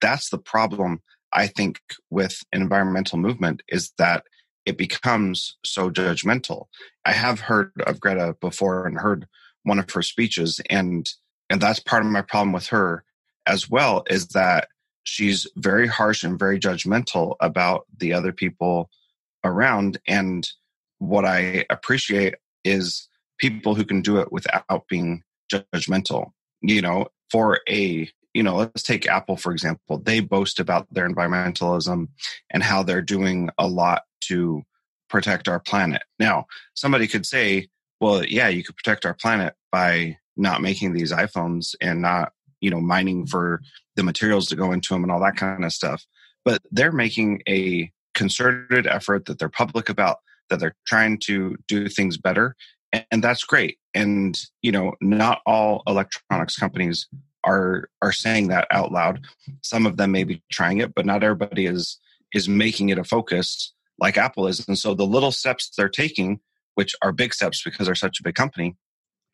that's 0.00 0.30
the 0.30 0.38
problem 0.38 1.00
i 1.32 1.46
think 1.46 1.80
with 2.10 2.42
an 2.52 2.60
environmental 2.60 3.18
movement 3.18 3.62
is 3.68 3.92
that 3.98 4.24
it 4.70 4.78
becomes 4.78 5.56
so 5.64 5.90
judgmental. 5.90 6.66
I 7.04 7.10
have 7.10 7.40
heard 7.40 7.72
of 7.86 7.98
Greta 7.98 8.36
before 8.40 8.86
and 8.86 8.96
heard 8.96 9.26
one 9.64 9.80
of 9.80 9.90
her 9.90 10.02
speeches 10.02 10.60
and 10.70 11.10
and 11.50 11.60
that's 11.60 11.80
part 11.80 12.04
of 12.04 12.12
my 12.12 12.22
problem 12.22 12.52
with 12.52 12.68
her 12.68 13.02
as 13.46 13.68
well 13.68 14.04
is 14.08 14.28
that 14.28 14.68
she's 15.02 15.48
very 15.56 15.88
harsh 15.88 16.22
and 16.22 16.38
very 16.38 16.60
judgmental 16.60 17.34
about 17.40 17.86
the 17.98 18.12
other 18.12 18.32
people 18.32 18.88
around 19.44 19.98
and 20.06 20.48
what 20.98 21.24
I 21.24 21.64
appreciate 21.68 22.36
is 22.62 23.08
people 23.38 23.74
who 23.74 23.84
can 23.84 24.02
do 24.02 24.18
it 24.18 24.30
without 24.30 24.86
being 24.88 25.24
judgmental. 25.52 26.30
You 26.62 26.80
know, 26.80 27.08
for 27.32 27.58
a 27.68 28.08
you 28.34 28.42
know, 28.42 28.56
let's 28.56 28.82
take 28.82 29.08
Apple 29.08 29.36
for 29.36 29.52
example. 29.52 29.98
They 29.98 30.20
boast 30.20 30.60
about 30.60 30.92
their 30.92 31.08
environmentalism 31.08 32.08
and 32.50 32.62
how 32.62 32.82
they're 32.82 33.02
doing 33.02 33.50
a 33.58 33.66
lot 33.66 34.02
to 34.22 34.62
protect 35.08 35.48
our 35.48 35.60
planet. 35.60 36.02
Now, 36.18 36.46
somebody 36.74 37.08
could 37.08 37.26
say, 37.26 37.68
well, 38.00 38.24
yeah, 38.24 38.48
you 38.48 38.64
could 38.64 38.76
protect 38.76 39.04
our 39.04 39.14
planet 39.14 39.54
by 39.72 40.18
not 40.36 40.62
making 40.62 40.92
these 40.92 41.12
iPhones 41.12 41.74
and 41.80 42.00
not, 42.00 42.32
you 42.60 42.70
know, 42.70 42.80
mining 42.80 43.26
for 43.26 43.60
the 43.96 44.02
materials 44.02 44.46
to 44.48 44.56
go 44.56 44.72
into 44.72 44.94
them 44.94 45.02
and 45.02 45.12
all 45.12 45.20
that 45.20 45.36
kind 45.36 45.64
of 45.64 45.72
stuff. 45.72 46.06
But 46.44 46.62
they're 46.70 46.92
making 46.92 47.42
a 47.48 47.90
concerted 48.14 48.86
effort 48.86 49.26
that 49.26 49.38
they're 49.38 49.48
public 49.48 49.88
about, 49.88 50.18
that 50.48 50.60
they're 50.60 50.76
trying 50.86 51.18
to 51.18 51.56
do 51.68 51.88
things 51.88 52.16
better. 52.16 52.56
And 53.10 53.22
that's 53.22 53.44
great. 53.44 53.78
And, 53.94 54.38
you 54.62 54.72
know, 54.72 54.94
not 55.00 55.42
all 55.46 55.82
electronics 55.86 56.56
companies 56.56 57.08
are 57.44 57.88
are 58.02 58.12
saying 58.12 58.48
that 58.48 58.66
out 58.70 58.92
loud. 58.92 59.20
Some 59.62 59.86
of 59.86 59.96
them 59.96 60.12
may 60.12 60.24
be 60.24 60.42
trying 60.50 60.78
it, 60.78 60.94
but 60.94 61.06
not 61.06 61.22
everybody 61.22 61.66
is 61.66 61.98
is 62.34 62.48
making 62.48 62.90
it 62.90 62.98
a 62.98 63.04
focus 63.04 63.72
like 63.98 64.16
Apple 64.16 64.46
is. 64.46 64.66
And 64.66 64.78
so 64.78 64.94
the 64.94 65.06
little 65.06 65.32
steps 65.32 65.70
they're 65.76 65.88
taking, 65.88 66.40
which 66.74 66.94
are 67.02 67.12
big 67.12 67.34
steps 67.34 67.62
because 67.62 67.86
they're 67.86 67.94
such 67.94 68.20
a 68.20 68.22
big 68.22 68.34
company, 68.34 68.76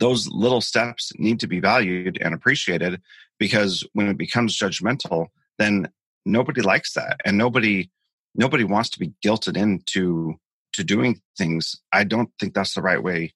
those 0.01 0.29
little 0.29 0.61
steps 0.61 1.13
need 1.19 1.41
to 1.41 1.47
be 1.47 1.61
valued 1.61 2.19
and 2.21 2.35
appreciated 2.35 3.01
because 3.39 3.85
when 3.93 4.09
it 4.09 4.19
becomes 4.19 4.59
judgmental, 4.59 5.29
then 5.59 5.89
nobody 6.25 6.63
likes 6.63 6.95
that 6.95 7.21
and 7.25 7.39
nobody 7.39 7.91
nobody 8.35 8.65
wants 8.65 8.91
to 8.91 8.99
be 8.99 9.13
guilted 9.25 9.57
into 9.57 10.35
to 10.73 10.85
doing 10.85 11.21
things. 11.39 11.77
I 11.93 12.05
don't 12.05 12.31
think 12.39 12.53
that's 12.53 12.75
the 12.75 12.83
right 12.83 13.03
way 13.03 13.35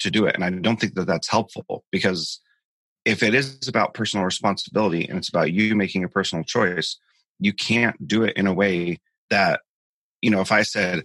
to 0.00 0.10
do 0.10 0.26
it 0.26 0.34
and 0.34 0.44
I 0.44 0.50
don't 0.50 0.80
think 0.80 0.94
that 0.94 1.06
that's 1.06 1.28
helpful 1.28 1.84
because 1.92 2.40
if 3.04 3.22
it 3.22 3.34
is 3.34 3.68
about 3.68 3.94
personal 3.94 4.24
responsibility 4.24 5.08
and 5.08 5.18
it's 5.18 5.28
about 5.28 5.52
you 5.52 5.74
making 5.74 6.04
a 6.04 6.08
personal 6.08 6.44
choice, 6.44 6.98
you 7.40 7.52
can't 7.52 8.06
do 8.06 8.22
it 8.22 8.36
in 8.36 8.46
a 8.46 8.54
way 8.54 9.00
that 9.30 9.60
you 10.22 10.30
know, 10.30 10.40
if 10.40 10.52
I 10.52 10.62
said, 10.62 11.02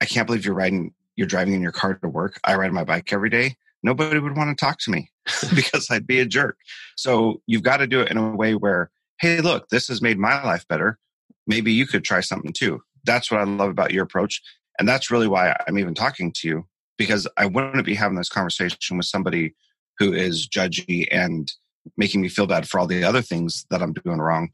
I 0.00 0.06
can't 0.06 0.26
believe 0.26 0.44
you're 0.44 0.54
riding, 0.54 0.92
you're 1.14 1.28
driving 1.28 1.54
in 1.54 1.60
your 1.60 1.72
car 1.72 1.94
to 1.94 2.08
work. 2.08 2.40
I 2.42 2.56
ride 2.56 2.72
my 2.72 2.84
bike 2.84 3.12
every 3.12 3.30
day. 3.30 3.56
Nobody 3.82 4.18
would 4.18 4.36
want 4.36 4.56
to 4.56 4.64
talk 4.64 4.78
to 4.80 4.90
me 4.90 5.10
because 5.54 5.88
I'd 5.90 6.06
be 6.06 6.20
a 6.20 6.26
jerk. 6.26 6.56
So 6.96 7.42
you've 7.46 7.62
got 7.62 7.76
to 7.76 7.86
do 7.86 8.00
it 8.00 8.10
in 8.10 8.16
a 8.16 8.34
way 8.34 8.54
where, 8.54 8.90
hey, 9.20 9.40
look, 9.40 9.68
this 9.68 9.86
has 9.88 10.02
made 10.02 10.18
my 10.18 10.42
life 10.42 10.66
better. 10.66 10.98
Maybe 11.46 11.72
you 11.72 11.86
could 11.86 12.02
try 12.02 12.20
something 12.20 12.52
too. 12.52 12.80
That's 13.04 13.30
what 13.30 13.40
I 13.40 13.44
love 13.44 13.70
about 13.70 13.92
your 13.92 14.04
approach. 14.04 14.42
And 14.78 14.88
that's 14.88 15.10
really 15.10 15.28
why 15.28 15.54
I'm 15.68 15.78
even 15.78 15.94
talking 15.94 16.32
to 16.36 16.48
you 16.48 16.66
because 16.96 17.28
I 17.36 17.46
wouldn't 17.46 17.84
be 17.84 17.94
having 17.94 18.16
this 18.16 18.28
conversation 18.28 18.96
with 18.96 19.06
somebody 19.06 19.54
who 20.00 20.12
is 20.14 20.48
judgy 20.48 21.06
and 21.12 21.52
making 21.96 22.22
me 22.22 22.28
feel 22.28 22.46
bad 22.46 22.68
for 22.68 22.80
all 22.80 22.86
the 22.86 23.04
other 23.04 23.22
things 23.22 23.66
that 23.70 23.82
I'm 23.82 23.92
doing 23.92 24.18
wrong. 24.18 24.48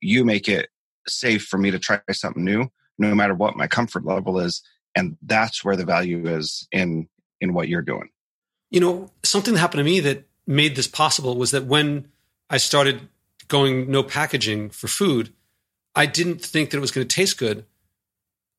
You 0.00 0.24
make 0.24 0.48
it 0.48 0.68
safe 1.06 1.44
for 1.44 1.56
me 1.56 1.70
to 1.70 1.78
try 1.78 2.00
something 2.12 2.44
new 2.44 2.68
no 2.98 3.14
matter 3.14 3.34
what 3.34 3.56
my 3.56 3.68
comfort 3.68 4.04
level 4.04 4.38
is. 4.40 4.60
And 4.94 5.16
that's 5.22 5.64
where 5.64 5.76
the 5.76 5.84
value 5.84 6.26
is 6.26 6.66
in 6.72 7.08
in 7.40 7.54
what 7.54 7.68
you're 7.68 7.82
doing. 7.82 8.10
You 8.70 8.80
know 8.80 9.10
something 9.24 9.54
that 9.54 9.60
happened 9.60 9.78
to 9.78 9.84
me 9.84 10.00
that 10.00 10.24
made 10.46 10.74
this 10.76 10.88
possible 10.88 11.36
was 11.36 11.52
that 11.52 11.66
when 11.66 12.08
i 12.50 12.56
started 12.56 13.08
going 13.48 13.90
no 13.90 14.02
packaging 14.02 14.70
for 14.70 14.88
food 14.88 15.30
i 15.94 16.06
didn't 16.06 16.40
think 16.40 16.70
that 16.70 16.78
it 16.78 16.80
was 16.80 16.90
going 16.90 17.06
to 17.06 17.14
taste 17.14 17.38
good. 17.38 17.64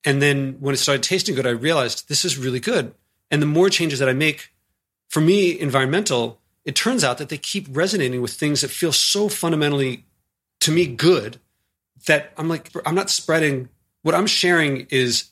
And 0.06 0.22
then 0.22 0.56
when 0.60 0.74
it 0.74 0.78
started 0.78 1.04
tasting 1.04 1.36
good 1.36 1.48
i 1.48 1.52
realized 1.52 2.08
this 2.08 2.24
is 2.24 2.38
really 2.38 2.60
good. 2.60 2.94
And 3.30 3.42
the 3.42 3.48
more 3.48 3.70
changes 3.70 4.00
that 4.00 4.10
i 4.10 4.14
make 4.14 4.52
for 5.10 5.22
me 5.22 5.60
environmental 5.60 6.40
it 6.66 6.76
turns 6.76 7.04
out 7.04 7.18
that 7.18 7.30
they 7.30 7.38
keep 7.38 7.68
resonating 7.70 8.22
with 8.22 8.34
things 8.34 8.62
that 8.62 8.70
feel 8.70 8.92
so 8.92 9.28
fundamentally 9.28 10.06
to 10.60 10.72
me 10.72 10.86
good 10.88 11.40
that 12.08 12.32
i'm 12.38 12.48
like 12.48 12.72
i'm 12.86 12.96
not 12.96 13.10
spreading 13.10 13.70
what 14.02 14.16
I'm 14.16 14.28
sharing 14.28 14.88
is 14.90 15.30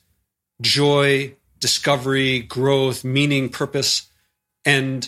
joy, 0.61 1.35
discovery, 1.59 2.39
growth, 2.39 3.03
meaning, 3.03 3.49
purpose. 3.49 4.09
And 4.65 5.08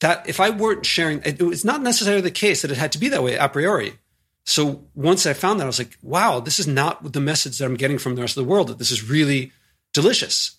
that 0.00 0.28
if 0.28 0.40
I 0.40 0.50
weren't 0.50 0.86
sharing, 0.86 1.20
it, 1.24 1.40
it's 1.40 1.64
not 1.64 1.82
necessarily 1.82 2.22
the 2.22 2.30
case 2.30 2.62
that 2.62 2.70
it 2.70 2.78
had 2.78 2.92
to 2.92 2.98
be 2.98 3.08
that 3.08 3.22
way 3.22 3.36
a 3.36 3.48
priori. 3.48 3.98
So 4.44 4.84
once 4.94 5.26
I 5.26 5.34
found 5.34 5.60
that, 5.60 5.64
I 5.64 5.68
was 5.68 5.78
like, 5.78 5.96
wow, 6.02 6.40
this 6.40 6.58
is 6.58 6.66
not 6.66 7.12
the 7.12 7.20
message 7.20 7.58
that 7.58 7.64
I'm 7.64 7.76
getting 7.76 7.98
from 7.98 8.16
the 8.16 8.22
rest 8.22 8.36
of 8.36 8.44
the 8.44 8.50
world, 8.50 8.68
that 8.68 8.78
this 8.78 8.90
is 8.90 9.08
really 9.08 9.52
delicious. 9.92 10.56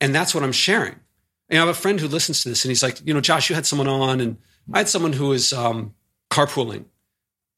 And 0.00 0.14
that's 0.14 0.34
what 0.34 0.44
I'm 0.44 0.52
sharing. 0.52 0.96
And 1.48 1.58
I 1.58 1.64
have 1.64 1.68
a 1.68 1.78
friend 1.78 2.00
who 2.00 2.08
listens 2.08 2.42
to 2.42 2.48
this 2.48 2.64
and 2.64 2.70
he's 2.70 2.82
like, 2.82 3.00
you 3.06 3.14
know, 3.14 3.20
Josh, 3.20 3.48
you 3.48 3.54
had 3.54 3.66
someone 3.66 3.88
on 3.88 4.20
and 4.20 4.36
I 4.72 4.78
had 4.78 4.88
someone 4.88 5.12
who 5.12 5.28
was 5.28 5.52
um, 5.52 5.94
carpooling. 6.30 6.86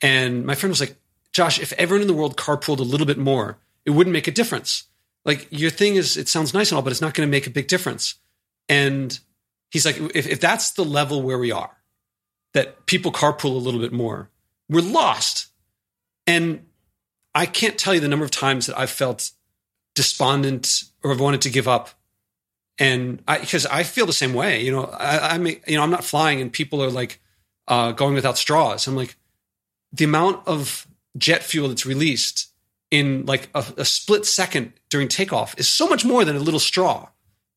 And 0.03 0.45
my 0.45 0.55
friend 0.55 0.71
was 0.71 0.81
like, 0.81 0.97
Josh, 1.33 1.59
if 1.61 1.73
everyone 1.75 2.03
in 2.03 2.09
the 2.09 2.15
world 2.15 2.37
carpooled 2.37 2.79
a 2.79 2.83
little 2.83 3.07
bit 3.07 3.19
more, 3.19 3.59
it 3.85 3.91
wouldn't 3.91 4.13
make 4.13 4.29
a 4.29 4.33
difference. 4.33 4.85
Like 5.25 5.49
your 5.51 5.71
thing 5.71 5.97
is, 5.97 6.17
it 6.17 6.29
sounds 6.29 6.55
nice 6.55 6.71
and 6.71 6.77
all, 6.77 6.83
but 6.83 6.91
it's 6.91 7.01
not 7.01 7.15
going 7.15 7.27
to 7.27 7.31
make 7.31 7.47
a 7.47 7.51
big 7.51 7.69
difference. 7.69 8.15
And 8.69 9.19
he's 9.71 9.87
like, 9.87 9.99
if, 10.15 10.27
if 10.27 10.41
that's 10.41 10.73
the 10.73 10.85
level 10.85 11.23
where 11.23 11.39
we 11.39 11.53
are, 11.53 11.77
that 12.55 12.87
people 12.87 13.13
carpool 13.13 13.55
a 13.55 13.59
little 13.59 13.81
bit 13.81 13.93
more, 13.93 14.31
we're 14.69 14.83
lost. 14.83 15.49
And 16.27 16.67
I 17.35 17.47
can't 17.47 17.79
tell 17.79 17.95
you 17.95 18.01
the 18.01 18.09
number 18.09 18.25
of 18.25 18.31
times 18.31 18.67
that 18.67 18.79
I've 18.79 18.91
felt 18.91 19.31
despondent 19.95 20.85
or 21.03 21.11
have 21.11 21.21
wanted 21.21 21.43
to 21.43 21.51
give 21.51 21.69
up. 21.69 21.91
And 22.79 23.23
I, 23.27 23.39
because 23.39 23.67
I 23.67 23.83
feel 23.83 24.07
the 24.07 24.13
same 24.13 24.35
way, 24.35 24.63
you 24.63 24.71
know, 24.71 24.89
I, 24.99 25.37
mean, 25.39 25.61
you 25.67 25.77
know, 25.77 25.83
I'm 25.83 25.91
not 25.91 26.05
flying 26.05 26.41
and 26.41 26.53
people 26.53 26.83
are 26.83 26.91
like 26.91 27.21
uh, 27.67 27.93
going 27.93 28.15
without 28.15 28.39
straws. 28.39 28.87
I'm 28.87 28.95
like, 28.95 29.17
the 29.93 30.05
amount 30.05 30.47
of 30.47 30.87
jet 31.17 31.43
fuel 31.43 31.69
that's 31.69 31.87
released 31.87 32.49
in 32.91 33.27
like 33.27 33.49
a, 33.55 33.65
a 33.79 33.85
split 33.85 34.27
second 34.27 34.73
during 34.91 35.09
takeoff 35.09 35.59
is 35.59 35.69
so 35.69 35.89
much 35.89 36.05
more 36.05 36.25
than 36.25 36.37
a 36.37 36.41
little 36.41 36.61
straw. 36.61 37.09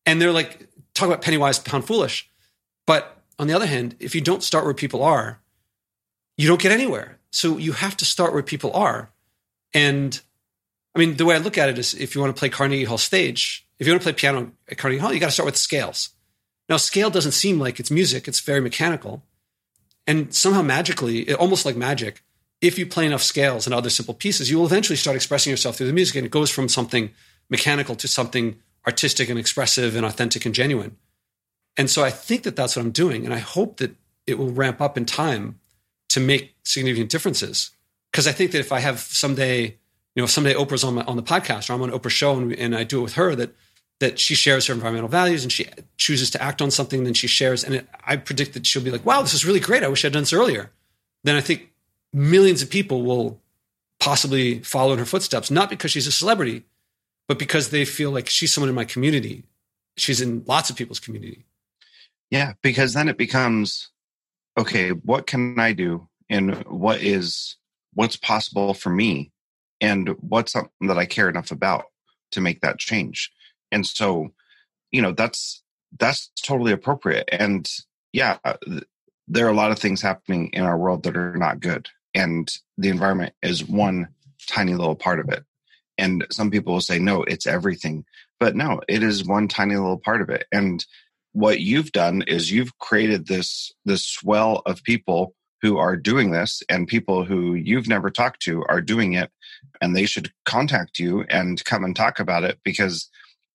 And 0.04 0.20
they're 0.20 0.32
like, 0.32 0.68
talk 0.94 1.06
about 1.06 1.22
penny 1.22 1.38
wise, 1.38 1.58
pound 1.58 1.86
foolish. 1.86 2.28
But 2.86 3.16
on 3.38 3.46
the 3.46 3.54
other 3.54 3.66
hand, 3.66 3.96
if 4.00 4.14
you 4.14 4.20
don't 4.20 4.42
start 4.42 4.64
where 4.64 4.74
people 4.74 5.02
are, 5.02 5.40
you 6.36 6.48
don't 6.48 6.60
get 6.60 6.72
anywhere. 6.72 7.18
So 7.30 7.58
you 7.58 7.72
have 7.72 7.96
to 7.98 8.04
start 8.04 8.32
where 8.32 8.42
people 8.42 8.72
are. 8.72 9.10
And 9.72 10.20
I 10.94 10.98
mean, 10.98 11.16
the 11.16 11.24
way 11.24 11.34
I 11.34 11.38
look 11.38 11.56
at 11.56 11.68
it 11.68 11.78
is 11.78 11.94
if 11.94 12.14
you 12.14 12.20
want 12.20 12.34
to 12.34 12.38
play 12.38 12.48
Carnegie 12.48 12.84
Hall 12.84 12.98
stage, 12.98 13.66
if 13.82 13.88
you 13.88 13.92
want 13.94 14.02
to 14.02 14.04
play 14.04 14.12
piano 14.12 14.52
at 14.70 14.78
Carnegie 14.78 15.00
Hall, 15.00 15.12
you 15.12 15.18
got 15.18 15.26
to 15.26 15.32
start 15.32 15.44
with 15.44 15.56
scales. 15.56 16.10
Now, 16.68 16.76
scale 16.76 17.10
doesn't 17.10 17.32
seem 17.32 17.58
like 17.58 17.80
it's 17.80 17.90
music, 17.90 18.28
it's 18.28 18.38
very 18.38 18.60
mechanical. 18.60 19.24
And 20.06 20.32
somehow 20.32 20.62
magically, 20.62 21.34
almost 21.34 21.66
like 21.66 21.74
magic, 21.74 22.22
if 22.60 22.78
you 22.78 22.86
play 22.86 23.06
enough 23.06 23.24
scales 23.24 23.66
and 23.66 23.74
other 23.74 23.90
simple 23.90 24.14
pieces, 24.14 24.48
you 24.48 24.56
will 24.56 24.66
eventually 24.66 24.94
start 24.94 25.16
expressing 25.16 25.50
yourself 25.50 25.76
through 25.76 25.88
the 25.88 25.92
music. 25.92 26.14
And 26.14 26.24
it 26.24 26.30
goes 26.30 26.48
from 26.48 26.68
something 26.68 27.10
mechanical 27.50 27.96
to 27.96 28.06
something 28.06 28.54
artistic 28.86 29.28
and 29.28 29.36
expressive 29.36 29.96
and 29.96 30.06
authentic 30.06 30.46
and 30.46 30.54
genuine. 30.54 30.96
And 31.76 31.90
so 31.90 32.04
I 32.04 32.10
think 32.10 32.44
that 32.44 32.54
that's 32.54 32.76
what 32.76 32.84
I'm 32.84 32.92
doing. 32.92 33.24
And 33.24 33.34
I 33.34 33.38
hope 33.38 33.78
that 33.78 33.96
it 34.28 34.38
will 34.38 34.52
ramp 34.52 34.80
up 34.80 34.96
in 34.96 35.06
time 35.06 35.58
to 36.10 36.20
make 36.20 36.54
significant 36.62 37.10
differences. 37.10 37.70
Because 38.12 38.28
I 38.28 38.32
think 38.32 38.52
that 38.52 38.60
if 38.60 38.70
I 38.70 38.78
have 38.78 39.00
someday, 39.00 39.76
you 40.14 40.22
know, 40.22 40.26
someday 40.26 40.54
Oprah's 40.54 40.84
on, 40.84 40.94
my, 40.94 41.02
on 41.02 41.16
the 41.16 41.22
podcast 41.24 41.68
or 41.68 41.72
I'm 41.72 41.82
on 41.82 41.90
Oprah's 41.90 42.12
show 42.12 42.38
and, 42.38 42.52
and 42.52 42.76
I 42.76 42.84
do 42.84 43.00
it 43.00 43.02
with 43.02 43.14
her, 43.14 43.34
that 43.34 43.56
that 44.00 44.18
she 44.18 44.34
shares 44.34 44.66
her 44.66 44.74
environmental 44.74 45.08
values 45.08 45.42
and 45.42 45.52
she 45.52 45.66
chooses 45.96 46.30
to 46.30 46.42
act 46.42 46.60
on 46.60 46.70
something, 46.70 47.04
then 47.04 47.14
she 47.14 47.26
shares. 47.26 47.62
And 47.62 47.76
it, 47.76 47.88
I 48.04 48.16
predict 48.16 48.54
that 48.54 48.66
she'll 48.66 48.82
be 48.82 48.90
like, 48.90 49.06
wow, 49.06 49.22
this 49.22 49.34
is 49.34 49.44
really 49.44 49.60
great. 49.60 49.82
I 49.84 49.88
wish 49.88 50.04
I'd 50.04 50.12
done 50.12 50.22
this 50.22 50.32
earlier. 50.32 50.70
Then 51.24 51.36
I 51.36 51.40
think 51.40 51.70
millions 52.12 52.62
of 52.62 52.70
people 52.70 53.02
will 53.02 53.40
possibly 54.00 54.58
follow 54.60 54.92
in 54.92 54.98
her 54.98 55.04
footsteps, 55.04 55.50
not 55.50 55.70
because 55.70 55.92
she's 55.92 56.08
a 56.08 56.12
celebrity, 56.12 56.64
but 57.28 57.38
because 57.38 57.70
they 57.70 57.84
feel 57.84 58.10
like 58.10 58.28
she's 58.28 58.52
someone 58.52 58.68
in 58.68 58.74
my 58.74 58.84
community. 58.84 59.44
She's 59.96 60.20
in 60.20 60.42
lots 60.46 60.70
of 60.70 60.76
people's 60.76 60.98
community. 60.98 61.44
Yeah, 62.30 62.54
because 62.62 62.94
then 62.94 63.08
it 63.08 63.18
becomes 63.18 63.90
okay, 64.58 64.90
what 64.90 65.26
can 65.26 65.58
I 65.58 65.72
do 65.72 66.08
and 66.28 66.54
what 66.64 67.00
is 67.00 67.56
what's 67.94 68.16
possible 68.16 68.74
for 68.74 68.90
me 68.90 69.30
and 69.80 70.10
what's 70.20 70.52
something 70.52 70.88
that 70.88 70.98
I 70.98 71.06
care 71.06 71.28
enough 71.28 71.50
about 71.50 71.84
to 72.32 72.40
make 72.40 72.60
that 72.60 72.78
change. 72.78 73.30
And 73.72 73.86
so, 73.86 74.28
you 74.90 75.02
know, 75.02 75.12
that's 75.12 75.62
that's 75.98 76.30
totally 76.42 76.72
appropriate 76.72 77.28
and 77.32 77.68
yeah, 78.12 78.38
uh, 78.44 78.54
there 79.28 79.46
are 79.46 79.50
a 79.50 79.54
lot 79.54 79.70
of 79.70 79.78
things 79.78 80.02
happening 80.02 80.50
in 80.52 80.62
our 80.62 80.76
world 80.76 81.02
that 81.02 81.16
are 81.16 81.36
not 81.36 81.60
good 81.60 81.88
and 82.14 82.50
the 82.76 82.88
environment 82.88 83.34
is 83.42 83.66
one 83.66 84.08
tiny 84.46 84.74
little 84.74 84.96
part 84.96 85.20
of 85.20 85.28
it. 85.28 85.44
And 85.98 86.26
some 86.30 86.50
people 86.50 86.74
will 86.74 86.80
say 86.80 86.98
no, 86.98 87.22
it's 87.22 87.46
everything. 87.46 88.04
But 88.40 88.56
no, 88.56 88.80
it 88.88 89.02
is 89.02 89.26
one 89.26 89.48
tiny 89.48 89.76
little 89.76 89.98
part 89.98 90.20
of 90.20 90.30
it. 90.30 90.46
And 90.50 90.84
what 91.32 91.60
you've 91.60 91.92
done 91.92 92.22
is 92.26 92.50
you've 92.50 92.78
created 92.78 93.26
this 93.26 93.72
this 93.84 94.04
swell 94.04 94.62
of 94.66 94.82
people 94.82 95.34
who 95.62 95.78
are 95.78 95.96
doing 95.96 96.32
this 96.32 96.62
and 96.68 96.88
people 96.88 97.24
who 97.24 97.54
you've 97.54 97.88
never 97.88 98.10
talked 98.10 98.42
to 98.42 98.64
are 98.68 98.80
doing 98.80 99.14
it 99.14 99.30
and 99.80 99.94
they 99.94 100.06
should 100.06 100.32
contact 100.44 100.98
you 100.98 101.22
and 101.30 101.64
come 101.64 101.84
and 101.84 101.94
talk 101.94 102.18
about 102.18 102.42
it 102.42 102.58
because 102.64 103.08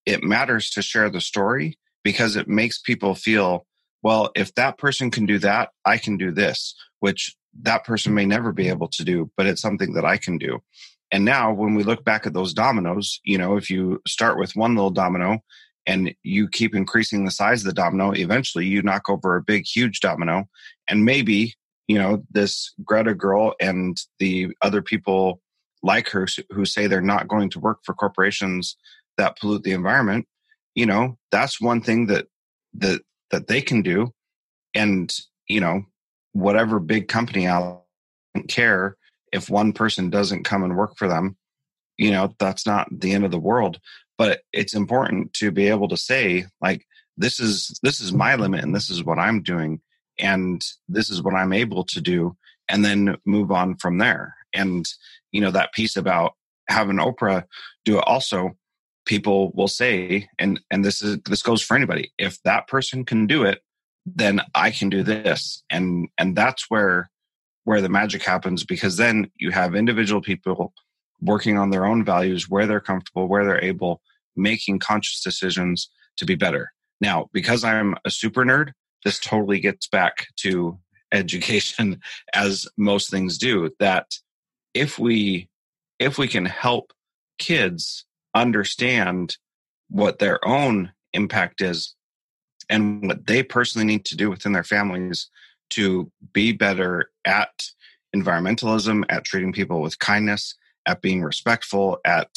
it 0.07 0.23
matters 0.23 0.71
to 0.71 0.81
share 0.81 1.09
the 1.09 1.21
story 1.21 1.77
because 2.03 2.35
it 2.35 2.47
makes 2.47 2.79
people 2.79 3.13
feel 3.13 3.67
well 4.01 4.31
if 4.35 4.55
that 4.55 4.77
person 4.77 5.11
can 5.11 5.25
do 5.25 5.37
that 5.37 5.69
i 5.85 5.97
can 5.97 6.17
do 6.17 6.31
this 6.31 6.73
which 6.99 7.35
that 7.61 7.83
person 7.83 8.13
may 8.13 8.25
never 8.25 8.51
be 8.51 8.69
able 8.69 8.87
to 8.87 9.03
do 9.03 9.29
but 9.37 9.45
it's 9.45 9.61
something 9.61 9.93
that 9.93 10.05
i 10.05 10.17
can 10.17 10.37
do 10.37 10.59
and 11.11 11.23
now 11.23 11.53
when 11.53 11.75
we 11.75 11.83
look 11.83 12.03
back 12.03 12.25
at 12.25 12.33
those 12.33 12.53
dominoes 12.53 13.19
you 13.23 13.37
know 13.37 13.57
if 13.57 13.69
you 13.69 14.01
start 14.07 14.39
with 14.39 14.55
one 14.55 14.73
little 14.73 14.89
domino 14.89 15.43
and 15.87 16.13
you 16.21 16.49
keep 16.49 16.75
increasing 16.75 17.23
the 17.23 17.31
size 17.31 17.61
of 17.61 17.67
the 17.67 17.73
domino, 17.73 18.11
eventually 18.11 18.65
you 18.65 18.81
knock 18.81 19.09
over 19.09 19.37
a 19.37 19.41
big, 19.41 19.65
huge 19.65 20.01
domino. 20.01 20.43
And 20.89 21.05
maybe, 21.05 21.55
you 21.87 21.97
know, 21.97 22.23
this 22.29 22.73
Greta 22.83 23.15
girl 23.15 23.55
and 23.61 23.97
the 24.19 24.49
other 24.61 24.81
people 24.81 25.41
like 25.81 26.09
her 26.09 26.27
who 26.51 26.65
say 26.65 26.87
they're 26.87 27.01
not 27.01 27.29
going 27.29 27.49
to 27.51 27.59
work 27.61 27.79
for 27.83 27.93
corporations 27.93 28.75
that 29.17 29.39
pollute 29.39 29.63
the 29.63 29.71
environment, 29.71 30.27
you 30.75 30.85
know, 30.85 31.17
that's 31.31 31.61
one 31.61 31.81
thing 31.81 32.07
that, 32.07 32.27
that, 32.75 33.01
that 33.31 33.47
they 33.47 33.61
can 33.61 33.81
do. 33.81 34.13
And, 34.73 35.13
you 35.47 35.59
know, 35.59 35.83
whatever 36.33 36.79
big 36.79 37.07
company 37.07 37.47
out 37.47 37.83
care 38.47 38.95
if 39.33 39.49
one 39.49 39.73
person 39.73 40.09
doesn't 40.09 40.43
come 40.43 40.63
and 40.63 40.77
work 40.77 40.95
for 40.97 41.07
them, 41.07 41.35
you 41.97 42.11
know, 42.11 42.33
that's 42.37 42.65
not 42.65 42.87
the 42.91 43.13
end 43.13 43.25
of 43.25 43.31
the 43.31 43.39
world 43.39 43.79
but 44.17 44.41
it's 44.51 44.73
important 44.73 45.33
to 45.33 45.51
be 45.51 45.67
able 45.67 45.87
to 45.87 45.97
say 45.97 46.45
like 46.61 46.85
this 47.15 47.39
is 47.39 47.79
this 47.83 47.99
is 47.99 48.11
my 48.11 48.35
limit 48.35 48.63
and 48.63 48.75
this 48.75 48.89
is 48.89 49.03
what 49.03 49.19
i'm 49.19 49.41
doing 49.41 49.79
and 50.19 50.63
this 50.89 51.09
is 51.09 51.21
what 51.21 51.33
i'm 51.33 51.53
able 51.53 51.83
to 51.83 52.01
do 52.01 52.35
and 52.67 52.83
then 52.83 53.15
move 53.25 53.51
on 53.51 53.75
from 53.75 53.97
there 53.97 54.35
and 54.53 54.87
you 55.31 55.39
know 55.39 55.51
that 55.51 55.73
piece 55.73 55.95
about 55.95 56.33
having 56.67 56.97
oprah 56.97 57.43
do 57.85 57.97
it 57.97 58.03
also 58.05 58.55
people 59.07 59.51
will 59.55 59.67
say 59.67 60.27
and 60.37 60.59
and 60.69 60.85
this 60.85 61.01
is 61.01 61.17
this 61.25 61.41
goes 61.41 61.61
for 61.61 61.75
anybody 61.75 62.11
if 62.17 62.41
that 62.43 62.67
person 62.67 63.03
can 63.03 63.25
do 63.25 63.43
it 63.43 63.61
then 64.05 64.41
i 64.53 64.69
can 64.69 64.89
do 64.89 65.01
this 65.01 65.63
and 65.69 66.07
and 66.17 66.35
that's 66.35 66.69
where 66.69 67.09
where 67.63 67.81
the 67.81 67.89
magic 67.89 68.23
happens 68.23 68.63
because 68.63 68.97
then 68.97 69.29
you 69.37 69.51
have 69.51 69.75
individual 69.75 70.21
people 70.21 70.73
working 71.21 71.57
on 71.57 71.69
their 71.69 71.85
own 71.85 72.05
values 72.05 72.47
where 72.49 72.67
they're 72.67 72.79
comfortable 72.79 73.27
where 73.27 73.45
they're 73.45 73.63
able 73.63 74.01
making 74.37 74.79
conscious 74.79 75.21
decisions 75.21 75.89
to 76.17 76.25
be 76.25 76.35
better. 76.35 76.71
Now, 77.01 77.29
because 77.33 77.63
I'm 77.63 77.95
a 78.05 78.11
super 78.11 78.45
nerd, 78.45 78.71
this 79.03 79.19
totally 79.19 79.59
gets 79.59 79.87
back 79.87 80.27
to 80.37 80.79
education 81.11 81.99
as 82.33 82.67
most 82.77 83.09
things 83.09 83.37
do 83.37 83.69
that 83.79 84.11
if 84.73 84.99
we 84.99 85.49
if 85.99 86.17
we 86.17 86.27
can 86.27 86.45
help 86.45 86.93
kids 87.39 88.05
understand 88.41 89.37
what 89.89 90.19
their 90.19 90.45
own 90.47 90.91
impact 91.13 91.61
is 91.61 91.95
and 92.69 93.07
what 93.07 93.25
they 93.27 93.43
personally 93.43 93.85
need 93.85 94.05
to 94.05 94.17
do 94.17 94.29
within 94.29 94.51
their 94.51 94.63
families 94.63 95.29
to 95.69 96.11
be 96.33 96.51
better 96.51 97.11
at 97.25 97.49
environmentalism, 98.15 99.03
at 99.09 99.23
treating 99.23 99.53
people 99.53 99.81
with 99.81 99.99
kindness, 99.99 100.55
at 100.85 101.01
being 101.01 101.21
respectful, 101.21 101.99
at 102.05 102.29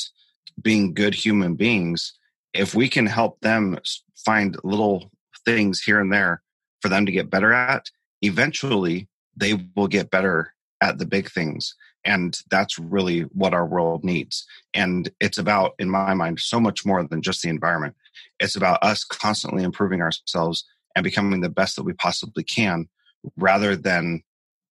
being 0.61 0.93
good 0.95 1.15
human 1.15 1.55
beings, 1.55 2.15
if 2.53 2.75
we 2.75 2.89
can 2.89 3.07
help 3.07 3.41
them 3.41 3.79
find 4.17 4.57
little 4.65 5.11
things 5.45 5.81
here 5.81 6.01
and 6.01 6.13
there 6.13 6.43
for 6.81 6.89
them 6.89 7.07
to 7.07 7.13
get 7.13 7.31
better 7.31 7.53
at, 7.53 7.87
eventually 8.23 9.09
they 9.37 9.55
will 9.77 9.89
get 9.89 10.11
better 10.11 10.53
at 10.81 10.99
the 10.99 11.07
big 11.07 11.31
things. 11.31 11.75
And 12.05 12.39
that's 12.51 12.79
really 12.79 13.23
what 13.23 13.55
our 13.55 13.67
world 13.67 14.05
needs. 14.05 14.47
And 14.73 15.11
it's 15.21 15.39
about, 15.39 15.75
in 15.79 15.91
my 15.91 16.15
mind, 16.15 16.41
so 16.41 16.59
much 16.59 16.87
more 16.87 17.03
than 17.05 17.23
just 17.23 17.43
the 17.43 17.51
environment. 17.51 17.95
It's 18.39 18.57
about 18.57 18.83
us 18.83 19.05
constantly 19.05 19.63
improving 19.63 20.01
ourselves 20.01 20.65
and 20.97 21.05
becoming 21.05 21.41
the 21.41 21.51
best 21.51 21.77
that 21.77 21.85
we 21.85 21.93
possibly 21.93 22.43
can 22.43 22.89
rather 23.37 23.77
than, 23.77 24.23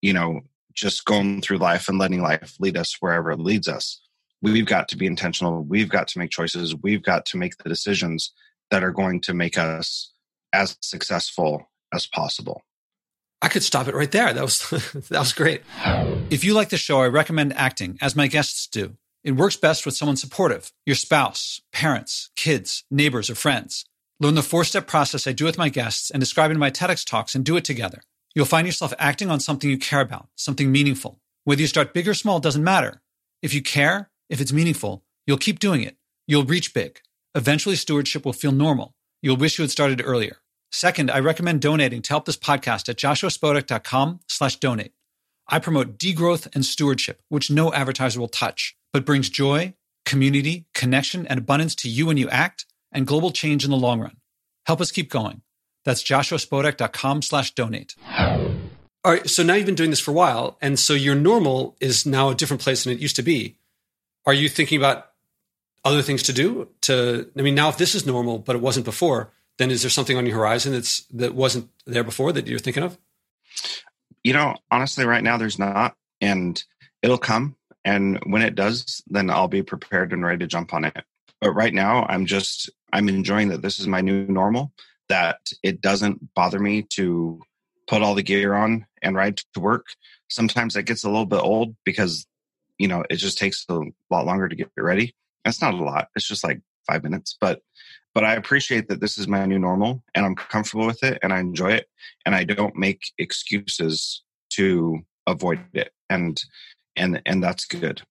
you 0.01 0.13
know, 0.13 0.41
just 0.73 1.05
going 1.05 1.41
through 1.41 1.57
life 1.57 1.88
and 1.88 1.99
letting 1.99 2.21
life 2.21 2.55
lead 2.59 2.77
us 2.77 2.95
wherever 2.99 3.32
it 3.32 3.39
leads 3.39 3.67
us 3.67 4.01
we've 4.41 4.65
got 4.65 4.88
to 4.89 4.97
be 4.97 5.05
intentional. 5.05 5.63
We've 5.63 5.89
got 5.89 6.07
to 6.09 6.19
make 6.19 6.32
choices. 6.32 6.75
We've 6.75 7.03
got 7.03 7.25
to 7.27 7.38
make 7.38 7.57
the 7.57 7.69
decisions 7.69 8.32
that 8.71 8.84
are 8.84 8.91
going 8.91 9.21
to 9.21 9.34
make 9.34 9.57
us 9.57 10.11
as 10.53 10.77
successful 10.82 11.69
as 11.93 12.05
possible. 12.05 12.63
I 13.42 13.48
could 13.48 13.64
stop 13.64 13.88
it 13.88 13.96
right 13.96 14.12
there. 14.12 14.34
That 14.34 14.44
was 14.44 14.70
that 15.10 15.20
was 15.20 15.34
great. 15.34 15.64
If 16.30 16.44
you 16.44 16.54
like 16.54 16.70
the 16.70 16.78
show, 16.78 17.02
I 17.02 17.08
recommend 17.08 17.54
acting, 17.54 17.98
as 18.02 18.16
my 18.16 18.28
guests 18.28 18.68
do. 18.68 18.98
It 19.24 19.34
works 19.34 19.58
best 19.58 19.86
with 19.86 19.96
someone 19.96 20.16
supportive, 20.16 20.72
your 20.86 20.96
spouse, 20.96 21.62
parents, 21.74 22.30
kids, 22.36 22.86
neighbors, 22.90 23.30
or 23.30 23.36
friends. 23.36 23.86
Learn 24.22 24.36
the 24.36 24.42
four-step 24.42 24.88
process 24.88 25.28
I 25.28 25.34
do 25.34 25.46
with 25.46 25.58
my 25.58 25.70
guests 25.70 26.10
and 26.10 26.20
describe 26.20 26.52
in 26.52 26.60
my 26.60 26.72
TEDx 26.72 27.06
talks 27.06 27.36
and 27.36 27.44
do 27.44 27.58
it 27.58 27.66
together. 27.66 28.02
You'll 28.34 28.46
find 28.46 28.68
yourself 28.68 28.94
acting 28.98 29.30
on 29.30 29.40
something 29.40 29.70
you 29.70 29.78
care 29.78 30.02
about, 30.02 30.28
something 30.36 30.72
meaningful. 30.72 31.20
Whether 31.44 31.62
you 31.62 31.68
start 31.68 31.94
big 31.94 32.08
or 32.08 32.14
small 32.14 32.40
doesn't 32.40 32.64
matter. 32.64 33.02
If 33.42 33.54
you 33.54 33.62
care, 33.62 34.10
if 34.30 34.40
it's 34.40 34.54
meaningful, 34.54 35.04
you'll 35.26 35.38
keep 35.38 35.60
doing 35.60 35.82
it. 35.82 35.98
You'll 36.28 36.44
reach 36.44 36.74
big. 36.74 37.00
Eventually, 37.36 37.76
stewardship 37.76 38.26
will 38.26 38.34
feel 38.34 38.52
normal. 38.52 38.94
You'll 39.22 39.38
wish 39.38 39.58
you 39.58 39.64
had 39.64 39.72
started 39.72 40.02
earlier. 40.04 40.38
Second, 40.72 41.09
I 41.09 41.20
recommend 41.20 41.61
donating 41.61 42.01
to 42.03 42.09
help 42.09 42.26
this 42.26 42.38
podcast 42.38 42.89
at 42.89 42.97
joshuaspodek.com 42.97 44.20
slash 44.28 44.57
donate. 44.57 44.93
I 45.47 45.59
promote 45.59 45.97
degrowth 45.97 46.47
and 46.53 46.63
stewardship, 46.63 47.22
which 47.30 47.49
no 47.49 47.74
advertiser 47.74 48.20
will 48.20 48.28
touch, 48.28 48.78
but 48.93 49.05
brings 49.05 49.30
joy, 49.30 49.74
community, 50.05 50.67
connection, 50.74 51.26
and 51.26 51.39
abundance 51.39 51.74
to 51.76 51.89
you 51.89 52.05
when 52.05 52.17
you 52.17 52.30
act, 52.30 52.65
and 52.91 53.07
global 53.07 53.32
change 53.32 53.63
in 53.63 53.72
the 53.72 53.78
long 53.78 53.99
run. 53.99 54.17
Help 54.65 54.82
us 54.82 54.91
keep 54.91 55.09
going. 55.09 55.41
That's 55.86 56.03
joshuaspodek.com 56.03 57.24
slash 57.24 57.55
donate. 57.55 57.95
All 59.03 59.13
right. 59.13 59.30
So 59.30 59.43
now 59.43 59.55
you've 59.55 59.65
been 59.65 59.76
doing 59.76 59.89
this 59.89 59.99
for 59.99 60.11
a 60.11 60.13
while. 60.13 60.57
And 60.61 60.78
so 60.78 60.93
your 60.93 61.15
normal 61.15 61.76
is 61.80 62.05
now 62.05 62.30
a 62.30 62.36
different 62.36 62.61
place 62.61 62.84
than 62.84 62.93
it 62.93 62.99
used 62.99 63.15
to 63.15 63.24
be. 63.24 63.57
Are 64.26 64.34
you 64.34 64.49
thinking 64.49 64.78
about 64.78 65.07
other 65.86 66.01
things 66.01 66.24
to 66.24 66.34
do 66.34 66.67
to, 66.82 67.32
I 67.38 67.41
mean, 67.41 67.55
now 67.55 67.70
if 67.70 67.78
this 67.78 67.95
is 67.95 68.05
normal, 68.05 68.38
but 68.38 68.55
it 68.55 68.61
wasn't 68.61 68.86
before, 68.86 69.32
then 69.60 69.70
is 69.70 69.84
there 69.84 69.91
something 69.91 70.18
on 70.18 70.26
your 70.26 70.38
horizon 70.38 70.72
that's, 70.72 71.05
that 71.12 71.36
wasn't 71.36 71.70
there 71.86 72.03
before 72.03 72.32
that 72.32 72.47
you're 72.47 72.60
thinking 72.60 72.82
of? 72.82 72.97
You 74.24 74.34
know, 74.34 74.55
honestly, 74.72 75.05
right 75.05 75.24
now 75.24 75.38
there's 75.38 75.60
not, 75.60 75.95
and 76.22 76.62
it'll 77.03 77.18
come. 77.18 77.57
And 77.86 78.20
when 78.26 78.41
it 78.41 78.55
does, 78.55 79.03
then 79.07 79.30
I'll 79.30 79.49
be 79.49 79.62
prepared 79.62 80.14
and 80.14 80.26
ready 80.26 80.39
to 80.39 80.47
jump 80.47 80.74
on 80.74 80.86
it. 80.86 81.03
But 81.41 81.51
right 81.51 81.74
now, 81.74 82.05
I'm 82.10 82.26
just, 82.26 82.70
I'm 82.91 83.10
enjoying 83.10 83.49
that 83.49 83.62
this 83.62 83.80
is 83.80 83.88
my 83.88 84.01
new 84.01 84.26
normal, 84.28 84.72
that 85.10 85.39
it 85.62 85.82
doesn't 85.82 86.34
bother 86.34 86.60
me 86.60 86.84
to 86.91 87.41
put 87.88 88.01
all 88.01 88.16
the 88.16 88.24
gear 88.24 88.53
on 88.53 88.86
and 89.01 89.16
ride 89.16 89.38
to 89.53 89.60
work. 89.60 89.88
Sometimes 90.30 90.74
that 90.76 90.84
gets 90.84 91.03
a 91.03 91.10
little 91.10 91.26
bit 91.26 91.41
old 91.41 91.76
because, 91.84 92.28
you 92.78 92.88
know, 92.88 93.03
it 93.10 93.18
just 93.18 93.38
takes 93.38 93.66
a 93.68 93.80
lot 94.10 94.26
longer 94.26 94.47
to 94.47 94.55
get 94.55 94.70
ready. 94.78 95.16
That's 95.43 95.62
not 95.62 95.74
a 95.74 95.84
lot. 95.84 96.10
It's 96.16 96.28
just 96.28 96.43
like 96.43 96.62
five 96.86 97.03
minutes. 97.03 97.38
But 97.39 97.62
but 98.20 98.26
I 98.26 98.34
appreciate 98.34 98.89
that 98.89 98.99
this 98.99 99.17
is 99.17 99.30
my 99.30 99.45
new 99.45 99.57
normal 99.57 100.03
and 100.13 100.26
I'm 100.26 100.36
comfortable 100.36 100.86
with 100.86 101.03
it 101.03 101.20
and 101.24 101.32
I 101.32 101.39
enjoy 101.39 101.72
it 101.72 101.88
and 102.26 102.36
I 102.36 102.43
don't 102.43 102.76
make 102.76 103.13
excuses 103.17 104.24
to 104.55 104.99
avoid 105.26 105.61
it. 105.72 105.93
And 106.09 106.38
and 106.97 107.22
and 107.26 107.41
that's 107.41 107.63
good. 107.63 108.01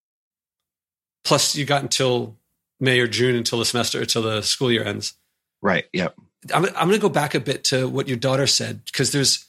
Plus 1.25 1.55
you 1.57 1.67
got 1.67 1.83
until 1.83 2.39
May 2.81 3.01
or 3.01 3.07
June 3.07 3.37
until 3.37 3.59
the 3.59 3.67
semester 3.67 4.01
until 4.01 4.23
the 4.23 4.41
school 4.41 4.73
year 4.73 4.83
ends. 4.83 5.13
Right. 5.61 5.85
Yep. 5.93 6.15
I'm, 6.55 6.65
I'm 6.65 6.89
going 6.89 6.93
to 6.93 6.99
go 6.99 7.11
back 7.11 7.35
a 7.35 7.41
bit 7.41 7.65
to 7.65 7.87
what 7.87 8.09
your 8.09 8.17
daughter 8.17 8.47
said 8.47 8.87
because 8.87 9.13
there's 9.13 9.45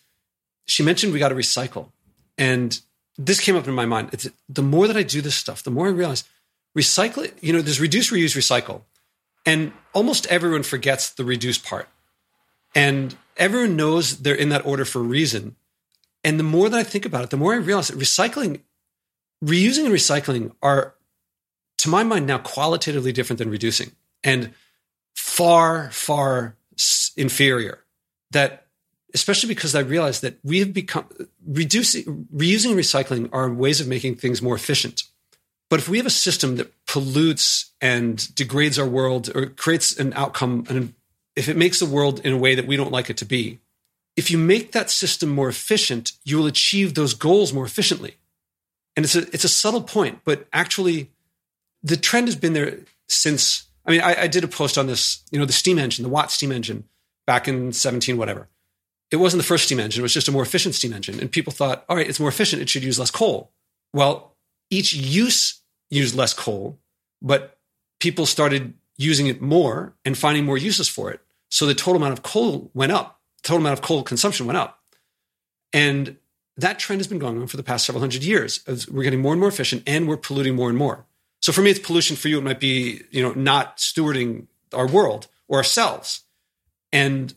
she 0.66 0.84
mentioned 0.84 1.14
we 1.14 1.20
got 1.20 1.30
to 1.30 1.36
recycle. 1.36 1.94
And 2.38 2.78
this 3.18 3.40
came 3.40 3.56
up 3.56 3.66
in 3.66 3.74
my 3.74 3.86
mind. 3.86 4.10
It's, 4.12 4.28
the 4.50 4.62
more 4.62 4.88
that 4.88 4.98
I 4.98 5.04
do 5.04 5.22
this 5.22 5.36
stuff, 5.36 5.64
the 5.64 5.72
more 5.72 5.88
I 5.88 5.92
realize 5.92 6.26
recycle, 6.78 7.32
you 7.40 7.54
know, 7.54 7.62
there's 7.62 7.80
reduce, 7.80 8.12
reuse, 8.12 8.36
recycle. 8.36 8.82
And 9.46 9.74
almost 9.94 10.28
everyone 10.28 10.64
forgets 10.64 11.10
the 11.10 11.24
reduce 11.24 11.58
part. 11.58 11.88
And 12.76 13.16
everyone 13.38 13.76
knows 13.76 14.20
they're 14.20 14.36
in 14.36 14.50
that 14.50 14.66
order 14.66 14.86
for 14.86 15.00
a 15.00 15.04
reason. 15.04 15.56
And 16.24 16.40
the 16.40 16.44
more 16.44 16.70
that 16.70 16.78
I 16.78 16.84
think 16.84 17.06
about 17.06 17.24
it, 17.24 17.30
the 17.30 17.38
more 17.38 17.54
I 17.54 17.58
realize 17.58 17.88
that 17.88 17.98
recycling, 17.98 18.62
reusing 19.44 19.86
and 19.86 19.94
recycling 19.94 20.52
are, 20.62 20.96
to 21.78 21.90
my 21.90 22.04
mind, 22.04 22.28
now 22.28 22.38
qualitatively 22.38 23.12
different 23.12 23.38
than 23.38 23.50
reducing 23.50 23.92
and 24.24 24.54
far, 25.16 25.90
far 25.92 26.58
inferior. 27.16 27.80
That 28.32 28.68
especially 29.14 29.48
because 29.48 29.76
I 29.76 29.80
realized 29.80 30.22
that 30.22 30.38
we 30.44 30.60
have 30.60 30.74
become 30.74 31.06
reducing, 31.46 32.28
reusing, 32.36 32.72
and 32.72 32.80
recycling 32.80 33.30
are 33.32 33.52
ways 33.52 33.82
of 33.82 33.88
making 33.88 34.16
things 34.16 34.42
more 34.42 34.56
efficient. 34.56 35.04
But 35.70 35.80
if 35.80 35.88
we 35.88 35.98
have 35.98 36.06
a 36.06 36.12
system 36.12 36.56
that 36.56 36.74
pollutes 36.86 37.72
and 37.80 38.34
degrades 38.36 38.80
our 38.80 38.88
world 38.88 39.30
or 39.36 39.48
creates 39.48 39.98
an 39.98 40.14
outcome, 40.14 40.66
and 40.70 40.94
if 41.36 41.48
it 41.48 41.58
makes 41.58 41.80
the 41.80 41.86
world 41.86 42.20
in 42.26 42.34
a 42.34 42.38
way 42.38 42.56
that 42.56 42.68
we 42.68 42.76
don't 42.76 42.92
like 42.92 43.10
it 43.10 43.18
to 43.18 43.26
be, 43.26 43.60
if 44.16 44.32
you 44.32 44.38
make 44.38 44.72
that 44.72 44.90
system 44.90 45.30
more 45.30 45.48
efficient, 45.48 46.14
you 46.26 46.38
will 46.38 46.48
achieve 46.48 46.94
those 46.94 47.14
goals 47.14 47.54
more 47.54 47.66
efficiently. 47.66 48.16
And 48.96 49.06
it's 49.06 49.16
a 49.16 49.28
it's 49.34 49.44
a 49.44 49.50
subtle 49.50 49.84
point, 49.84 50.22
but 50.26 50.48
actually, 50.52 51.12
the 51.84 51.96
trend 51.96 52.28
has 52.28 52.36
been 52.36 52.54
there 52.54 52.80
since. 53.08 53.68
I 53.86 53.92
mean, 53.92 54.02
I, 54.02 54.24
I 54.24 54.28
did 54.28 54.44
a 54.44 54.48
post 54.48 54.78
on 54.78 54.88
this. 54.88 55.24
You 55.32 55.40
know, 55.40 55.46
the 55.46 55.54
steam 55.54 55.80
engine, 55.80 56.04
the 56.04 56.10
Watt 56.10 56.32
steam 56.32 56.52
engine, 56.52 56.84
back 57.26 57.48
in 57.48 57.72
seventeen, 57.72 58.18
whatever 58.18 58.50
it 59.12 59.18
wasn't 59.18 59.42
the 59.42 59.48
first 59.48 59.66
steam 59.66 59.80
engine, 59.80 60.02
it 60.02 60.04
was 60.04 60.14
just 60.14 60.28
a 60.28 60.32
more 60.32 60.44
efficient 60.44 60.76
steam 60.76 60.94
engine. 60.94 61.20
And 61.20 61.32
people 61.32 61.52
thought, 61.52 61.84
all 61.90 61.96
right, 61.96 62.08
it's 62.08 62.20
more 62.20 62.30
efficient, 62.30 62.62
it 62.62 62.70
should 62.70 62.84
use 62.84 63.00
less 63.00 63.12
coal. 63.12 63.52
Well, 63.94 64.36
each 64.70 64.94
use 64.94 65.59
used 65.90 66.16
less 66.16 66.34
coal, 66.34 66.80
but 67.22 67.58
people 68.00 68.26
started 68.26 68.74
using 68.98 69.28
it 69.28 69.42
more 69.42 69.96
and 70.06 70.18
finding 70.18 70.46
more 70.46 70.58
uses 70.58 70.88
for 70.88 71.12
it. 71.12 71.22
So 71.50 71.66
the 71.66 71.74
total 71.74 71.98
amount 71.98 72.14
of 72.14 72.24
coal 72.24 72.70
went 72.74 72.92
up, 72.92 73.20
total 73.44 73.62
amount 73.62 73.80
of 73.80 73.84
coal 73.84 74.04
consumption 74.04 74.46
went 74.46 74.58
up. 74.58 74.80
And 75.74 76.18
that 76.58 76.80
trend 76.80 77.00
has 77.00 77.08
been 77.08 77.20
going 77.20 77.40
on 77.40 77.48
for 77.48 77.58
the 77.58 77.64
past 77.64 77.86
several 77.86 78.02
hundred 78.02 78.24
years. 78.24 78.64
We're 78.92 79.04
getting 79.04 79.22
more 79.22 79.34
and 79.34 79.40
more 79.40 79.50
efficient 79.50 79.84
and 79.88 80.08
we're 80.08 80.18
polluting 80.18 80.56
more 80.56 80.70
and 80.70 80.78
more. 80.78 81.06
So 81.42 81.52
for 81.52 81.62
me, 81.62 81.72
it's 81.72 81.80
pollution. 81.80 82.18
For 82.18 82.28
you, 82.28 82.38
it 82.38 82.44
might 82.44 82.60
be, 82.60 83.02
you 83.12 83.24
know, 83.24 83.32
not 83.32 83.78
stewarding 83.78 84.48
our 84.74 84.88
world 84.88 85.28
or 85.48 85.58
ourselves. 85.58 86.22
And 86.92 87.34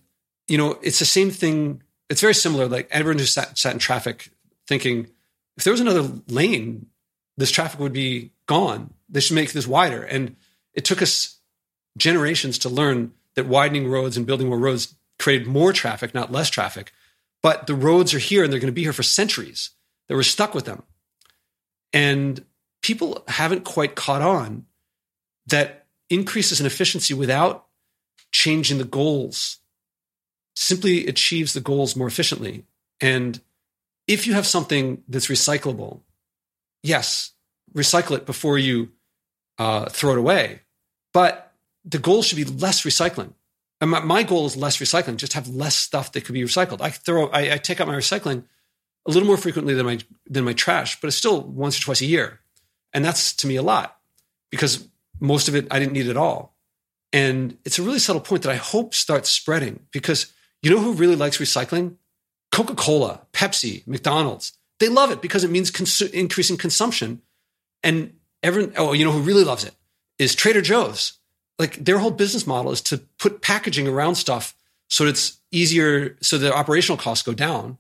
you 0.48 0.59
know, 0.59 0.78
it's 0.82 0.98
the 0.98 1.05
same 1.05 1.30
thing. 1.30 1.82
It's 2.11 2.20
very 2.20 2.34
similar. 2.34 2.68
Like 2.68 2.88
everyone 2.90 3.18
who 3.18 3.24
sat, 3.24 3.57
sat 3.57 3.72
in 3.72 3.78
traffic 3.78 4.30
thinking, 4.66 5.07
if 5.57 5.64
there 5.64 5.72
was 5.72 5.80
another 5.80 6.11
lane, 6.28 6.86
this 7.36 7.50
traffic 7.50 7.80
would 7.80 7.92
be 7.92 8.32
gone. 8.46 8.92
They 9.08 9.20
should 9.20 9.34
make 9.34 9.52
this 9.52 9.66
wider. 9.66 10.02
And 10.02 10.36
it 10.74 10.84
took 10.84 11.02
us 11.02 11.38
generations 11.96 12.58
to 12.58 12.68
learn 12.68 13.12
that 13.34 13.46
widening 13.46 13.88
roads 13.88 14.16
and 14.16 14.26
building 14.26 14.48
more 14.48 14.58
roads 14.58 14.94
created 15.18 15.46
more 15.46 15.72
traffic, 15.72 16.14
not 16.14 16.32
less 16.32 16.50
traffic. 16.50 16.92
But 17.42 17.66
the 17.66 17.74
roads 17.74 18.14
are 18.14 18.18
here 18.18 18.44
and 18.44 18.52
they're 18.52 18.60
going 18.60 18.66
to 18.66 18.72
be 18.72 18.82
here 18.82 18.92
for 18.92 19.02
centuries. 19.02 19.70
That 20.08 20.16
we're 20.16 20.22
stuck 20.22 20.54
with 20.54 20.64
them. 20.64 20.82
And 21.92 22.44
people 22.82 23.22
haven't 23.28 23.64
quite 23.64 23.94
caught 23.94 24.22
on 24.22 24.66
that 25.46 25.86
increases 26.10 26.60
in 26.60 26.66
efficiency 26.66 27.14
without 27.14 27.66
changing 28.32 28.78
the 28.78 28.84
goals 28.84 29.58
simply 30.54 31.06
achieves 31.06 31.52
the 31.52 31.60
goals 31.60 31.96
more 31.96 32.06
efficiently. 32.06 32.64
And 33.00 33.40
if 34.06 34.26
you 34.26 34.34
have 34.34 34.46
something 34.46 35.02
that's 35.08 35.28
recyclable, 35.28 36.00
yes, 36.82 37.32
recycle 37.74 38.16
it 38.16 38.26
before 38.26 38.58
you 38.58 38.90
uh, 39.58 39.86
throw 39.86 40.12
it 40.12 40.18
away. 40.18 40.62
But 41.12 41.52
the 41.84 41.98
goal 41.98 42.22
should 42.22 42.36
be 42.36 42.44
less 42.44 42.82
recycling. 42.82 43.32
And 43.80 43.90
my, 43.90 44.00
my, 44.00 44.22
goal 44.22 44.46
is 44.46 44.56
less 44.56 44.78
recycling, 44.78 45.16
just 45.16 45.32
have 45.32 45.48
less 45.48 45.74
stuff 45.74 46.12
that 46.12 46.24
could 46.24 46.34
be 46.34 46.42
recycled. 46.42 46.80
I 46.80 46.90
throw, 46.90 47.26
I, 47.28 47.54
I 47.54 47.56
take 47.58 47.80
out 47.80 47.88
my 47.88 47.96
recycling 47.96 48.44
a 49.06 49.10
little 49.10 49.26
more 49.26 49.36
frequently 49.36 49.74
than 49.74 49.86
my 49.86 49.98
than 50.26 50.44
my 50.44 50.52
trash, 50.52 51.00
but 51.00 51.08
it's 51.08 51.16
still 51.16 51.42
once 51.42 51.78
or 51.78 51.82
twice 51.82 52.00
a 52.00 52.06
year, 52.06 52.40
and 52.92 53.04
that's 53.04 53.32
to 53.34 53.46
me 53.46 53.56
a 53.56 53.62
lot 53.62 53.98
because 54.50 54.86
most 55.20 55.48
of 55.48 55.56
it 55.56 55.66
I 55.70 55.78
didn't 55.78 55.92
need 55.92 56.08
at 56.08 56.16
all. 56.16 56.56
And 57.12 57.58
it's 57.64 57.78
a 57.78 57.82
really 57.82 57.98
subtle 57.98 58.22
point 58.22 58.42
that 58.42 58.52
I 58.52 58.56
hope 58.56 58.94
starts 58.94 59.30
spreading 59.30 59.80
because 59.90 60.32
you 60.62 60.70
know 60.70 60.80
who 60.80 60.94
really 60.94 61.16
likes 61.16 61.38
recycling? 61.38 61.96
Coca 62.52 62.74
Cola, 62.74 63.22
Pepsi, 63.32 63.86
McDonald's. 63.86 64.52
They 64.82 64.88
love 64.88 65.12
it 65.12 65.22
because 65.22 65.44
it 65.44 65.50
means 65.50 65.70
increasing 66.12 66.56
consumption. 66.56 67.22
And 67.84 68.14
everyone, 68.42 68.72
oh, 68.76 68.94
you 68.94 69.04
know 69.04 69.12
who 69.12 69.20
really 69.20 69.44
loves 69.44 69.62
it 69.62 69.76
is 70.18 70.34
Trader 70.34 70.60
Joe's. 70.60 71.20
Like 71.56 71.76
their 71.76 71.98
whole 71.98 72.10
business 72.10 72.48
model 72.48 72.72
is 72.72 72.80
to 72.80 72.98
put 73.16 73.42
packaging 73.42 73.86
around 73.86 74.16
stuff 74.16 74.56
so 74.88 75.06
it's 75.06 75.38
easier, 75.52 76.16
so 76.20 76.36
the 76.36 76.52
operational 76.52 76.98
costs 76.98 77.24
go 77.24 77.32
down. 77.32 77.78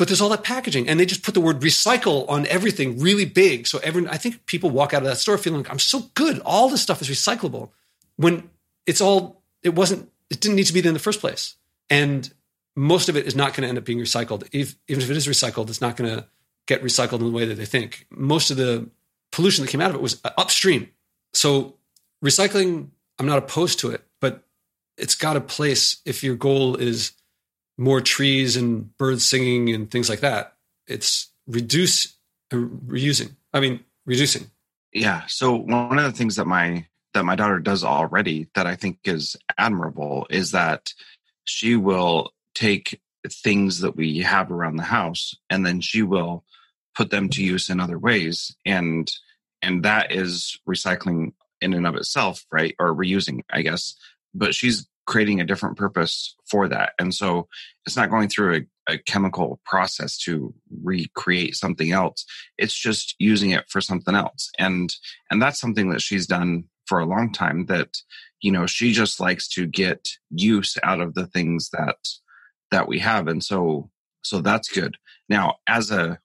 But 0.00 0.08
there's 0.08 0.20
all 0.20 0.30
that 0.30 0.42
packaging, 0.42 0.88
and 0.88 0.98
they 0.98 1.06
just 1.06 1.22
put 1.22 1.34
the 1.34 1.40
word 1.40 1.60
recycle 1.60 2.28
on 2.28 2.48
everything 2.48 2.98
really 2.98 3.24
big. 3.24 3.68
So 3.68 3.78
everyone, 3.78 4.10
I 4.10 4.16
think 4.16 4.44
people 4.46 4.70
walk 4.70 4.92
out 4.92 5.02
of 5.02 5.08
that 5.08 5.18
store 5.18 5.38
feeling 5.38 5.62
like 5.62 5.70
I'm 5.70 5.78
so 5.78 6.10
good. 6.14 6.40
All 6.40 6.68
this 6.68 6.82
stuff 6.82 7.00
is 7.02 7.08
recyclable 7.08 7.70
when 8.16 8.50
it's 8.84 9.00
all, 9.00 9.44
it 9.62 9.76
wasn't, 9.76 10.10
it 10.28 10.40
didn't 10.40 10.56
need 10.56 10.66
to 10.66 10.72
be 10.72 10.80
there 10.80 10.90
in 10.90 10.94
the 10.94 10.98
first 10.98 11.20
place. 11.20 11.54
And 11.88 12.28
most 12.74 13.08
of 13.08 13.16
it 13.16 13.26
is 13.26 13.36
not 13.36 13.54
going 13.54 13.62
to 13.62 13.68
end 13.68 13.78
up 13.78 13.84
being 13.84 13.98
recycled. 13.98 14.48
If, 14.52 14.76
even 14.88 15.02
if 15.02 15.10
it 15.10 15.16
is 15.16 15.26
recycled, 15.26 15.68
it's 15.68 15.80
not 15.80 15.96
going 15.96 16.14
to 16.14 16.26
get 16.66 16.82
recycled 16.82 17.20
in 17.20 17.26
the 17.26 17.32
way 17.32 17.44
that 17.44 17.54
they 17.54 17.64
think. 17.64 18.06
Most 18.10 18.50
of 18.50 18.56
the 18.56 18.88
pollution 19.30 19.64
that 19.64 19.70
came 19.70 19.80
out 19.80 19.90
of 19.90 19.96
it 19.96 20.02
was 20.02 20.20
upstream. 20.24 20.88
So 21.32 21.76
recycling, 22.24 22.88
I'm 23.18 23.26
not 23.26 23.38
opposed 23.38 23.80
to 23.80 23.90
it, 23.90 24.02
but 24.20 24.44
it's 24.96 25.14
got 25.14 25.36
a 25.36 25.40
place 25.40 26.00
if 26.04 26.22
your 26.22 26.36
goal 26.36 26.76
is 26.76 27.12
more 27.78 28.00
trees 28.00 28.56
and 28.56 28.96
birds 28.96 29.26
singing 29.26 29.74
and 29.74 29.90
things 29.90 30.08
like 30.08 30.20
that. 30.20 30.54
It's 30.86 31.30
reduce 31.46 32.16
uh, 32.52 32.56
reusing. 32.56 33.36
I 33.52 33.60
mean, 33.60 33.80
reducing. 34.06 34.50
Yeah. 34.92 35.22
So 35.26 35.56
one 35.56 35.98
of 35.98 36.04
the 36.04 36.12
things 36.12 36.36
that 36.36 36.46
my 36.46 36.86
that 37.14 37.24
my 37.24 37.34
daughter 37.34 37.58
does 37.58 37.84
already 37.84 38.48
that 38.54 38.66
I 38.66 38.76
think 38.76 38.98
is 39.04 39.36
admirable 39.58 40.26
is 40.30 40.52
that 40.52 40.92
she 41.44 41.76
will 41.76 42.32
take 42.54 43.00
things 43.28 43.80
that 43.80 43.96
we 43.96 44.18
have 44.18 44.50
around 44.50 44.76
the 44.76 44.82
house 44.82 45.34
and 45.48 45.64
then 45.64 45.80
she 45.80 46.02
will 46.02 46.44
put 46.94 47.10
them 47.10 47.28
to 47.28 47.42
use 47.42 47.70
in 47.70 47.80
other 47.80 47.98
ways 47.98 48.54
and 48.66 49.10
and 49.62 49.84
that 49.84 50.10
is 50.10 50.58
recycling 50.68 51.32
in 51.60 51.72
and 51.72 51.86
of 51.86 51.94
itself 51.94 52.44
right 52.50 52.74
or 52.78 52.94
reusing 52.94 53.42
i 53.50 53.62
guess 53.62 53.94
but 54.34 54.54
she's 54.54 54.86
creating 55.06 55.40
a 55.40 55.46
different 55.46 55.76
purpose 55.76 56.34
for 56.46 56.68
that 56.68 56.92
and 56.98 57.14
so 57.14 57.48
it's 57.86 57.96
not 57.96 58.10
going 58.10 58.28
through 58.28 58.66
a, 58.88 58.94
a 58.94 58.98
chemical 58.98 59.60
process 59.64 60.16
to 60.18 60.52
recreate 60.82 61.54
something 61.54 61.92
else 61.92 62.24
it's 62.58 62.74
just 62.74 63.14
using 63.18 63.50
it 63.50 63.64
for 63.68 63.80
something 63.80 64.14
else 64.14 64.50
and 64.58 64.94
and 65.30 65.40
that's 65.40 65.60
something 65.60 65.90
that 65.90 66.00
she's 66.00 66.26
done 66.26 66.64
for 66.86 66.98
a 66.98 67.06
long 67.06 67.32
time 67.32 67.66
that 67.66 67.96
you 68.40 68.50
know 68.50 68.66
she 68.66 68.92
just 68.92 69.20
likes 69.20 69.48
to 69.48 69.66
get 69.66 70.08
use 70.30 70.76
out 70.82 71.00
of 71.00 71.14
the 71.14 71.26
things 71.26 71.70
that 71.70 71.96
that 72.72 72.88
we 72.88 72.98
have 72.98 73.28
and 73.28 73.42
so 73.42 73.88
so 74.24 74.40
that's 74.40 74.68
good. 74.68 74.96
Now 75.28 75.56
as 75.66 75.90
a 75.90 76.18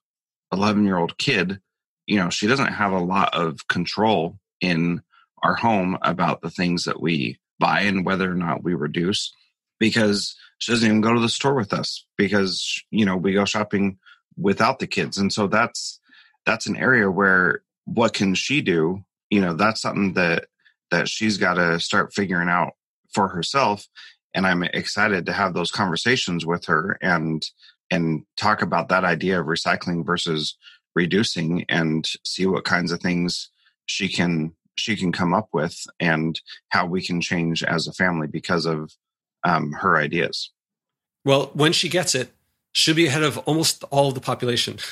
11 0.52 0.84
year 0.84 0.98
old 0.98 1.18
kid 1.18 1.60
you 2.06 2.18
know 2.18 2.30
she 2.30 2.46
doesn't 2.46 2.72
have 2.72 2.92
a 2.92 2.98
lot 2.98 3.34
of 3.34 3.68
control 3.68 4.38
in 4.60 5.02
our 5.42 5.54
home 5.54 5.96
about 6.02 6.40
the 6.40 6.50
things 6.50 6.84
that 6.84 7.00
we 7.00 7.38
buy 7.60 7.82
and 7.82 8.04
whether 8.04 8.30
or 8.30 8.34
not 8.34 8.64
we 8.64 8.74
reduce 8.74 9.32
because 9.78 10.36
she 10.58 10.72
doesn't 10.72 10.88
even 10.88 11.00
go 11.00 11.14
to 11.14 11.20
the 11.20 11.28
store 11.28 11.54
with 11.54 11.72
us 11.72 12.04
because 12.16 12.82
you 12.90 13.04
know 13.04 13.16
we 13.16 13.32
go 13.32 13.44
shopping 13.44 13.98
without 14.36 14.78
the 14.78 14.86
kids. 14.86 15.18
And 15.18 15.32
so 15.32 15.46
that's 15.46 16.00
that's 16.46 16.66
an 16.66 16.76
area 16.76 17.10
where 17.10 17.62
what 17.84 18.14
can 18.14 18.34
she 18.34 18.60
do? 18.60 19.04
You 19.30 19.40
know 19.40 19.54
that's 19.54 19.80
something 19.80 20.14
that 20.14 20.46
that 20.90 21.08
she's 21.08 21.36
got 21.36 21.54
to 21.54 21.78
start 21.80 22.14
figuring 22.14 22.48
out 22.48 22.72
for 23.12 23.28
herself 23.28 23.86
and 24.34 24.46
i'm 24.46 24.62
excited 24.62 25.26
to 25.26 25.32
have 25.32 25.54
those 25.54 25.70
conversations 25.70 26.44
with 26.44 26.64
her 26.66 26.98
and 27.00 27.50
and 27.90 28.24
talk 28.36 28.62
about 28.62 28.88
that 28.88 29.04
idea 29.04 29.40
of 29.40 29.46
recycling 29.46 30.04
versus 30.04 30.56
reducing 30.94 31.64
and 31.68 32.10
see 32.24 32.46
what 32.46 32.64
kinds 32.64 32.92
of 32.92 33.00
things 33.00 33.50
she 33.86 34.08
can 34.08 34.52
she 34.76 34.96
can 34.96 35.10
come 35.10 35.34
up 35.34 35.48
with 35.52 35.86
and 35.98 36.40
how 36.68 36.86
we 36.86 37.02
can 37.02 37.20
change 37.20 37.64
as 37.64 37.86
a 37.86 37.92
family 37.92 38.28
because 38.28 38.64
of 38.64 38.92
um, 39.42 39.72
her 39.72 39.96
ideas. 39.96 40.50
Well 41.24 41.50
when 41.54 41.72
she 41.72 41.88
gets 41.88 42.14
it 42.14 42.32
she'll 42.72 42.94
be 42.94 43.06
ahead 43.06 43.22
of 43.22 43.38
almost 43.38 43.84
all 43.90 44.08
of 44.08 44.14
the 44.14 44.20
population. 44.20 44.78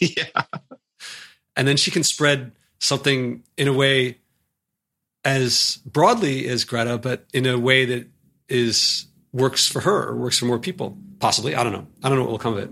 Yeah. 0.00 0.44
And 1.54 1.68
then 1.68 1.76
she 1.76 1.90
can 1.90 2.02
spread 2.02 2.52
something 2.78 3.42
in 3.58 3.68
a 3.68 3.72
way 3.72 4.16
as 5.24 5.76
broadly 5.84 6.48
as 6.48 6.64
Greta, 6.64 6.96
but 6.96 7.26
in 7.34 7.44
a 7.44 7.58
way 7.58 7.84
that 7.84 8.08
is 8.48 9.06
works 9.32 9.66
for 9.66 9.80
her 9.80 10.08
or 10.08 10.16
works 10.16 10.38
for 10.38 10.46
more 10.46 10.58
people. 10.58 10.96
Possibly, 11.18 11.54
I 11.54 11.62
don't 11.62 11.72
know. 11.72 11.86
I 12.02 12.08
don't 12.08 12.18
know 12.18 12.24
what 12.24 12.30
will 12.30 12.38
come 12.38 12.54
of 12.54 12.60
it. 12.60 12.70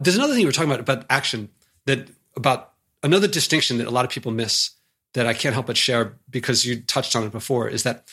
There's 0.00 0.16
another 0.16 0.34
thing 0.34 0.44
we 0.44 0.48
are 0.48 0.52
talking 0.52 0.70
about 0.70 0.80
about 0.80 1.04
action 1.10 1.50
that 1.86 2.08
about 2.36 2.72
another 3.02 3.28
distinction 3.28 3.78
that 3.78 3.86
a 3.86 3.90
lot 3.90 4.04
of 4.04 4.10
people 4.10 4.32
miss 4.32 4.70
that 5.14 5.26
I 5.26 5.34
can't 5.34 5.54
help 5.54 5.66
but 5.66 5.76
share 5.76 6.18
because 6.30 6.64
you 6.64 6.80
touched 6.82 7.16
on 7.16 7.24
it 7.24 7.32
before 7.32 7.68
is 7.68 7.82
that 7.82 8.08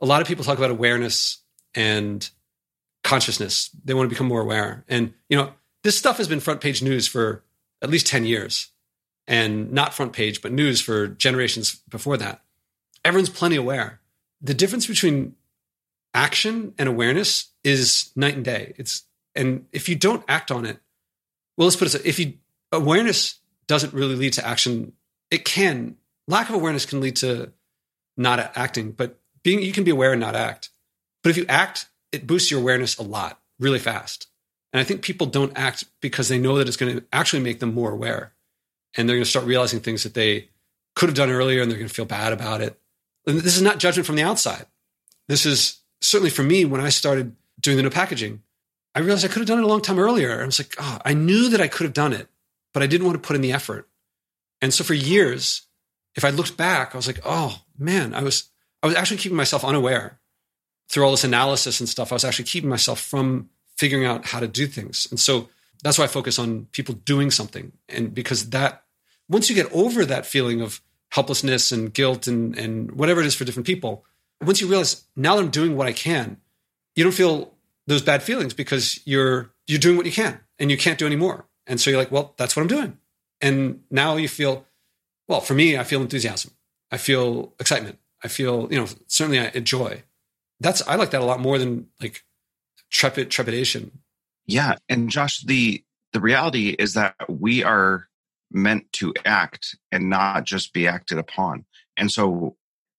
a 0.00 0.06
lot 0.06 0.20
of 0.20 0.28
people 0.28 0.44
talk 0.44 0.58
about 0.58 0.70
awareness 0.70 1.38
and 1.74 2.28
consciousness. 3.02 3.70
They 3.84 3.94
want 3.94 4.06
to 4.06 4.14
become 4.14 4.28
more 4.28 4.40
aware. 4.40 4.84
And 4.88 5.12
you 5.28 5.36
know, 5.36 5.52
this 5.82 5.98
stuff 5.98 6.16
has 6.18 6.28
been 6.28 6.40
front 6.40 6.60
page 6.60 6.82
news 6.82 7.06
for 7.06 7.44
at 7.82 7.90
least 7.90 8.06
10 8.06 8.24
years 8.24 8.68
and 9.26 9.72
not 9.72 9.94
front 9.94 10.12
page, 10.12 10.40
but 10.40 10.52
news 10.52 10.80
for 10.80 11.08
generations 11.08 11.80
before 11.88 12.16
that. 12.16 12.42
Everyone's 13.04 13.30
plenty 13.30 13.56
aware. 13.56 14.00
The 14.40 14.54
difference 14.54 14.86
between 14.86 15.34
action 16.16 16.74
and 16.78 16.88
awareness 16.88 17.52
is 17.62 18.10
night 18.16 18.34
and 18.34 18.44
day. 18.44 18.72
It's 18.76 19.04
and 19.34 19.66
if 19.70 19.88
you 19.88 19.94
don't 19.94 20.24
act 20.26 20.50
on 20.50 20.64
it, 20.64 20.78
well, 21.56 21.66
let's 21.66 21.76
put 21.76 21.94
it: 21.94 22.06
if 22.06 22.18
you 22.18 22.34
awareness 22.72 23.38
doesn't 23.68 23.92
really 23.92 24.16
lead 24.16 24.32
to 24.34 24.46
action, 24.46 24.92
it 25.30 25.44
can. 25.44 25.96
Lack 26.26 26.48
of 26.48 26.54
awareness 26.56 26.86
can 26.86 27.00
lead 27.00 27.16
to 27.16 27.52
not 28.16 28.38
acting, 28.56 28.92
but 28.92 29.20
being 29.44 29.62
you 29.62 29.72
can 29.72 29.84
be 29.84 29.90
aware 29.90 30.12
and 30.12 30.20
not 30.20 30.34
act. 30.34 30.70
But 31.22 31.30
if 31.30 31.36
you 31.36 31.44
act, 31.48 31.86
it 32.10 32.26
boosts 32.26 32.50
your 32.50 32.60
awareness 32.60 32.96
a 32.96 33.02
lot, 33.02 33.40
really 33.60 33.78
fast. 33.78 34.26
And 34.72 34.80
I 34.80 34.84
think 34.84 35.02
people 35.02 35.26
don't 35.26 35.56
act 35.56 35.84
because 36.00 36.28
they 36.28 36.38
know 36.38 36.58
that 36.58 36.66
it's 36.66 36.76
going 36.76 36.96
to 36.96 37.04
actually 37.12 37.42
make 37.42 37.60
them 37.60 37.74
more 37.74 37.92
aware 37.92 38.32
and 38.96 39.08
they're 39.08 39.16
going 39.16 39.24
to 39.24 39.30
start 39.30 39.46
realizing 39.46 39.80
things 39.80 40.02
that 40.02 40.14
they 40.14 40.48
could 40.94 41.08
have 41.08 41.16
done 41.16 41.30
earlier 41.30 41.62
and 41.62 41.70
they're 41.70 41.78
going 41.78 41.88
to 41.88 41.94
feel 41.94 42.04
bad 42.04 42.32
about 42.32 42.60
it. 42.60 42.78
And 43.26 43.38
this 43.38 43.56
is 43.56 43.62
not 43.62 43.78
judgment 43.78 44.06
from 44.06 44.16
the 44.16 44.22
outside. 44.22 44.66
This 45.28 45.46
is 45.46 45.80
certainly 46.00 46.30
for 46.30 46.42
me 46.42 46.64
when 46.64 46.80
I 46.80 46.88
started 46.88 47.34
doing 47.60 47.76
the 47.76 47.82
no 47.82 47.90
packaging, 47.90 48.42
I 48.94 49.00
realized 49.00 49.24
I 49.24 49.28
could 49.28 49.40
have 49.40 49.48
done 49.48 49.58
it 49.58 49.64
a 49.64 49.68
long 49.68 49.82
time 49.82 49.98
earlier. 49.98 50.42
I 50.42 50.46
was 50.46 50.58
like, 50.58 50.74
oh, 50.78 50.98
I 51.04 51.14
knew 51.14 51.48
that 51.50 51.60
I 51.60 51.68
could 51.68 51.84
have 51.84 51.92
done 51.92 52.12
it, 52.12 52.28
but 52.72 52.82
I 52.82 52.86
didn't 52.86 53.06
want 53.06 53.22
to 53.22 53.26
put 53.26 53.36
in 53.36 53.42
the 53.42 53.52
effort. 53.52 53.88
And 54.62 54.72
so 54.72 54.84
for 54.84 54.94
years, 54.94 55.62
if 56.14 56.24
I 56.24 56.30
looked 56.30 56.56
back, 56.56 56.94
I 56.94 56.96
was 56.96 57.06
like, 57.06 57.20
oh 57.24 57.62
man, 57.78 58.14
I 58.14 58.22
was 58.22 58.50
I 58.82 58.86
was 58.86 58.96
actually 58.96 59.18
keeping 59.18 59.36
myself 59.36 59.64
unaware 59.64 60.18
through 60.88 61.04
all 61.04 61.10
this 61.10 61.24
analysis 61.24 61.80
and 61.80 61.88
stuff. 61.88 62.12
I 62.12 62.14
was 62.14 62.24
actually 62.24 62.44
keeping 62.46 62.70
myself 62.70 63.00
from 63.00 63.50
figuring 63.76 64.06
out 64.06 64.26
how 64.26 64.40
to 64.40 64.48
do 64.48 64.66
things. 64.66 65.06
And 65.10 65.20
so 65.20 65.48
that's 65.82 65.98
why 65.98 66.04
I 66.04 66.08
focus 66.08 66.38
on 66.38 66.66
people 66.72 66.94
doing 66.94 67.30
something. 67.30 67.72
And 67.88 68.14
because 68.14 68.50
that 68.50 68.84
once 69.28 69.48
you 69.50 69.54
get 69.54 69.70
over 69.72 70.04
that 70.04 70.26
feeling 70.26 70.60
of 70.60 70.80
helplessness 71.10 71.72
and 71.72 71.92
guilt 71.92 72.26
and, 72.26 72.56
and 72.58 72.92
whatever 72.92 73.20
it 73.20 73.26
is 73.26 73.34
for 73.34 73.44
different 73.44 73.66
people, 73.66 74.04
once 74.42 74.60
you 74.60 74.66
realize 74.66 75.04
now 75.16 75.36
that 75.36 75.42
I'm 75.42 75.50
doing 75.50 75.76
what 75.76 75.86
I 75.86 75.92
can, 75.92 76.38
you 76.94 77.04
don't 77.04 77.12
feel 77.12 77.54
those 77.86 78.02
bad 78.02 78.22
feelings 78.22 78.54
because 78.54 79.00
you're 79.04 79.50
you're 79.66 79.78
doing 79.78 79.96
what 79.96 80.06
you 80.06 80.12
can 80.12 80.40
and 80.58 80.70
you 80.70 80.76
can't 80.76 80.98
do 80.98 81.06
any 81.06 81.16
more. 81.16 81.46
And 81.66 81.80
so 81.80 81.90
you're 81.90 81.98
like, 81.98 82.12
well, 82.12 82.34
that's 82.36 82.56
what 82.56 82.62
I'm 82.62 82.68
doing. 82.68 82.98
And 83.40 83.80
now 83.90 84.16
you 84.16 84.28
feel, 84.28 84.64
well, 85.28 85.40
for 85.40 85.54
me, 85.54 85.76
I 85.76 85.84
feel 85.84 86.00
enthusiasm. 86.00 86.52
I 86.90 86.96
feel 86.96 87.52
excitement. 87.58 87.98
I 88.22 88.28
feel, 88.28 88.68
you 88.70 88.78
know, 88.78 88.86
certainly 89.08 89.40
I 89.40 89.50
enjoy. 89.54 90.04
That's 90.60 90.86
I 90.86 90.94
like 90.94 91.10
that 91.10 91.20
a 91.20 91.24
lot 91.24 91.40
more 91.40 91.58
than 91.58 91.88
like 92.00 92.24
trepid 92.90 93.30
trepidation. 93.30 93.98
Yeah. 94.46 94.76
And 94.88 95.10
Josh, 95.10 95.42
the 95.42 95.84
the 96.12 96.20
reality 96.20 96.70
is 96.70 96.94
that 96.94 97.14
we 97.28 97.62
are 97.62 98.08
meant 98.50 98.90
to 98.92 99.12
act 99.24 99.76
and 99.92 100.08
not 100.08 100.44
just 100.44 100.72
be 100.72 100.86
acted 100.86 101.18
upon. 101.18 101.64
And 101.96 102.10
so 102.10 102.56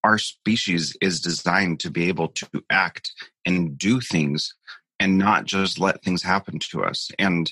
our 0.08 0.18
species 0.18 0.96
is 1.02 1.20
designed 1.20 1.82
to 1.82 1.92
be 1.92 2.08
able 2.08 2.30
to 2.30 2.48
act 2.70 3.12
and 3.46 3.78
do 3.78 4.00
things 4.00 4.56
and 5.02 5.18
not 5.18 5.44
just 5.44 5.80
let 5.80 6.02
things 6.02 6.24
happen 6.24 6.60
to 6.60 6.82
us. 6.82 7.12
And 7.20 7.52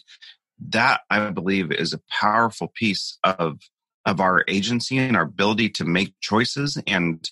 that 0.70 1.02
I 1.10 1.32
believe 1.32 1.70
is 1.74 1.92
a 1.92 2.00
powerful 2.10 2.70
piece 2.74 3.18
of 3.26 3.60
of 4.06 4.22
our 4.22 4.46
agency 4.48 4.98
and 4.98 5.18
our 5.18 5.24
ability 5.24 5.68
to 5.68 5.84
make 5.84 6.14
choices. 6.22 6.82
And 6.88 7.30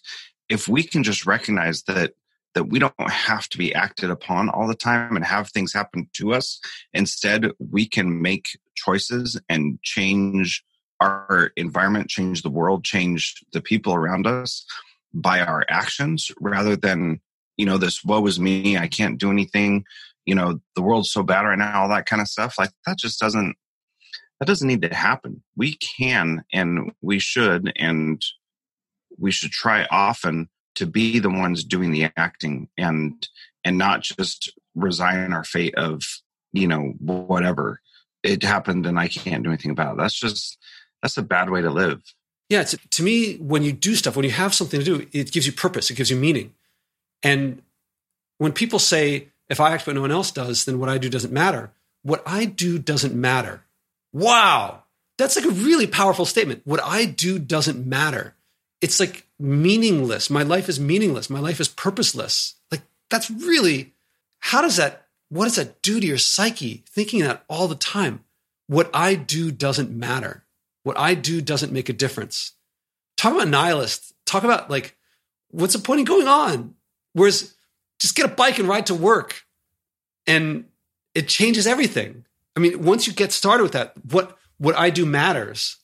if 0.50 0.68
we 0.68 0.84
can 0.84 1.04
just 1.04 1.26
recognize 1.26 1.84
that 1.84 2.16
that 2.54 2.66
we 2.66 2.78
don't 2.78 2.94
have 3.10 3.48
to 3.48 3.58
be 3.58 3.74
acted 3.74 4.10
upon 4.10 4.50
all 4.50 4.68
the 4.68 4.76
time 4.76 5.16
and 5.16 5.24
have 5.24 5.50
things 5.50 5.74
happen 5.74 6.10
to 6.14 6.34
us. 6.34 6.60
Instead, 6.94 7.50
we 7.72 7.88
can 7.88 8.22
make 8.22 8.60
choices 8.76 9.40
and 9.48 9.82
change 9.84 10.64
our 11.00 11.52
environment, 11.56 12.10
change 12.10 12.42
the 12.42 12.52
world, 12.52 12.84
change 12.84 13.42
the 13.54 13.62
people 13.62 13.94
around 13.96 14.28
us 14.28 14.66
by 15.14 15.42
our 15.42 15.66
actions 15.70 16.32
rather 16.40 16.76
than, 16.76 17.22
you 17.58 17.66
know, 17.66 17.78
this 17.78 18.04
woe 18.04 18.26
is 18.26 18.40
me, 18.40 18.78
I 18.78 18.88
can't 18.88 19.20
do 19.20 19.32
anything, 19.32 19.86
you 20.26 20.36
know, 20.36 20.60
the 20.76 20.82
world's 20.82 21.12
so 21.12 21.24
bad 21.24 21.42
right 21.42 21.58
now, 21.58 21.84
all 21.84 21.90
that 21.90 22.06
kind 22.06 22.22
of 22.22 22.28
stuff. 22.28 22.56
Like 22.58 22.72
that 22.86 22.98
just 22.98 23.20
doesn't 23.20 23.56
that 24.40 24.48
doesn't 24.48 24.68
need 24.68 24.82
to 24.82 24.94
happen. 24.94 25.44
We 25.56 25.76
can 25.76 26.44
and 26.52 26.92
we 27.02 27.20
should 27.20 27.72
and 27.76 28.22
we 29.18 29.32
should 29.32 29.52
try 29.52 29.86
often 29.92 30.50
to 30.76 30.86
be 30.86 31.20
the 31.20 31.30
ones 31.30 31.64
doing 31.64 31.92
the 31.92 32.10
acting 32.18 32.70
and 32.78 33.28
and 33.64 33.78
not 33.78 34.02
just 34.02 34.52
resign 34.76 35.34
our 35.34 35.44
fate 35.44 35.76
of 35.76 36.02
you 36.52 36.68
know 36.68 36.94
whatever 37.00 37.80
it 38.24 38.44
happened 38.44 38.86
and 38.86 39.00
i 39.00 39.08
can't 39.08 39.44
do 39.44 39.50
anything 39.50 39.72
about 39.72 39.94
it 39.94 39.98
that's 39.98 40.20
just 40.20 40.58
that's 41.02 41.18
a 41.18 41.24
bad 41.24 41.50
way 41.50 41.62
to 41.62 41.70
live 41.70 42.02
yeah 42.50 42.64
to 42.64 43.04
me 43.04 43.36
when 43.38 43.64
you 43.64 43.72
do 43.72 43.96
stuff 43.96 44.16
when 44.16 44.26
you 44.26 44.32
have 44.32 44.54
something 44.54 44.80
to 44.80 44.86
do 44.86 45.08
it 45.12 45.32
gives 45.32 45.46
you 45.46 45.52
purpose 45.52 45.90
it 45.90 45.96
gives 45.96 46.10
you 46.10 46.18
meaning 46.18 46.54
and 47.22 47.62
when 48.38 48.52
people 48.52 48.80
say 48.80 49.30
if 49.50 49.60
i 49.60 49.72
act 49.72 49.86
but 49.86 49.96
no 49.96 50.02
one 50.02 50.12
else 50.12 50.32
does 50.32 50.66
then 50.66 50.80
what 50.80 50.90
i 50.90 50.98
do 50.98 51.10
doesn't 51.10 51.34
matter 51.34 51.72
what 52.04 52.22
i 52.26 52.46
do 52.46 52.78
doesn't 52.78 53.14
matter 53.16 53.64
wow 54.12 54.84
that's 55.18 55.36
like 55.36 55.46
a 55.46 55.50
really 55.50 55.88
powerful 55.88 56.26
statement 56.26 56.62
what 56.66 56.82
i 56.84 57.06
do 57.06 57.40
doesn't 57.40 57.86
matter 57.86 58.36
it's 58.84 59.00
like 59.00 59.26
meaningless. 59.40 60.30
My 60.30 60.44
life 60.44 60.68
is 60.68 60.78
meaningless. 60.78 61.30
My 61.30 61.40
life 61.40 61.62
is 61.62 61.70
purposeless. 61.70 62.56
Like 62.70 62.82
that's 63.10 63.32
really 63.32 63.94
how 64.40 64.62
does 64.62 64.76
that 64.76 65.08
what 65.30 65.46
does 65.46 65.56
that 65.56 65.82
do 65.82 66.02
to 66.02 66.06
your 66.06 66.18
psyche 66.18 66.84
thinking 66.90 67.22
that 67.22 67.46
all 67.48 67.70
the 67.70 67.76
time? 67.76 68.26
What 68.68 68.90
I 68.94 69.16
do 69.16 69.52
doesn't 69.52 69.90
matter. 69.90 70.43
What 70.84 70.98
I 70.98 71.14
do 71.14 71.42
doesn't 71.42 71.72
make 71.72 71.90
a 71.90 71.94
difference. 71.94 72.54
Talk 73.18 73.34
about 73.34 73.48
nihilist. 73.48 74.14
Talk 74.26 74.44
about 74.44 74.70
like 74.70 74.96
what's 75.50 75.74
the 75.74 75.80
point 75.80 76.02
of 76.02 76.08
going 76.08 76.28
on? 76.28 76.76
Whereas 77.14 77.54
just 78.00 78.16
get 78.16 78.26
a 78.26 78.34
bike 78.34 78.60
and 78.60 78.68
ride 78.68 78.88
to 78.88 78.96
work 78.96 79.44
and 80.26 80.66
it 81.14 81.28
changes 81.28 81.68
everything. 81.68 82.26
I 82.56 82.60
mean, 82.60 82.84
once 82.84 83.08
you 83.08 83.14
get 83.14 83.32
started 83.32 83.64
with 83.64 83.74
that, 83.74 83.94
what 84.10 84.38
what 84.58 84.78
I 84.78 84.90
do 84.90 85.06
matters 85.06 85.78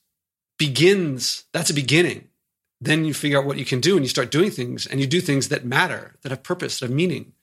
begins, 0.57 1.45
that's 1.53 1.69
a 1.69 1.73
beginning 1.73 2.29
then 2.81 3.05
you 3.05 3.13
figure 3.13 3.37
out 3.37 3.45
what 3.45 3.57
you 3.57 3.65
can 3.65 3.79
do 3.79 3.95
and 3.95 4.05
you 4.05 4.09
start 4.09 4.31
doing 4.31 4.51
things 4.51 4.85
and 4.85 4.99
you 4.99 5.07
do 5.07 5.19
things 5.19 5.49
that 5.49 5.65
matter, 5.65 6.15
that 6.21 6.29
have 6.29 6.43
purpose, 6.43 6.79
that 6.79 6.87
have 6.87 6.95
meaning. 6.95 7.33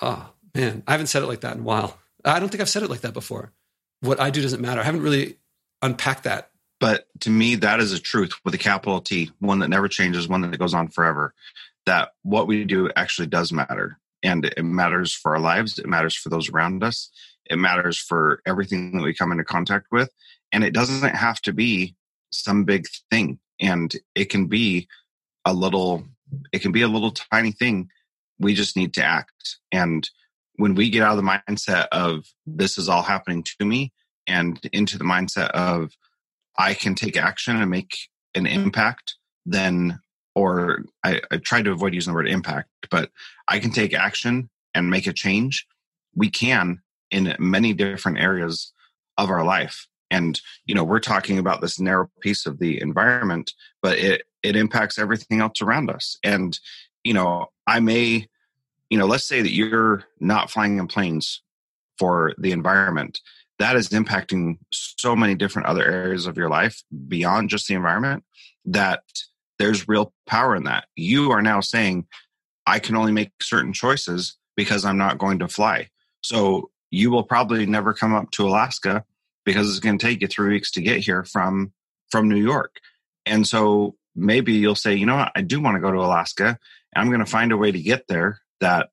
Oh, 0.00 0.30
man, 0.54 0.82
I 0.86 0.92
haven't 0.92 1.08
said 1.08 1.22
it 1.22 1.26
like 1.26 1.40
that 1.40 1.54
in 1.54 1.60
a 1.60 1.64
while. 1.64 1.98
I 2.24 2.38
don't 2.38 2.48
think 2.48 2.60
I've 2.60 2.68
said 2.68 2.82
it 2.82 2.90
like 2.90 3.00
that 3.00 3.14
before. 3.14 3.52
What 4.00 4.20
I 4.20 4.30
do 4.30 4.40
doesn't 4.40 4.60
matter. 4.60 4.80
I 4.80 4.84
haven't 4.84 5.02
really 5.02 5.38
unpacked 5.82 6.24
that 6.24 6.50
But 6.80 7.06
to 7.20 7.30
me, 7.30 7.56
that 7.56 7.80
is 7.80 7.92
a 7.92 7.98
truth 7.98 8.34
with 8.44 8.54
a 8.54 8.58
capital 8.58 9.00
T, 9.00 9.30
one 9.40 9.58
that 9.60 9.68
never 9.68 9.88
changes, 9.88 10.28
one 10.28 10.42
that 10.42 10.58
goes 10.58 10.74
on 10.74 10.88
forever. 10.88 11.34
That 11.86 12.10
what 12.22 12.46
we 12.46 12.64
do 12.64 12.90
actually 12.94 13.26
does 13.26 13.52
matter. 13.52 13.98
And 14.22 14.44
it 14.44 14.64
matters 14.64 15.12
for 15.12 15.34
our 15.34 15.40
lives, 15.40 15.78
it 15.78 15.86
matters 15.86 16.14
for 16.14 16.28
those 16.28 16.50
around 16.50 16.82
us, 16.82 17.10
it 17.46 17.56
matters 17.56 17.98
for 17.98 18.42
everything 18.46 18.92
that 18.92 19.02
we 19.02 19.14
come 19.14 19.32
into 19.32 19.44
contact 19.44 19.86
with. 19.90 20.10
And 20.52 20.64
it 20.64 20.74
doesn't 20.74 21.14
have 21.14 21.40
to 21.42 21.52
be 21.52 21.94
some 22.30 22.64
big 22.64 22.86
thing. 23.10 23.38
And 23.60 23.94
it 24.14 24.26
can 24.26 24.46
be 24.46 24.88
a 25.44 25.52
little, 25.52 26.04
it 26.52 26.60
can 26.60 26.72
be 26.72 26.82
a 26.82 26.88
little 26.88 27.10
tiny 27.10 27.52
thing. 27.52 27.90
We 28.38 28.54
just 28.54 28.76
need 28.76 28.94
to 28.94 29.04
act. 29.04 29.58
And 29.72 30.08
when 30.56 30.74
we 30.74 30.90
get 30.90 31.02
out 31.02 31.16
of 31.16 31.24
the 31.24 31.30
mindset 31.30 31.86
of 31.92 32.26
this 32.46 32.78
is 32.78 32.88
all 32.88 33.02
happening 33.02 33.44
to 33.44 33.64
me 33.64 33.92
and 34.26 34.60
into 34.72 34.98
the 34.98 35.04
mindset 35.04 35.50
of 35.50 35.96
I 36.58 36.74
can 36.74 36.94
take 36.94 37.16
action 37.16 37.56
and 37.56 37.70
make 37.70 37.96
an 38.34 38.46
impact, 38.46 39.14
then, 39.46 40.00
or 40.34 40.84
I, 41.04 41.20
I 41.30 41.36
tried 41.38 41.64
to 41.66 41.72
avoid 41.72 41.94
using 41.94 42.12
the 42.12 42.16
word 42.16 42.28
impact, 42.28 42.68
but 42.90 43.10
I 43.46 43.60
can 43.60 43.70
take 43.70 43.94
action 43.94 44.50
and 44.74 44.90
make 44.90 45.06
a 45.06 45.12
change. 45.12 45.66
We 46.14 46.28
can 46.28 46.82
in 47.10 47.34
many 47.38 47.72
different 47.72 48.18
areas 48.18 48.72
of 49.16 49.30
our 49.30 49.44
life. 49.44 49.86
And, 50.10 50.40
you 50.66 50.74
know, 50.74 50.84
we're 50.84 51.00
talking 51.00 51.38
about 51.38 51.60
this 51.60 51.78
narrow 51.78 52.10
piece 52.20 52.44
of 52.46 52.58
the 52.58 52.80
environment, 52.80 53.52
but 53.82 53.98
it, 53.98 54.22
it 54.42 54.56
impacts 54.56 54.98
everything 54.98 55.40
else 55.40 55.62
around 55.62 55.90
us. 55.90 56.18
And, 56.24 56.58
you 57.04 57.14
know, 57.14 57.46
I 57.66 57.80
may, 57.80 58.28
you 58.90 58.98
know, 58.98 59.06
let's 59.06 59.26
say 59.26 59.42
that 59.42 59.52
you're 59.52 60.04
not 60.18 60.50
flying 60.50 60.78
in 60.78 60.86
planes 60.86 61.42
for 61.98 62.34
the 62.38 62.52
environment 62.52 63.20
that 63.58 63.76
is 63.76 63.88
impacting 63.88 64.58
so 64.72 65.16
many 65.16 65.34
different 65.34 65.68
other 65.68 65.84
areas 65.84 66.26
of 66.26 66.36
your 66.36 66.48
life 66.48 66.82
beyond 67.08 67.50
just 67.50 67.66
the 67.66 67.74
environment 67.74 68.24
that 68.64 69.02
there's 69.58 69.88
real 69.88 70.12
power 70.26 70.54
in 70.54 70.64
that. 70.64 70.86
You 70.94 71.32
are 71.32 71.42
now 71.42 71.60
saying, 71.60 72.06
I 72.66 72.78
can 72.78 72.96
only 72.96 73.12
make 73.12 73.32
certain 73.42 73.72
choices 73.72 74.36
because 74.56 74.84
I'm 74.84 74.98
not 74.98 75.18
going 75.18 75.40
to 75.40 75.48
fly. 75.48 75.88
So 76.22 76.70
you 76.90 77.10
will 77.10 77.24
probably 77.24 77.66
never 77.66 77.92
come 77.92 78.14
up 78.14 78.30
to 78.32 78.46
Alaska 78.46 79.04
because 79.44 79.68
it's 79.68 79.80
going 79.80 79.98
to 79.98 80.06
take 80.06 80.20
you 80.20 80.28
three 80.28 80.50
weeks 80.50 80.70
to 80.72 80.82
get 80.82 81.00
here 81.00 81.24
from 81.24 81.72
from 82.10 82.28
New 82.28 82.36
York. 82.36 82.76
And 83.26 83.46
so 83.46 83.96
maybe 84.14 84.54
you'll 84.54 84.74
say, 84.74 84.94
you 84.94 85.04
know 85.04 85.16
what, 85.16 85.32
I 85.34 85.42
do 85.42 85.60
want 85.60 85.76
to 85.76 85.80
go 85.80 85.90
to 85.90 85.98
Alaska. 85.98 86.58
I'm 86.96 87.08
going 87.08 87.24
to 87.24 87.30
find 87.30 87.52
a 87.52 87.56
way 87.56 87.70
to 87.70 87.80
get 87.80 88.08
there 88.08 88.40
that 88.60 88.88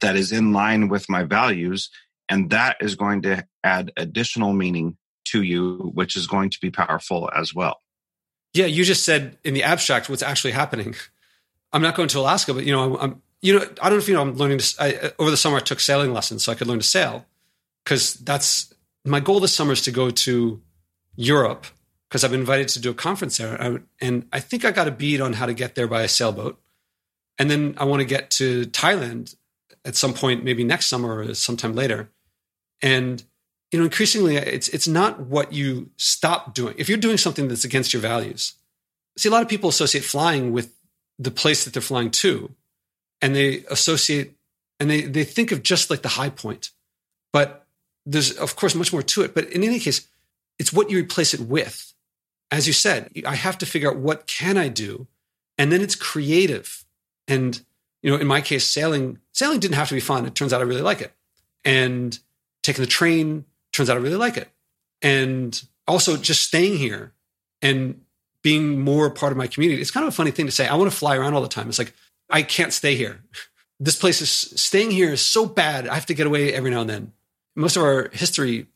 that 0.00 0.16
is 0.16 0.32
in 0.32 0.52
line 0.52 0.88
with 0.88 1.08
my 1.08 1.24
values 1.24 1.90
and 2.30 2.48
that 2.50 2.76
is 2.80 2.94
going 2.94 3.22
to 3.22 3.44
add 3.62 3.92
additional 3.96 4.52
meaning 4.52 4.96
to 5.24 5.42
you, 5.42 5.90
which 5.94 6.16
is 6.16 6.26
going 6.26 6.48
to 6.50 6.58
be 6.60 6.70
powerful 6.70 7.28
as 7.36 7.54
well. 7.54 7.82
Yeah, 8.54 8.66
you 8.66 8.84
just 8.84 9.04
said 9.04 9.36
in 9.44 9.52
the 9.52 9.64
abstract 9.64 10.08
what's 10.08 10.22
actually 10.22 10.52
happening. 10.52 10.94
I'm 11.72 11.82
not 11.82 11.94
going 11.94 12.08
to 12.08 12.20
Alaska, 12.20 12.54
but 12.54 12.64
you 12.64 12.72
know, 12.72 12.96
I'm, 12.98 13.22
you 13.42 13.58
know, 13.58 13.64
I 13.82 13.88
don't 13.88 13.98
know 13.98 13.98
if 13.98 14.08
you 14.08 14.14
know, 14.14 14.22
I'm 14.22 14.34
learning 14.34 14.58
to, 14.58 14.74
I, 14.78 14.94
uh, 14.94 15.10
over 15.18 15.30
the 15.30 15.36
summer, 15.36 15.56
I 15.58 15.60
took 15.60 15.80
sailing 15.80 16.12
lessons 16.12 16.44
so 16.44 16.52
I 16.52 16.54
could 16.54 16.66
learn 16.66 16.78
to 16.78 16.86
sail 16.86 17.26
because 17.84 18.14
that's 18.14 18.72
my 19.04 19.20
goal 19.20 19.40
this 19.40 19.54
summer 19.54 19.72
is 19.72 19.82
to 19.82 19.90
go 19.90 20.10
to 20.10 20.60
Europe 21.16 21.66
because 22.08 22.24
I've 22.24 22.30
been 22.30 22.40
invited 22.40 22.68
to 22.68 22.80
do 22.80 22.90
a 22.90 22.94
conference 22.94 23.36
there. 23.36 23.82
and 24.00 24.26
I 24.32 24.40
think 24.40 24.64
I 24.64 24.72
got 24.72 24.88
a 24.88 24.92
bead 24.92 25.20
on 25.20 25.34
how 25.34 25.46
to 25.46 25.54
get 25.54 25.74
there 25.74 25.86
by 25.86 26.02
a 26.02 26.08
sailboat. 26.08 26.60
And 27.38 27.50
then 27.50 27.74
I 27.78 27.84
want 27.84 28.00
to 28.00 28.06
get 28.06 28.30
to 28.32 28.66
Thailand 28.66 29.36
at 29.84 29.96
some 29.96 30.12
point, 30.12 30.44
maybe 30.44 30.64
next 30.64 30.86
summer 30.86 31.20
or 31.20 31.34
sometime 31.34 31.74
later. 31.74 32.10
And 32.82 33.22
you 33.72 33.78
know, 33.78 33.84
increasingly, 33.84 34.36
it's 34.36 34.68
it's 34.68 34.88
not 34.88 35.20
what 35.20 35.52
you 35.52 35.90
stop 35.96 36.54
doing. 36.54 36.74
If 36.76 36.88
you're 36.88 36.98
doing 36.98 37.18
something 37.18 37.48
that's 37.48 37.64
against 37.64 37.92
your 37.92 38.02
values, 38.02 38.54
see, 39.16 39.28
a 39.28 39.32
lot 39.32 39.42
of 39.42 39.48
people 39.48 39.70
associate 39.70 40.04
flying 40.04 40.52
with 40.52 40.74
the 41.18 41.30
place 41.30 41.64
that 41.64 41.72
they're 41.72 41.82
flying 41.82 42.10
to, 42.10 42.52
and 43.22 43.36
they 43.36 43.64
associate 43.70 44.34
and 44.80 44.90
they 44.90 45.02
they 45.02 45.24
think 45.24 45.52
of 45.52 45.62
just 45.62 45.90
like 45.90 46.02
the 46.02 46.08
high 46.08 46.30
point. 46.30 46.70
But 47.32 47.66
there's 48.04 48.32
of 48.32 48.56
course 48.56 48.74
much 48.74 48.92
more 48.92 49.02
to 49.02 49.22
it. 49.22 49.34
But 49.34 49.50
in 49.50 49.62
any 49.62 49.78
case, 49.78 50.08
it's 50.58 50.72
what 50.72 50.90
you 50.90 50.98
replace 50.98 51.32
it 51.32 51.40
with. 51.40 51.92
As 52.50 52.66
you 52.66 52.72
said, 52.72 53.12
I 53.24 53.36
have 53.36 53.58
to 53.58 53.66
figure 53.66 53.90
out 53.90 53.98
what 53.98 54.26
can 54.26 54.58
I 54.58 54.66
do, 54.66 55.06
and 55.56 55.70
then 55.70 55.80
it's 55.80 55.94
creative. 55.94 56.84
And 57.28 57.60
you 58.02 58.10
know, 58.10 58.16
in 58.16 58.26
my 58.26 58.40
case, 58.40 58.66
sailing 58.66 59.18
sailing 59.30 59.60
didn't 59.60 59.76
have 59.76 59.90
to 59.90 59.94
be 59.94 60.00
fun. 60.00 60.26
It 60.26 60.34
turns 60.34 60.52
out 60.52 60.60
I 60.60 60.64
really 60.64 60.82
like 60.82 61.00
it, 61.00 61.12
and 61.64 62.18
taking 62.62 62.82
the 62.82 62.90
train. 62.90 63.44
Turns 63.72 63.90
out 63.90 63.96
I 63.96 64.00
really 64.00 64.16
like 64.16 64.36
it. 64.36 64.48
And 65.02 65.60
also 65.86 66.16
just 66.16 66.42
staying 66.42 66.76
here 66.78 67.12
and 67.62 68.00
being 68.42 68.80
more 68.80 69.10
part 69.10 69.32
of 69.32 69.38
my 69.38 69.46
community. 69.46 69.80
It's 69.80 69.90
kind 69.90 70.06
of 70.06 70.12
a 70.12 70.16
funny 70.16 70.30
thing 70.30 70.46
to 70.46 70.52
say. 70.52 70.66
I 70.66 70.74
want 70.74 70.90
to 70.90 70.96
fly 70.96 71.16
around 71.16 71.34
all 71.34 71.42
the 71.42 71.48
time. 71.48 71.68
It's 71.68 71.78
like, 71.78 71.94
I 72.28 72.42
can't 72.42 72.72
stay 72.72 72.94
here. 72.94 73.22
This 73.82 73.96
place 73.96 74.20
is 74.20 74.30
staying 74.30 74.90
here 74.90 75.10
is 75.10 75.22
so 75.22 75.46
bad. 75.46 75.88
I 75.88 75.94
have 75.94 76.04
to 76.04 76.14
get 76.14 76.26
away 76.26 76.52
every 76.52 76.70
now 76.70 76.82
and 76.82 76.90
then. 76.90 77.12
Most 77.56 77.76
of 77.76 77.82
our 77.82 78.10
history, 78.12 78.66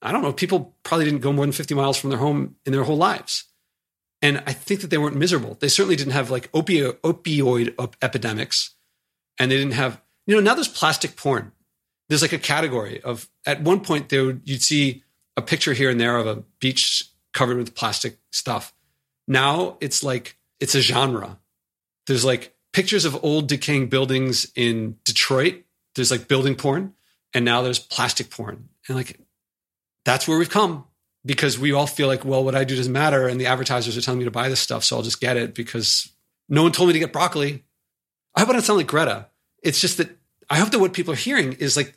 I 0.00 0.10
don't 0.10 0.22
know, 0.22 0.32
people 0.32 0.74
probably 0.84 1.04
didn't 1.04 1.20
go 1.20 1.34
more 1.34 1.44
than 1.44 1.52
50 1.52 1.74
miles 1.74 1.98
from 1.98 2.08
their 2.08 2.18
home 2.18 2.56
in 2.64 2.72
their 2.72 2.84
whole 2.84 2.96
lives. 2.96 3.44
And 4.22 4.42
I 4.46 4.54
think 4.54 4.80
that 4.80 4.88
they 4.88 4.96
weren't 4.96 5.16
miserable. 5.16 5.58
They 5.60 5.68
certainly 5.68 5.96
didn't 5.96 6.14
have 6.14 6.30
like 6.30 6.50
opioid, 6.52 6.94
opioid 7.00 7.94
epidemics. 8.00 8.70
And 9.38 9.50
they 9.50 9.58
didn't 9.58 9.74
have, 9.74 10.00
you 10.26 10.34
know, 10.34 10.40
now 10.40 10.54
there's 10.54 10.66
plastic 10.66 11.14
porn 11.14 11.52
there's 12.08 12.22
like 12.22 12.32
a 12.32 12.38
category 12.38 13.00
of 13.02 13.28
at 13.46 13.62
one 13.62 13.80
point 13.80 14.08
there 14.08 14.24
would, 14.24 14.42
you'd 14.44 14.62
see 14.62 15.02
a 15.36 15.42
picture 15.42 15.72
here 15.72 15.90
and 15.90 16.00
there 16.00 16.16
of 16.16 16.26
a 16.26 16.42
beach 16.60 17.04
covered 17.32 17.56
with 17.56 17.74
plastic 17.74 18.18
stuff. 18.30 18.72
Now 19.26 19.76
it's 19.80 20.02
like 20.02 20.36
it's 20.60 20.74
a 20.74 20.80
genre. 20.80 21.38
There's 22.06 22.24
like 22.24 22.54
pictures 22.72 23.04
of 23.04 23.24
old 23.24 23.48
decaying 23.48 23.88
buildings 23.88 24.50
in 24.54 24.96
Detroit. 25.04 25.64
There's 25.94 26.10
like 26.10 26.28
building 26.28 26.54
porn, 26.54 26.94
and 27.32 27.44
now 27.44 27.62
there's 27.62 27.78
plastic 27.78 28.30
porn. 28.30 28.68
And 28.88 28.96
like 28.96 29.18
that's 30.04 30.28
where 30.28 30.38
we've 30.38 30.50
come 30.50 30.84
because 31.24 31.58
we 31.58 31.72
all 31.72 31.86
feel 31.86 32.08
like, 32.08 32.24
well, 32.24 32.44
what 32.44 32.54
I 32.54 32.64
do 32.64 32.76
doesn't 32.76 32.92
matter, 32.92 33.26
and 33.26 33.40
the 33.40 33.46
advertisers 33.46 33.96
are 33.96 34.02
telling 34.02 34.18
me 34.18 34.26
to 34.26 34.30
buy 34.30 34.48
this 34.48 34.60
stuff, 34.60 34.84
so 34.84 34.96
I'll 34.96 35.02
just 35.02 35.20
get 35.20 35.36
it 35.36 35.54
because 35.54 36.10
no 36.48 36.62
one 36.62 36.72
told 36.72 36.88
me 36.88 36.92
to 36.92 36.98
get 36.98 37.12
broccoli. 37.12 37.64
I 38.34 38.40
hope 38.40 38.50
I 38.50 38.52
don't 38.52 38.62
sound 38.62 38.78
like 38.78 38.86
Greta. 38.86 39.28
It's 39.62 39.80
just 39.80 39.96
that 39.96 40.18
I 40.50 40.58
hope 40.58 40.70
that 40.70 40.78
what 40.78 40.92
people 40.92 41.12
are 41.12 41.16
hearing 41.16 41.54
is 41.54 41.76
like 41.76 41.94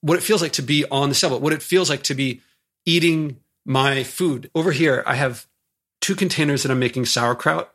what 0.00 0.16
it 0.16 0.22
feels 0.22 0.42
like 0.42 0.52
to 0.52 0.62
be 0.62 0.84
on 0.90 1.08
the 1.08 1.14
sailboat, 1.14 1.42
what 1.42 1.52
it 1.52 1.62
feels 1.62 1.90
like 1.90 2.02
to 2.04 2.14
be 2.14 2.40
eating 2.84 3.40
my 3.64 4.04
food. 4.04 4.50
Over 4.54 4.72
here, 4.72 5.02
I 5.06 5.14
have 5.14 5.46
two 6.00 6.14
containers 6.14 6.62
that 6.62 6.70
I'm 6.70 6.78
making 6.78 7.06
sauerkraut 7.06 7.72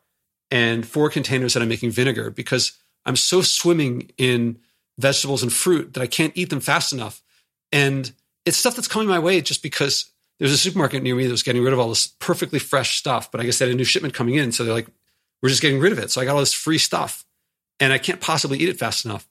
and 0.50 0.86
four 0.86 1.10
containers 1.10 1.54
that 1.54 1.62
I'm 1.62 1.70
making 1.70 1.92
vinegar 1.92 2.30
because 2.30 2.74
I'm 3.06 3.16
so 3.16 3.42
swimming 3.42 4.12
in 4.18 4.60
vegetables 4.98 5.44
and 5.44 5.52
fruit 5.52 5.94
that 5.94 6.02
I 6.02 6.08
can't 6.08 6.34
eat 6.36 6.50
them 6.50 6.60
fast 6.60 6.94
enough. 6.94 7.22
And 7.72 8.12
it's 8.46 8.58
stuff 8.58 8.76
that's 8.76 8.88
coming 8.88 9.08
my 9.08 9.20
way 9.20 9.42
just 9.42 9.64
because 9.64 10.12
there's 10.40 10.52
a 10.52 10.58
supermarket 10.58 11.04
near 11.04 11.16
me 11.16 11.26
that 11.26 11.32
was 11.32 11.44
getting 11.44 11.64
rid 11.64 11.74
of 11.74 11.80
all 11.80 11.90
this 11.90 12.08
perfectly 12.08 12.60
fresh 12.60 12.98
stuff. 12.98 13.32
But 13.32 13.42
I 13.42 13.46
guess 13.46 13.60
they 13.60 13.66
had 13.66 13.74
a 13.74 13.78
new 13.78 13.84
shipment 13.84 14.14
coming 14.14 14.36
in. 14.36 14.52
So 14.52 14.64
they're 14.64 14.74
like, 14.74 14.88
we're 15.42 15.50
just 15.50 15.62
getting 15.62 15.80
rid 15.80 15.92
of 15.92 16.00
it. 16.00 16.12
So 16.12 16.22
I 16.22 16.26
got 16.26 16.34
all 16.34 16.40
this 16.40 16.54
free 16.54 16.78
stuff 16.78 17.26
and 17.80 17.92
I 17.92 17.98
can't 17.98 18.22
possibly 18.22 18.60
eat 18.60 18.70
it 18.70 18.80
fast 18.80 19.06
enough. 19.06 19.28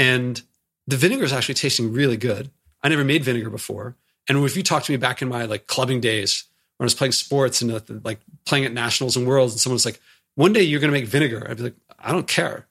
And 0.00 0.40
the 0.86 0.96
vinegar 0.96 1.24
is 1.24 1.32
actually 1.32 1.56
tasting 1.56 1.92
really 1.92 2.16
good. 2.16 2.50
I 2.82 2.88
never 2.88 3.04
made 3.04 3.22
vinegar 3.22 3.50
before. 3.50 3.96
And 4.30 4.42
if 4.44 4.56
you 4.56 4.62
talk 4.62 4.82
to 4.84 4.92
me 4.92 4.96
back 4.96 5.20
in 5.20 5.28
my 5.28 5.44
like 5.44 5.66
clubbing 5.66 6.00
days 6.00 6.44
when 6.78 6.84
I 6.84 6.86
was 6.86 6.94
playing 6.94 7.12
sports 7.12 7.60
and 7.60 7.70
uh, 7.70 7.80
like 8.02 8.20
playing 8.46 8.64
at 8.64 8.72
nationals 8.72 9.14
and 9.14 9.26
worlds, 9.26 9.52
and 9.52 9.60
someone's 9.60 9.84
like, 9.84 10.00
"One 10.36 10.54
day 10.54 10.62
you're 10.62 10.80
going 10.80 10.90
to 10.90 10.98
make 10.98 11.06
vinegar," 11.06 11.46
I'd 11.46 11.58
be 11.58 11.64
like, 11.64 11.76
"I 11.98 12.12
don't 12.12 12.26
care." 12.26 12.66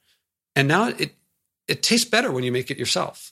And 0.55 0.67
now 0.67 0.87
it 0.87 1.13
it 1.67 1.83
tastes 1.83 2.09
better 2.09 2.31
when 2.31 2.43
you 2.43 2.51
make 2.51 2.71
it 2.71 2.79
yourself. 2.79 3.31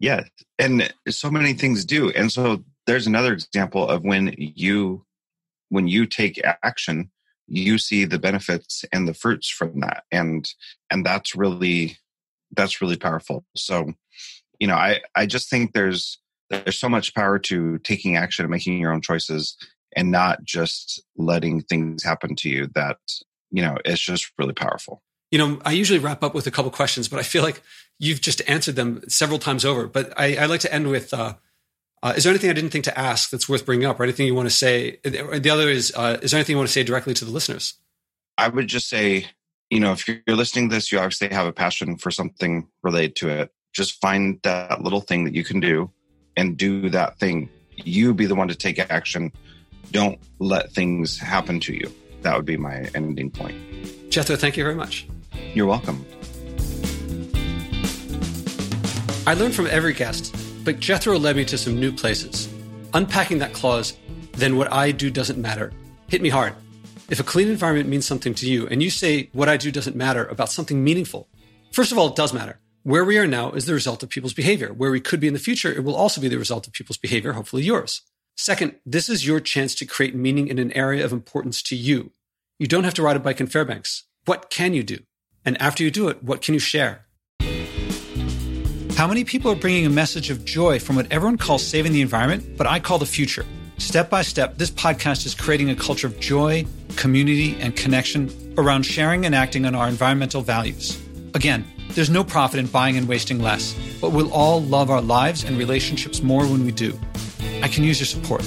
Yeah, 0.00 0.24
and 0.58 0.92
so 1.08 1.30
many 1.30 1.52
things 1.52 1.84
do. 1.84 2.10
And 2.10 2.32
so 2.32 2.64
there's 2.88 3.06
another 3.06 3.32
example 3.32 3.88
of 3.88 4.02
when 4.02 4.34
you 4.36 5.04
when 5.68 5.86
you 5.86 6.06
take 6.06 6.42
action, 6.64 7.12
you 7.46 7.78
see 7.78 8.04
the 8.04 8.18
benefits 8.18 8.84
and 8.92 9.06
the 9.06 9.14
fruits 9.14 9.48
from 9.48 9.78
that, 9.80 10.02
and 10.10 10.52
and 10.90 11.06
that's 11.06 11.36
really 11.36 11.98
that's 12.56 12.80
really 12.80 12.96
powerful. 12.96 13.44
So, 13.56 13.92
you 14.58 14.66
know, 14.66 14.74
I 14.74 15.00
I 15.14 15.26
just 15.26 15.50
think 15.50 15.72
there's 15.72 16.18
there's 16.50 16.78
so 16.78 16.88
much 16.88 17.14
power 17.14 17.38
to 17.38 17.78
taking 17.78 18.16
action 18.16 18.44
and 18.44 18.50
making 18.50 18.78
your 18.78 18.92
own 18.92 19.00
choices 19.00 19.56
and 19.96 20.10
not 20.10 20.44
just 20.44 21.02
letting 21.16 21.62
things 21.62 22.02
happen 22.02 22.34
to 22.36 22.48
you 22.48 22.68
that 22.74 22.98
you 23.50 23.62
know 23.62 23.76
it's 23.84 24.00
just 24.00 24.32
really 24.38 24.54
powerful. 24.54 25.02
You 25.30 25.38
know 25.38 25.60
i 25.64 25.72
usually 25.72 25.98
wrap 25.98 26.22
up 26.22 26.34
with 26.34 26.46
a 26.46 26.50
couple 26.52 26.70
questions 26.70 27.08
but 27.08 27.18
i 27.18 27.24
feel 27.24 27.42
like 27.42 27.60
you've 27.98 28.20
just 28.20 28.40
answered 28.48 28.76
them 28.76 29.02
several 29.08 29.38
times 29.38 29.64
over. 29.64 29.88
But 29.88 30.12
i, 30.16 30.36
I 30.36 30.46
like 30.46 30.60
to 30.60 30.72
end 30.72 30.88
with 30.88 31.12
uh, 31.12 31.34
uh, 32.02 32.14
is 32.16 32.24
there 32.24 32.30
anything 32.30 32.50
i 32.50 32.52
didn't 32.52 32.70
think 32.70 32.84
to 32.84 32.98
ask 32.98 33.30
that's 33.30 33.48
worth 33.48 33.66
bringing 33.66 33.86
up 33.86 33.98
or 33.98 34.04
anything 34.04 34.26
you 34.26 34.34
want 34.34 34.48
to 34.48 34.54
say? 34.54 34.98
The 35.02 35.50
other 35.50 35.68
is 35.68 35.92
uh, 35.96 36.18
is 36.22 36.30
there 36.30 36.38
anything 36.38 36.54
you 36.54 36.58
want 36.58 36.68
to 36.68 36.72
say 36.72 36.84
directly 36.84 37.14
to 37.14 37.24
the 37.24 37.30
listeners? 37.30 37.74
I 38.36 38.48
would 38.48 38.68
just 38.68 38.88
say 38.88 39.26
you 39.74 39.80
know, 39.80 39.90
if 39.90 40.06
you're 40.06 40.36
listening 40.36 40.68
to 40.68 40.76
this, 40.76 40.92
you 40.92 41.00
obviously 41.00 41.28
have 41.30 41.48
a 41.48 41.52
passion 41.52 41.96
for 41.96 42.12
something 42.12 42.68
related 42.84 43.16
to 43.16 43.28
it. 43.28 43.52
Just 43.72 44.00
find 44.00 44.38
that 44.44 44.82
little 44.82 45.00
thing 45.00 45.24
that 45.24 45.34
you 45.34 45.42
can 45.42 45.58
do 45.58 45.90
and 46.36 46.56
do 46.56 46.88
that 46.90 47.18
thing. 47.18 47.50
You 47.74 48.14
be 48.14 48.26
the 48.26 48.36
one 48.36 48.46
to 48.46 48.54
take 48.54 48.78
action. 48.78 49.32
don't 49.90 50.20
let 50.38 50.70
things 50.70 51.18
happen 51.18 51.58
to 51.58 51.74
you. 51.74 51.92
That 52.22 52.36
would 52.36 52.44
be 52.44 52.56
my 52.56 52.88
ending 52.94 53.32
point. 53.32 53.56
Jethro, 54.10 54.36
thank 54.36 54.56
you 54.56 54.62
very 54.62 54.76
much. 54.76 55.08
You're 55.54 55.66
welcome. 55.66 56.06
I 59.26 59.34
learned 59.34 59.56
from 59.56 59.66
every 59.66 59.92
guest, 59.92 60.36
but 60.64 60.78
Jethro 60.78 61.18
led 61.18 61.34
me 61.34 61.44
to 61.46 61.58
some 61.58 61.80
new 61.80 61.90
places. 61.90 62.48
Unpacking 62.92 63.38
that 63.38 63.52
clause, 63.52 63.96
then 64.34 64.56
what 64.56 64.72
I 64.72 64.92
do 64.92 65.10
doesn't 65.10 65.38
matter, 65.38 65.72
hit 66.06 66.22
me 66.22 66.28
hard. 66.28 66.54
If 67.10 67.20
a 67.20 67.24
clean 67.24 67.48
environment 67.48 67.90
means 67.90 68.06
something 68.06 68.32
to 68.34 68.48
you 68.48 68.66
and 68.66 68.82
you 68.82 68.88
say 68.88 69.28
what 69.34 69.48
I 69.48 69.58
do 69.58 69.70
doesn't 69.70 69.94
matter 69.94 70.24
about 70.24 70.50
something 70.50 70.82
meaningful, 70.82 71.28
first 71.70 71.92
of 71.92 71.98
all, 71.98 72.08
it 72.08 72.16
does 72.16 72.32
matter. 72.32 72.60
Where 72.82 73.04
we 73.04 73.18
are 73.18 73.26
now 73.26 73.52
is 73.52 73.66
the 73.66 73.74
result 73.74 74.02
of 74.02 74.08
people's 74.08 74.32
behavior. 74.32 74.72
Where 74.72 74.90
we 74.90 75.00
could 75.00 75.20
be 75.20 75.26
in 75.26 75.34
the 75.34 75.38
future, 75.38 75.70
it 75.70 75.84
will 75.84 75.94
also 75.94 76.20
be 76.20 76.28
the 76.28 76.38
result 76.38 76.66
of 76.66 76.72
people's 76.72 76.96
behavior, 76.96 77.34
hopefully 77.34 77.62
yours. 77.62 78.00
Second, 78.36 78.76
this 78.86 79.10
is 79.10 79.26
your 79.26 79.38
chance 79.38 79.74
to 79.74 79.84
create 79.84 80.14
meaning 80.14 80.48
in 80.48 80.58
an 80.58 80.72
area 80.72 81.04
of 81.04 81.12
importance 81.12 81.62
to 81.64 81.76
you. 81.76 82.12
You 82.58 82.66
don't 82.66 82.84
have 82.84 82.94
to 82.94 83.02
ride 83.02 83.16
a 83.16 83.20
bike 83.20 83.40
in 83.40 83.48
Fairbanks. 83.48 84.04
What 84.24 84.48
can 84.48 84.72
you 84.72 84.82
do? 84.82 85.00
And 85.44 85.60
after 85.60 85.84
you 85.84 85.90
do 85.90 86.08
it, 86.08 86.22
what 86.22 86.40
can 86.40 86.54
you 86.54 86.60
share? 86.60 87.04
How 88.96 89.06
many 89.06 89.24
people 89.24 89.50
are 89.50 89.56
bringing 89.56 89.84
a 89.84 89.90
message 89.90 90.30
of 90.30 90.46
joy 90.46 90.78
from 90.78 90.96
what 90.96 91.12
everyone 91.12 91.36
calls 91.36 91.66
saving 91.66 91.92
the 91.92 92.00
environment, 92.00 92.56
but 92.56 92.66
I 92.66 92.80
call 92.80 92.98
the 92.98 93.06
future? 93.06 93.44
Step 93.78 94.08
by 94.08 94.22
step, 94.22 94.56
this 94.56 94.70
podcast 94.70 95.26
is 95.26 95.34
creating 95.34 95.70
a 95.70 95.76
culture 95.76 96.06
of 96.06 96.18
joy, 96.20 96.64
community, 96.96 97.56
and 97.60 97.74
connection 97.76 98.30
around 98.56 98.84
sharing 98.84 99.26
and 99.26 99.34
acting 99.34 99.66
on 99.66 99.74
our 99.74 99.88
environmental 99.88 100.42
values. 100.42 101.00
Again, 101.34 101.64
there's 101.90 102.10
no 102.10 102.24
profit 102.24 102.60
in 102.60 102.66
buying 102.66 102.96
and 102.96 103.08
wasting 103.08 103.40
less, 103.40 103.74
but 104.00 104.10
we'll 104.10 104.32
all 104.32 104.62
love 104.62 104.90
our 104.90 105.02
lives 105.02 105.44
and 105.44 105.58
relationships 105.58 106.22
more 106.22 106.46
when 106.46 106.64
we 106.64 106.72
do. 106.72 106.98
I 107.62 107.68
can 107.68 107.84
use 107.84 107.98
your 108.00 108.06
support. 108.06 108.42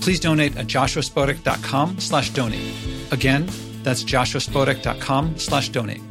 Please 0.00 0.18
donate 0.18 0.56
at 0.56 0.66
joshuaspodek.com 0.66 2.00
slash 2.00 2.30
donate. 2.30 2.74
Again, 3.12 3.48
that's 3.82 4.02
joshuaspodek.com 4.02 5.38
slash 5.38 5.68
donate. 5.68 6.02